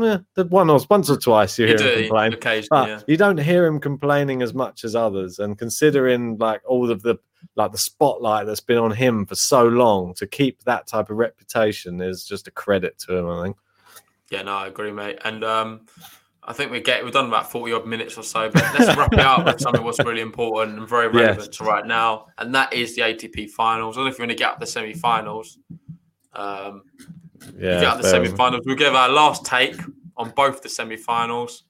Eh, 0.00 0.18
the 0.34 0.44
one 0.44 0.70
or 0.70 0.78
once 0.88 1.10
or 1.10 1.16
twice 1.16 1.58
you 1.58 1.66
You 1.66 1.76
hear 1.76 1.80
him 1.80 1.94
do 1.96 2.00
complain, 2.02 2.32
occasionally, 2.34 2.68
but 2.70 2.88
yeah. 2.88 3.00
you 3.08 3.16
don't 3.16 3.40
hear 3.40 3.66
him 3.66 3.80
complaining 3.80 4.42
as 4.42 4.54
much 4.54 4.84
as 4.84 4.94
others. 4.94 5.40
And 5.40 5.58
considering 5.58 6.38
like 6.38 6.60
all 6.64 6.90
of 6.90 7.02
the 7.02 7.16
like 7.56 7.72
the 7.72 7.78
spotlight 7.78 8.46
that's 8.46 8.60
been 8.60 8.78
on 8.78 8.92
him 8.92 9.26
for 9.26 9.34
so 9.34 9.66
long, 9.66 10.14
to 10.14 10.26
keep 10.26 10.62
that 10.64 10.86
type 10.86 11.10
of 11.10 11.16
reputation 11.16 12.00
is 12.00 12.24
just 12.24 12.46
a 12.46 12.52
credit 12.52 12.98
to 13.06 13.16
him. 13.16 13.28
I 13.28 13.42
think. 13.42 13.56
Yeah, 14.30 14.42
no, 14.42 14.52
I 14.52 14.66
agree, 14.66 14.92
mate. 14.92 15.18
And 15.24 15.42
um, 15.42 15.86
I 16.48 16.54
think 16.54 16.72
we 16.72 16.80
get 16.80 17.04
we've 17.04 17.12
done 17.12 17.26
about 17.26 17.52
forty 17.52 17.74
odd 17.74 17.86
minutes 17.86 18.16
or 18.16 18.22
so, 18.22 18.50
but 18.50 18.62
let's 18.78 18.96
wrap 18.96 19.12
it 19.12 19.20
up 19.20 19.44
with 19.44 19.60
something 19.60 19.84
what's 19.84 19.98
really 20.02 20.22
important 20.22 20.78
and 20.78 20.88
very 20.88 21.08
relevant 21.08 21.48
Yes. 21.50 21.56
to 21.58 21.64
right 21.64 21.86
now, 21.86 22.28
and 22.38 22.54
that 22.54 22.72
is 22.72 22.96
the 22.96 23.02
ATP 23.02 23.50
finals. 23.50 23.96
I 23.96 24.00
don't 24.00 24.06
know 24.06 24.10
if 24.12 24.18
you 24.18 24.22
want 24.22 24.30
to 24.30 24.36
get 24.36 24.52
up 24.52 24.58
the 24.58 24.66
semi-finals. 24.66 25.58
Um, 26.32 26.82
Yeah, 27.58 27.80
get 27.80 27.84
up 27.84 28.00
the 28.00 28.08
semi-finals. 28.08 28.62
We'll 28.64 28.76
give 28.76 28.94
our 28.94 29.10
last 29.10 29.44
take 29.44 29.76
on 30.16 30.30
both 30.30 30.62
the 30.62 30.70
semi-finals. 30.70 31.64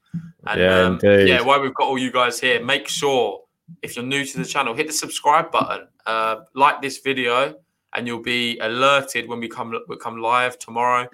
And 0.46 0.60
Yeah, 0.60 0.80
um, 0.82 0.98
yeah, 1.02 1.40
while 1.42 1.60
we've 1.60 1.74
got 1.74 1.88
all 1.88 1.98
you 1.98 2.12
guys 2.12 2.38
here, 2.40 2.62
make 2.64 2.86
sure 2.88 3.42
if 3.82 3.96
you're 3.96 4.04
new 4.04 4.24
to 4.24 4.38
the 4.38 4.44
channel, 4.44 4.74
hit 4.74 4.86
the 4.86 4.92
subscribe 4.92 5.50
button, 5.50 5.88
uh, 6.06 6.36
like 6.54 6.80
this 6.80 6.98
video, 6.98 7.56
and 7.94 8.06
you'll 8.06 8.22
be 8.22 8.58
alerted 8.60 9.28
when 9.28 9.40
we 9.40 9.48
come 9.48 9.74
we 9.88 9.96
come 9.96 10.18
live 10.18 10.56
tomorrow. 10.58 11.08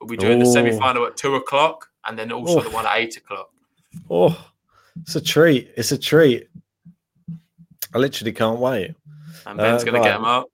We'll 0.00 0.08
be 0.08 0.16
doing 0.16 0.38
the 0.38 0.46
semi-final 0.46 1.04
at 1.06 1.16
two 1.16 1.34
o'clock, 1.34 1.88
and 2.08 2.18
then 2.18 2.32
also 2.32 2.58
Oof. 2.58 2.64
the 2.64 2.70
one 2.70 2.86
at 2.86 2.96
eight 2.96 3.16
o'clock. 3.16 3.50
Oh, 4.10 4.50
it's 5.02 5.14
a 5.16 5.20
treat. 5.20 5.70
It's 5.76 5.92
a 5.92 5.98
treat. 5.98 6.48
I 7.94 7.98
literally 7.98 8.32
can't 8.32 8.58
wait. 8.58 8.94
And 9.46 9.56
Ben's 9.58 9.82
Uh, 9.82 9.86
going 9.86 10.02
to 10.02 10.08
get 10.08 10.10
right. 10.10 10.16
them 10.18 10.24
up. 10.24 10.46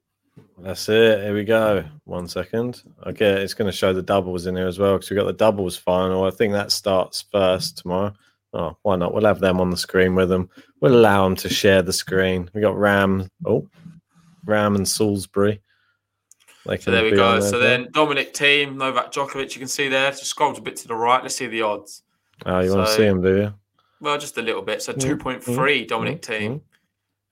That's 0.59 0.89
it. 0.89 1.21
Here 1.23 1.35
we 1.35 1.45
go. 1.45 1.85
One 2.05 2.29
second. 2.29 2.83
Okay, 3.07 3.43
it's 3.43 3.55
going 3.55 3.71
to 3.71 3.77
show 3.77 3.93
the 3.93 4.03
doubles 4.03 4.47
in 4.47 4.57
here 4.57 4.69
as 4.69 4.79
well 4.79 4.95
because 4.95 5.11
we've 5.11 5.19
got 5.19 5.27
the 5.27 5.33
doubles 5.33 5.77
final. 5.77 6.25
I 6.25 6.31
think 6.31 6.53
that 6.53 6.71
starts 6.71 7.23
first 7.33 7.79
tomorrow. 7.79 8.15
Oh, 8.53 8.77
why 8.83 8.95
not? 8.97 9.13
We'll 9.13 9.25
have 9.25 9.41
them 9.41 9.61
on 9.61 9.71
the 9.71 9.77
screen 9.77 10.15
with 10.15 10.29
them. 10.29 10.49
We'll 10.81 10.95
allow 10.95 11.25
them 11.25 11.35
to 11.37 11.49
share 11.49 11.83
the 11.83 11.93
screen. 11.93 12.49
We 12.55 12.61
got 12.61 12.77
Ram. 12.79 13.29
Oh, 13.45 13.69
Ram 14.45 14.77
and 14.77 14.87
Salisbury. 14.89 15.61
They 16.67 16.79
So 16.79 16.91
there 16.91 17.05
we 17.05 17.11
go. 17.11 17.33
there 17.33 17.51
So 17.51 17.59
as 17.59 17.63
then 17.63 17.89
Dominic 17.93 18.35
Thiem, 18.35 18.77
Novak 18.77 19.13
Djokovic, 19.13 19.55
you 19.55 19.59
can 19.59 19.69
see 19.69 19.89
there. 19.89 20.11
Just 20.11 20.27
scroll 20.27 20.57
a 20.57 20.61
bit 20.61 20.77
to 20.77 20.89
the 20.89 20.95
right. 20.95 21.23
Let's 21.23 21.37
see 21.37 21.47
the 21.47 21.63
odds. 21.63 22.03
Oh, 22.47 22.61
you 22.61 22.75
want 22.75 22.87
to 22.87 22.93
see 22.93 23.05
him, 23.05 23.23
do 23.23 23.37
you? 23.37 23.55
Well, 24.01 24.19
just 24.19 24.39
a 24.39 24.43
little 24.43 24.63
bit. 24.63 24.83
So 24.83 24.93
Mm, 24.93 25.19
2.3 25.19 25.43
mm, 25.43 25.89
Dominic 25.89 26.23
mm, 26.23 26.27
Thiem. 26.27 26.61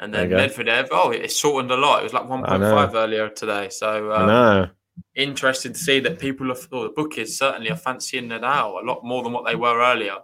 And 0.01 0.12
then. 0.12 0.30
Medvedev, 0.30 0.89
oh, 0.91 1.11
it 1.11 1.30
shortened 1.30 1.70
a 1.70 1.76
lot. 1.76 2.01
It 2.01 2.05
was 2.05 2.12
like 2.12 2.24
1.5 2.24 2.95
earlier 2.95 3.28
today. 3.28 3.68
So 3.68 4.11
I 4.11 4.22
uh, 4.22 4.26
know. 4.26 4.68
interested 5.14 5.74
to 5.74 5.80
see 5.80 6.01
that 6.01 6.18
people 6.18 6.51
are, 6.51 6.57
or 6.72 6.85
the 6.85 6.93
bookies 6.95 7.39
certainly 7.39 7.70
are 7.70 7.76
fancying 7.76 8.28
Nadal 8.28 8.83
a 8.83 8.85
lot 8.85 9.05
more 9.05 9.22
than 9.22 9.33
what 9.33 9.47
they 9.47 9.55
were 9.55 9.80
earlier. 9.80 10.16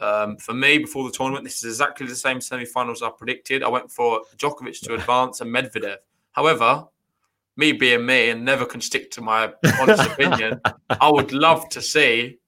Um, 0.00 0.36
for 0.36 0.54
me, 0.54 0.78
before 0.78 1.04
the 1.04 1.10
tournament, 1.10 1.44
this 1.44 1.64
is 1.64 1.72
exactly 1.72 2.06
the 2.06 2.14
same 2.14 2.40
semi-finals 2.40 3.02
I 3.02 3.10
predicted. 3.10 3.64
I 3.64 3.68
went 3.68 3.90
for 3.90 4.22
Djokovic 4.36 4.80
to 4.82 4.94
advance 4.94 5.40
and 5.40 5.52
Medvedev. 5.52 5.96
However, 6.30 6.86
me 7.58 7.72
being 7.72 8.06
me 8.06 8.30
and 8.30 8.44
never 8.44 8.64
can 8.64 8.80
stick 8.80 9.10
to 9.10 9.20
my 9.20 9.52
honest 9.80 10.06
opinion, 10.12 10.60
I 10.88 11.10
would 11.10 11.32
love 11.32 11.68
to 11.70 11.82
see 11.82 12.38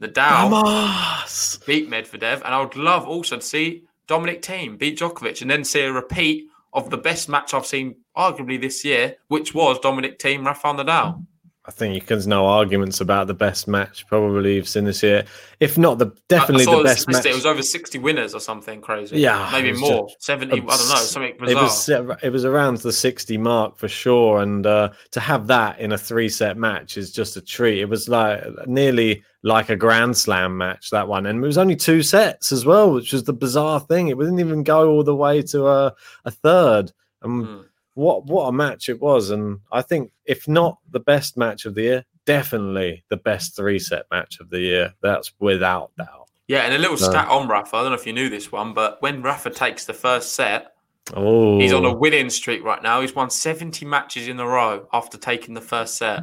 Nadal 0.00 0.50
Vamos! 0.50 1.58
beat 1.66 1.90
Medvedev, 1.90 2.36
and 2.36 2.54
I 2.54 2.60
would 2.60 2.76
love 2.76 3.06
also 3.06 3.36
to 3.36 3.42
see 3.42 3.82
Dominic 4.06 4.40
Thiem 4.40 4.78
beat 4.78 4.98
Djokovic, 4.98 5.42
and 5.42 5.50
then 5.50 5.64
see 5.64 5.82
a 5.82 5.92
repeat 5.92 6.46
of 6.72 6.90
the 6.90 6.96
best 6.96 7.28
match 7.28 7.52
I've 7.52 7.66
seen 7.66 7.96
arguably 8.16 8.60
this 8.60 8.84
year, 8.84 9.16
which 9.26 9.52
was 9.52 9.80
Dominic 9.80 10.20
Thiem 10.20 10.46
Rafael 10.46 10.76
Nadal. 10.76 11.26
I 11.68 11.70
think 11.70 11.94
you 11.94 12.00
can 12.00 12.18
no 12.26 12.46
arguments 12.46 13.02
about 13.02 13.26
the 13.26 13.34
best 13.34 13.68
match 13.68 14.06
probably 14.06 14.54
you've 14.54 14.66
seen 14.66 14.84
this 14.84 15.02
year. 15.02 15.26
If 15.60 15.76
not 15.76 15.98
the 15.98 16.06
definitely 16.28 16.64
the 16.64 16.82
best 16.82 17.06
match. 17.08 17.26
It 17.26 17.34
was 17.34 17.44
over 17.44 17.62
sixty 17.62 17.98
winners 17.98 18.34
or 18.34 18.40
something 18.40 18.80
crazy. 18.80 19.18
Yeah, 19.18 19.50
maybe 19.52 19.72
more, 19.74 20.08
just 20.08 20.22
seventy. 20.22 20.54
I 20.54 20.60
don't 20.60 20.66
know, 20.66 20.74
something 20.76 21.34
It 21.46 21.54
was 21.54 21.90
it 21.90 22.32
was 22.32 22.46
around 22.46 22.78
the 22.78 22.92
sixty 22.92 23.36
mark 23.36 23.76
for 23.76 23.86
sure, 23.86 24.40
and 24.40 24.66
uh, 24.66 24.88
to 25.10 25.20
have 25.20 25.46
that 25.48 25.78
in 25.78 25.92
a 25.92 25.98
three 25.98 26.30
set 26.30 26.56
match 26.56 26.96
is 26.96 27.12
just 27.12 27.36
a 27.36 27.42
treat. 27.42 27.80
It 27.80 27.88
was 27.90 28.08
like 28.08 28.42
nearly 28.66 29.22
like 29.42 29.68
a 29.68 29.76
Grand 29.76 30.16
Slam 30.16 30.56
match 30.56 30.88
that 30.88 31.06
one, 31.06 31.26
and 31.26 31.44
it 31.44 31.46
was 31.46 31.58
only 31.58 31.76
two 31.76 32.02
sets 32.02 32.50
as 32.50 32.64
well, 32.64 32.94
which 32.94 33.12
was 33.12 33.24
the 33.24 33.34
bizarre 33.34 33.80
thing. 33.80 34.08
It 34.08 34.18
didn't 34.18 34.40
even 34.40 34.62
go 34.62 34.88
all 34.88 35.04
the 35.04 35.14
way 35.14 35.42
to 35.42 35.66
a, 35.66 35.94
a 36.24 36.30
third. 36.30 36.92
And 37.20 37.44
Mm. 37.44 37.64
What 37.98 38.26
what 38.26 38.46
a 38.46 38.52
match 38.52 38.88
it 38.88 39.00
was! 39.00 39.30
And 39.30 39.58
I 39.72 39.82
think 39.82 40.12
if 40.24 40.46
not 40.46 40.78
the 40.90 41.00
best 41.00 41.36
match 41.36 41.66
of 41.66 41.74
the 41.74 41.82
year, 41.82 42.04
definitely 42.26 43.04
the 43.08 43.16
best 43.16 43.56
three 43.56 43.80
set 43.80 44.06
match 44.10 44.38
of 44.40 44.50
the 44.50 44.60
year. 44.60 44.94
That's 45.02 45.32
without 45.40 45.90
doubt. 45.96 46.28
Yeah, 46.46 46.60
and 46.60 46.72
a 46.72 46.78
little 46.78 46.96
stat 46.96 47.28
on 47.28 47.48
Rafa. 47.48 47.76
I 47.76 47.82
don't 47.82 47.90
know 47.90 47.98
if 47.98 48.06
you 48.06 48.12
knew 48.12 48.30
this 48.30 48.50
one, 48.50 48.72
but 48.72 49.02
when 49.02 49.20
Rafa 49.20 49.50
takes 49.50 49.84
the 49.84 49.92
first 49.92 50.34
set, 50.34 50.72
Oh, 51.14 51.58
he's 51.58 51.72
on 51.72 51.84
a 51.84 51.88
oh. 51.88 51.94
winning 51.94 52.30
streak 52.30 52.62
right 52.62 52.82
now. 52.82 53.00
He's 53.00 53.14
won 53.14 53.30
seventy 53.30 53.84
matches 53.84 54.28
in 54.28 54.38
a 54.38 54.46
row 54.46 54.86
after 54.92 55.18
taking 55.18 55.54
the 55.54 55.60
first 55.60 55.96
set. 55.96 56.20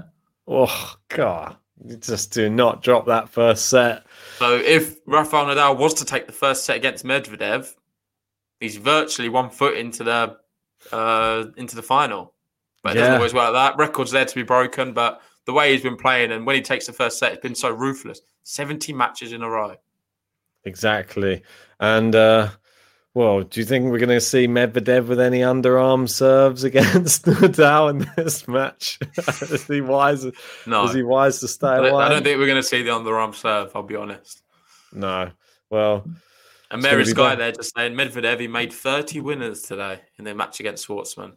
oh 0.48 0.96
god! 1.10 1.58
You 1.84 1.98
just 1.98 2.32
do 2.32 2.50
not 2.50 2.82
drop 2.82 3.08
that 3.08 3.30
first 3.30 3.66
set. 3.68 4.06
So 4.40 4.56
if 4.56 4.98
Rafael 5.06 5.46
Nadal 5.48 5.78
was 5.78 5.94
to 5.96 6.06
take 6.06 6.26
the 6.26 6.34
first 6.34 6.64
set 6.66 6.78
against 6.78 7.04
Medvedev, 7.04 7.74
he's 8.60 8.78
virtually 8.78 9.30
one 9.30 9.50
foot 9.50 9.76
into 9.76 10.04
the 10.04 10.38
uh, 10.92 11.46
into 11.58 11.76
the 11.76 11.84
final. 11.84 12.34
But 12.84 12.96
it 12.96 13.00
doesn't 13.00 13.16
always 13.16 13.34
work 13.34 13.54
like 13.54 13.54
that. 13.54 13.80
Records 13.80 14.12
there 14.12 14.26
to 14.26 14.36
be 14.36 14.44
broken, 14.44 14.94
but 14.94 15.22
the 15.46 15.54
way 15.54 15.72
he's 15.72 15.82
been 15.82 15.98
playing 15.98 16.32
and 16.32 16.46
when 16.46 16.56
he 16.56 16.62
takes 16.62 16.86
the 16.86 16.94
first 16.94 17.18
set, 17.18 17.34
it's 17.34 17.42
been 17.42 17.56
so 17.56 17.72
ruthless. 17.72 18.22
Seventy 18.44 18.94
matches 18.94 19.34
in 19.34 19.42
a 19.42 19.50
row. 19.50 19.76
Exactly. 20.64 21.42
And 21.80 22.16
uh 22.16 22.50
well, 23.16 23.44
do 23.44 23.62
you 23.62 23.66
think 23.66 23.86
we're 23.86 23.98
going 23.98 24.10
to 24.10 24.20
see 24.20 24.46
Medvedev 24.46 25.08
with 25.08 25.22
any 25.22 25.40
underarm 25.40 26.10
serves 26.10 26.64
against 26.66 27.26
Nadal 27.26 27.90
in 27.90 28.12
this 28.18 28.46
match? 28.46 29.00
is 29.18 29.66
he 29.68 29.80
wise? 29.80 30.26
No, 30.68 30.84
Is 30.84 30.94
he 30.94 31.02
wise 31.02 31.40
to 31.40 31.48
stay 31.48 31.68
I 31.68 31.78
away? 31.78 32.04
I 32.04 32.10
don't 32.10 32.24
think 32.24 32.38
we're 32.40 32.46
going 32.46 32.62
to 32.62 32.64
see 32.64 32.84
the 32.84 32.90
underarm 32.90 33.34
serve. 33.34 33.72
I'll 33.74 33.84
be 33.84 33.96
honest. 33.96 34.44
no. 34.92 35.32
Well, 35.70 36.06
And 36.72 36.82
Mary 36.82 37.06
Sky 37.06 37.32
bad. 37.32 37.40
there 37.40 37.52
just 37.52 37.74
saying 37.76 37.94
Medvedev 37.94 38.40
he 38.40 38.48
made 38.48 38.74
thirty 38.74 39.20
winners 39.20 39.62
today 39.62 40.00
in 40.18 40.26
their 40.26 40.36
match 40.36 40.60
against 40.60 40.88
Schwartzman. 40.88 41.34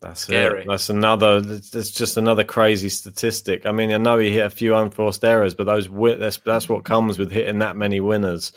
that's 0.00 0.22
Scary. 0.22 0.62
it. 0.62 0.66
That's 0.68 0.90
another. 0.90 1.40
That's 1.40 1.90
just 1.90 2.16
another 2.16 2.44
crazy 2.44 2.88
statistic. 2.88 3.64
I 3.66 3.72
mean, 3.72 3.92
I 3.92 3.98
know 3.98 4.18
he 4.18 4.32
hit 4.32 4.46
a 4.46 4.50
few 4.50 4.74
unforced 4.74 5.24
errors, 5.24 5.54
but 5.54 5.64
those 5.64 5.88
that's 6.18 6.38
that's 6.38 6.68
what 6.68 6.84
comes 6.84 7.18
with 7.18 7.30
hitting 7.30 7.60
that 7.60 7.76
many 7.76 8.00
winners. 8.00 8.52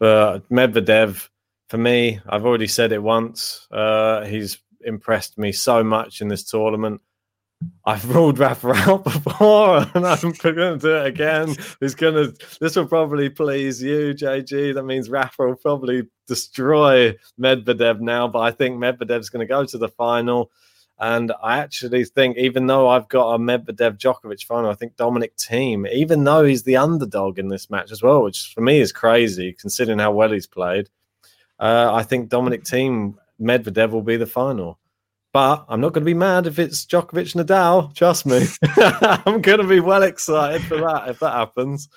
But 0.00 0.48
Medvedev, 0.48 1.28
for 1.68 1.78
me, 1.78 2.20
I've 2.26 2.46
already 2.46 2.68
said 2.68 2.92
it 2.92 3.02
once. 3.02 3.66
Uh, 3.70 4.24
he's 4.24 4.58
impressed 4.82 5.36
me 5.36 5.52
so 5.52 5.84
much 5.84 6.20
in 6.20 6.28
this 6.28 6.44
tournament. 6.44 7.00
I've 7.84 8.14
ruled 8.14 8.38
Rafa 8.38 8.72
out 8.72 9.04
before, 9.04 9.78
and 9.94 10.06
I'm 10.06 10.32
going 10.32 10.56
to 10.56 10.78
do 10.78 10.96
it 10.96 11.06
again. 11.06 11.56
He's 11.80 11.94
going 11.94 12.14
to. 12.14 12.46
This 12.60 12.76
will 12.76 12.86
probably 12.86 13.30
please 13.30 13.82
you, 13.82 14.14
JG. 14.14 14.74
That 14.74 14.84
means 14.84 15.10
Rafa 15.10 15.46
will 15.46 15.56
probably 15.56 16.06
destroy 16.26 17.16
Medvedev 17.40 18.00
now, 18.00 18.28
but 18.28 18.40
I 18.40 18.50
think 18.50 18.78
Medvedev's 18.78 19.30
going 19.30 19.46
to 19.46 19.50
go 19.50 19.64
to 19.64 19.78
the 19.78 19.88
final. 19.88 20.50
And 21.00 21.32
I 21.42 21.58
actually 21.58 22.04
think, 22.04 22.36
even 22.36 22.66
though 22.66 22.88
I've 22.88 23.08
got 23.08 23.34
a 23.34 23.38
Medvedev 23.38 23.98
Djokovic 23.98 24.44
final, 24.44 24.70
I 24.70 24.74
think 24.74 24.96
Dominic 24.96 25.36
Thiem, 25.36 25.88
even 25.90 26.24
though 26.24 26.44
he's 26.44 26.64
the 26.64 26.76
underdog 26.76 27.38
in 27.38 27.48
this 27.48 27.70
match 27.70 27.92
as 27.92 28.02
well, 28.02 28.24
which 28.24 28.52
for 28.52 28.62
me 28.62 28.80
is 28.80 28.90
crazy 28.92 29.52
considering 29.52 30.00
how 30.00 30.10
well 30.10 30.32
he's 30.32 30.48
played, 30.48 30.88
uh, 31.60 31.90
I 31.92 32.02
think 32.02 32.28
Dominic 32.28 32.64
Thiem 32.64 33.14
Medvedev 33.40 33.90
will 33.90 34.02
be 34.02 34.16
the 34.16 34.26
final. 34.26 34.78
But 35.32 35.66
I'm 35.68 35.80
not 35.80 35.92
going 35.92 36.02
to 36.02 36.10
be 36.10 36.14
mad 36.14 36.46
if 36.46 36.58
it's 36.58 36.86
Djokovic 36.86 37.34
Nadal. 37.34 37.94
Trust 37.94 38.24
me, 38.24 38.46
I'm 39.26 39.42
going 39.42 39.60
to 39.60 39.66
be 39.66 39.80
well 39.80 40.02
excited 40.02 40.62
for 40.62 40.78
that 40.78 41.08
if 41.08 41.18
that 41.18 41.32
happens. 41.32 41.88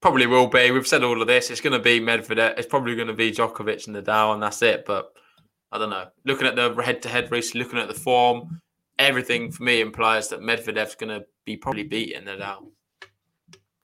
Probably 0.00 0.26
will 0.26 0.48
be. 0.48 0.70
We've 0.70 0.86
said 0.86 1.04
all 1.04 1.20
of 1.22 1.28
this. 1.28 1.50
It's 1.50 1.60
going 1.60 1.72
to 1.72 1.78
be 1.78 2.00
Medvedev. 2.00 2.58
It's 2.58 2.66
probably 2.66 2.96
going 2.96 3.08
to 3.08 3.14
be 3.14 3.30
Djokovic 3.30 3.86
and 3.86 3.96
Nadal, 3.96 4.34
and 4.34 4.42
that's 4.42 4.60
it. 4.60 4.84
But 4.84 5.12
I 5.70 5.78
don't 5.78 5.90
know. 5.90 6.08
Looking 6.24 6.46
at 6.48 6.56
the 6.56 6.74
head-to-head 6.82 7.30
race, 7.30 7.54
looking 7.54 7.78
at 7.78 7.88
the 7.88 7.94
form, 7.94 8.60
everything 8.98 9.50
for 9.50 9.62
me 9.62 9.80
implies 9.80 10.28
that 10.28 10.40
Medvedev's 10.40 10.96
going 10.96 11.20
to 11.20 11.24
be 11.44 11.56
probably 11.56 11.84
beating 11.84 12.22
Nadal. 12.22 12.70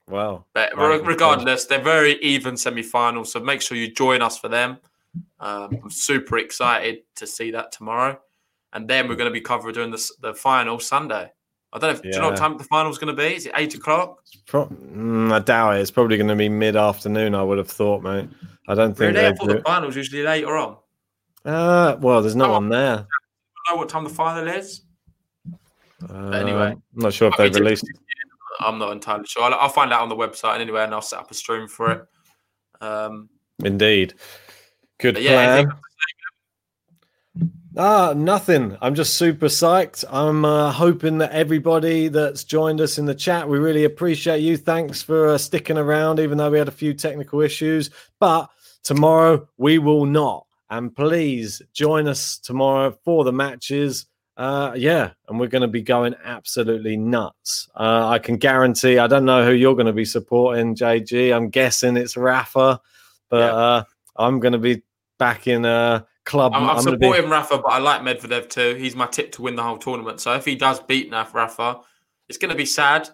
Wow. 0.09 0.45
But 0.53 0.77
regardless, 0.77 1.65
they're 1.65 1.81
very 1.81 2.21
even 2.21 2.57
semi-finals, 2.57 3.31
so 3.31 3.39
make 3.39 3.61
sure 3.61 3.77
you 3.77 3.91
join 3.91 4.21
us 4.21 4.37
for 4.37 4.49
them. 4.49 4.77
Um, 5.39 5.79
I'm 5.83 5.89
super 5.89 6.37
excited 6.37 6.99
to 7.15 7.25
see 7.25 7.51
that 7.51 7.71
tomorrow 7.71 8.19
and 8.73 8.87
then 8.87 9.07
we're 9.07 9.15
going 9.15 9.29
to 9.29 9.33
be 9.33 9.41
covered 9.41 9.75
during 9.75 9.91
the, 9.91 10.11
the 10.21 10.33
final 10.33 10.79
Sunday. 10.79 11.31
I 11.73 11.79
don't 11.79 11.93
know. 11.93 11.99
If, 11.99 12.05
yeah. 12.05 12.11
Do 12.11 12.17
you 12.17 12.21
know 12.21 12.29
what 12.29 12.37
time 12.37 12.57
the 12.57 12.63
final 12.65 12.91
is 12.91 12.97
going 12.97 13.15
to 13.15 13.21
be? 13.21 13.35
Is 13.35 13.45
it 13.45 13.53
eight 13.55 13.73
o'clock? 13.75 14.23
Pro- 14.45 14.67
mm, 14.67 15.31
I 15.31 15.39
doubt 15.39 15.77
it. 15.77 15.81
It's 15.81 15.91
probably 15.91 16.17
going 16.17 16.27
to 16.27 16.35
be 16.35 16.49
mid 16.49 16.75
afternoon. 16.75 17.33
I 17.33 17.43
would 17.43 17.57
have 17.57 17.69
thought, 17.69 18.03
mate. 18.03 18.29
I 18.67 18.75
don't 18.75 18.97
think. 18.97 19.15
Really? 19.15 19.27
I 19.27 19.33
thought 19.33 19.47
the 19.47 19.61
final's 19.61 19.95
usually 19.95 20.23
later 20.23 20.57
on. 20.57 20.77
Uh, 21.45 21.97
well, 21.99 22.21
there's 22.21 22.35
no 22.35 22.45
oh, 22.45 22.51
one 22.51 22.69
there. 22.69 23.07
I 23.07 23.71
know 23.71 23.77
what 23.77 23.89
time 23.89 24.03
the 24.03 24.09
final 24.09 24.47
is. 24.47 24.81
Uh, 26.09 26.29
anyway, 26.29 26.71
I'm 26.71 26.81
not 26.93 27.13
sure 27.13 27.29
if 27.29 27.37
they've 27.37 27.53
released. 27.53 27.85
I'm 28.59 28.77
not 28.77 28.91
entirely 28.91 29.25
sure. 29.25 29.43
I'll, 29.43 29.53
I'll, 29.53 29.69
find 29.69 29.93
out 29.93 30.01
on 30.01 30.09
the 30.09 30.15
website 30.15 30.59
anyway, 30.59 30.83
and 30.83 30.93
I'll 30.93 31.01
set 31.01 31.19
up 31.19 31.31
a 31.31 31.33
stream 31.33 31.67
for 31.67 31.91
it. 31.91 32.05
Um, 32.81 33.29
Indeed, 33.63 34.15
good 34.99 35.15
plan. 35.15 35.71
Ah, 37.77 38.13
nothing. 38.15 38.77
I'm 38.81 38.95
just 38.95 39.15
super 39.15 39.45
psyched. 39.45 40.03
I'm 40.11 40.43
uh, 40.43 40.71
hoping 40.71 41.19
that 41.19 41.31
everybody 41.31 42.09
that's 42.09 42.43
joined 42.43 42.81
us 42.81 42.97
in 42.97 43.05
the 43.05 43.15
chat, 43.15 43.47
we 43.47 43.59
really 43.59 43.85
appreciate 43.85 44.39
you. 44.39 44.57
Thanks 44.57 45.01
for 45.01 45.29
uh, 45.29 45.37
sticking 45.37 45.77
around, 45.77 46.19
even 46.19 46.37
though 46.37 46.51
we 46.51 46.57
had 46.57 46.67
a 46.67 46.71
few 46.71 46.93
technical 46.93 47.39
issues. 47.39 47.89
But 48.19 48.49
tomorrow 48.83 49.47
we 49.57 49.77
will 49.77 50.05
not. 50.05 50.47
And 50.69 50.93
please 50.93 51.61
join 51.71 52.09
us 52.09 52.37
tomorrow 52.39 52.97
for 53.05 53.23
the 53.23 53.31
matches. 53.31 54.05
Uh, 54.35 54.73
yeah, 54.75 55.11
and 55.29 55.39
we're 55.39 55.47
going 55.47 55.61
to 55.61 55.67
be 55.69 55.81
going 55.81 56.15
absolutely 56.25 56.97
nuts. 56.97 57.69
Uh, 57.75 58.07
I 58.07 58.19
can 58.19 58.35
guarantee. 58.35 58.97
I 58.97 59.07
don't 59.07 59.25
know 59.25 59.45
who 59.45 59.53
you're 59.53 59.75
going 59.75 59.85
to 59.85 59.93
be 59.93 60.05
supporting, 60.05 60.75
JG. 60.75 61.33
I'm 61.33 61.49
guessing 61.49 61.95
it's 61.95 62.17
Rafa, 62.17 62.81
but 63.29 63.37
yeah. 63.37 63.53
uh, 63.53 63.83
I'm 64.17 64.39
going 64.41 64.53
to 64.53 64.59
be 64.59 64.83
back 65.19 65.47
in 65.47 65.65
uh, 65.65 66.03
club. 66.25 66.53
I'm, 66.53 66.63
I'm, 66.63 66.77
I'm 66.77 66.81
supporting 66.81 67.25
be... 67.25 67.31
Rafa, 67.31 67.57
but 67.57 67.71
I 67.71 67.79
like 67.79 68.01
Medvedev 68.01 68.49
too. 68.49 68.75
He's 68.75 68.95
my 68.95 69.07
tip 69.07 69.31
to 69.33 69.41
win 69.41 69.55
the 69.55 69.63
whole 69.63 69.77
tournament. 69.77 70.19
So 70.19 70.33
if 70.33 70.45
he 70.45 70.55
does 70.55 70.79
beat 70.81 71.11
Naf 71.11 71.33
Rafa, 71.33 71.79
it's 72.29 72.37
going 72.37 72.51
to 72.51 72.57
be 72.57 72.65
sad, 72.65 73.09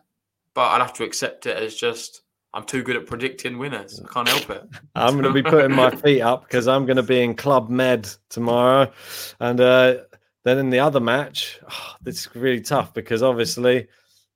but 0.54 0.62
I'll 0.62 0.80
have 0.82 0.94
to 0.94 1.04
accept 1.04 1.46
it 1.46 1.58
as 1.58 1.76
just 1.76 2.22
I'm 2.54 2.64
too 2.64 2.84
good 2.84 2.96
at 2.96 3.06
predicting 3.06 3.58
winners. 3.58 4.02
I 4.04 4.12
can't 4.12 4.28
help 4.28 4.50
it. 4.50 4.68
I'm 4.96 5.14
going 5.14 5.24
to 5.26 5.34
be 5.34 5.44
putting 5.44 5.76
my 5.76 5.92
feet 5.96 6.22
up 6.22 6.44
because 6.44 6.68
I'm 6.68 6.86
going 6.86 6.98
to 6.98 7.04
be 7.04 7.22
in 7.22 7.36
Club 7.36 7.70
Med 7.70 8.10
tomorrow, 8.30 8.92
and 9.40 9.60
uh, 9.60 9.98
then 10.44 10.58
in 10.58 10.70
the 10.70 10.80
other 10.80 11.00
match, 11.00 11.60
oh, 11.70 11.96
this 12.02 12.22
is 12.22 12.36
really 12.36 12.62
tough 12.62 12.94
because 12.94 13.22
obviously 13.22 13.88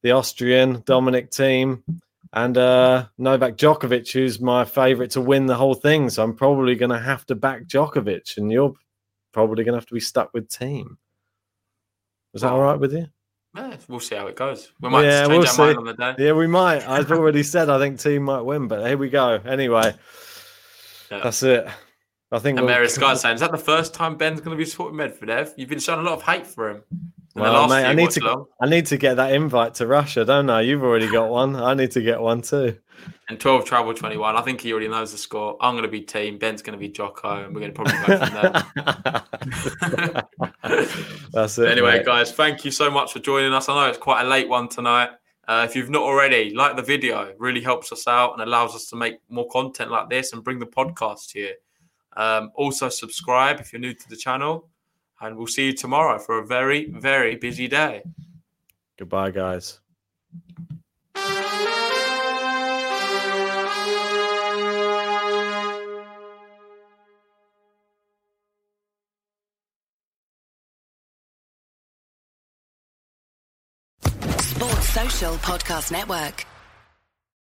the 0.04 0.12
Austrian 0.12 0.84
Dominic 0.86 1.32
Thiem 1.32 1.84
and 2.34 2.58
uh, 2.58 3.06
Novak 3.18 3.58
Djokovic, 3.58 4.12
who's 4.12 4.40
my 4.40 4.64
favourite 4.64 5.12
to 5.12 5.22
win 5.22 5.48
the 5.48 5.56
whole 5.56 5.74
thing. 5.74 6.10
So 6.10 6.24
I'm 6.24 6.36
probably 6.36 6.76
going 6.76 6.92
to 6.92 7.00
have 7.00 7.26
to 7.28 7.36
back 7.36 7.64
Djokovic, 7.64 8.38
and 8.38 8.52
you're 8.52 8.74
probably 9.34 9.64
going 9.64 9.74
to 9.74 9.80
have 9.80 9.88
to 9.88 9.94
be 9.94 10.00
stuck 10.00 10.34
with 10.34 10.50
Thiem. 10.50 10.98
Is 12.34 12.42
that 12.42 12.52
all 12.52 12.62
right 12.62 12.80
with 12.80 12.94
you? 12.94 13.08
Yeah, 13.56 13.76
we'll 13.90 14.00
see 14.00 14.16
how 14.16 14.28
it 14.28 14.38
goes. 14.38 14.72
We 14.80 14.90
might 14.90 15.04
yeah, 15.04 15.28
change 15.28 15.30
we'll 15.30 15.48
our 15.48 15.58
mind 15.58 15.78
on 15.80 15.86
the 15.86 15.94
day. 15.94 16.16
Yeah, 16.26 16.32
we 16.32 16.48
might. 16.48 16.88
I've 16.88 17.12
already 17.12 17.44
said 17.44 17.70
I 17.70 17.80
think 17.80 17.98
Thiem 17.98 18.22
might 18.22 18.42
win, 18.42 18.70
but 18.70 18.86
here 18.88 18.98
we 18.98 19.10
go. 19.10 19.42
Anyway, 19.46 19.94
yeah. 21.12 21.20
that's 21.22 21.44
it. 21.44 21.68
I 22.32 22.40
think. 22.40 22.58
And 22.58 22.66
we'll... 22.66 22.76
Mary 22.76 22.88
Scott 22.88 23.20
saying, 23.20 23.36
"Is 23.36 23.42
that 23.42 23.52
the 23.52 23.58
first 23.58 23.94
time 23.94 24.16
Ben's 24.16 24.40
going 24.40 24.58
to 24.58 24.64
be 24.64 24.70
supporting 24.70 24.98
Medvedev? 24.98 25.54
You've 25.58 25.68
been 25.68 25.80
showing 25.80 26.00
a 26.00 26.04
lot 26.04 26.14
of 26.14 26.24
hate 26.24 26.48
for 26.48 26.70
him." 26.70 26.84
Well, 27.36 27.68
mate, 27.68 27.86
I 27.86 27.94
need 27.94 28.12
to. 28.12 28.24
Long. 28.24 28.46
I 28.62 28.68
need 28.68 28.86
to 28.88 28.98
get 28.98 29.16
that 29.16 29.32
invite 29.34 29.76
to 29.76 29.88
Russia, 29.88 30.26
don't 30.26 30.50
I? 30.50 30.62
You've 30.62 30.84
already 30.84 31.10
got 31.10 31.30
one. 31.30 31.56
I 31.56 31.74
need 31.74 31.92
to 31.92 32.02
get 32.02 32.20
one 32.20 32.42
too. 32.42 32.78
And 33.30 33.40
twelve 33.40 33.64
travel 33.64 33.94
twenty 33.94 34.18
one. 34.18 34.36
I 34.36 34.42
think 34.42 34.60
he 34.60 34.72
already 34.74 34.90
knows 34.90 35.14
the 35.14 35.18
score. 35.18 35.56
I'm 35.62 35.74
going 35.74 35.84
to 35.84 35.90
be 35.90 36.02
Thiem. 36.02 36.40
Ben's 36.40 36.62
going 36.62 36.78
to 36.78 36.80
be 36.80 36.90
Jocko, 36.90 37.46
and 37.46 37.56
we're 37.56 37.62
going 37.62 37.74
to 37.74 37.76
probably 37.76 37.94
go 38.06 38.18
from 38.18 38.34
there. 40.64 40.84
That's 41.32 41.58
it. 41.58 41.70
Anyway, 41.70 41.98
mate. 41.98 42.06
guys, 42.06 42.34
thank 42.34 42.66
you 42.66 42.72
so 42.72 42.92
much 42.92 43.14
for 43.14 43.20
joining 43.20 43.54
us. 43.54 43.70
I 43.70 43.76
know 43.76 43.90
it's 43.90 43.98
quite 43.98 44.24
a 44.24 44.28
late 44.28 44.50
one 44.50 44.68
tonight. 44.68 45.12
Uh, 45.48 45.66
if 45.68 45.76
you've 45.76 45.90
not 45.90 46.04
already, 46.04 46.54
like 46.54 46.76
the 46.76 46.84
video. 46.84 47.22
It 47.24 47.38
really 47.40 47.62
helps 47.62 47.92
us 47.92 48.08
out 48.08 48.34
and 48.34 48.42
allows 48.42 48.76
us 48.76 48.88
to 48.88 48.96
make 48.98 49.16
more 49.30 49.48
content 49.48 49.90
like 49.90 50.10
this 50.10 50.34
and 50.34 50.44
bring 50.44 50.60
the 50.60 50.66
podcast 50.66 51.30
to 51.32 51.40
you. 51.40 51.54
Um, 52.18 52.52
also, 52.56 52.90
subscribe 52.90 53.62
if 53.62 53.72
you're 53.72 53.80
new 53.80 53.94
to 53.94 54.10
the 54.10 54.18
channel 54.18 54.70
and 55.22 55.38
we'll 55.38 55.48
see 55.48 55.68
you 55.68 55.74
tomorrow 55.74 56.18
for 56.20 56.40
a 56.40 56.46
very, 56.46 56.86
very 56.90 57.36
busy 57.36 57.68
day. 57.68 58.04
Goodbye, 58.98 59.32
guys. 59.32 59.80
Sports 74.62 74.90
Social 74.90 75.34
Podcast 75.38 75.92
Network. 75.92 76.46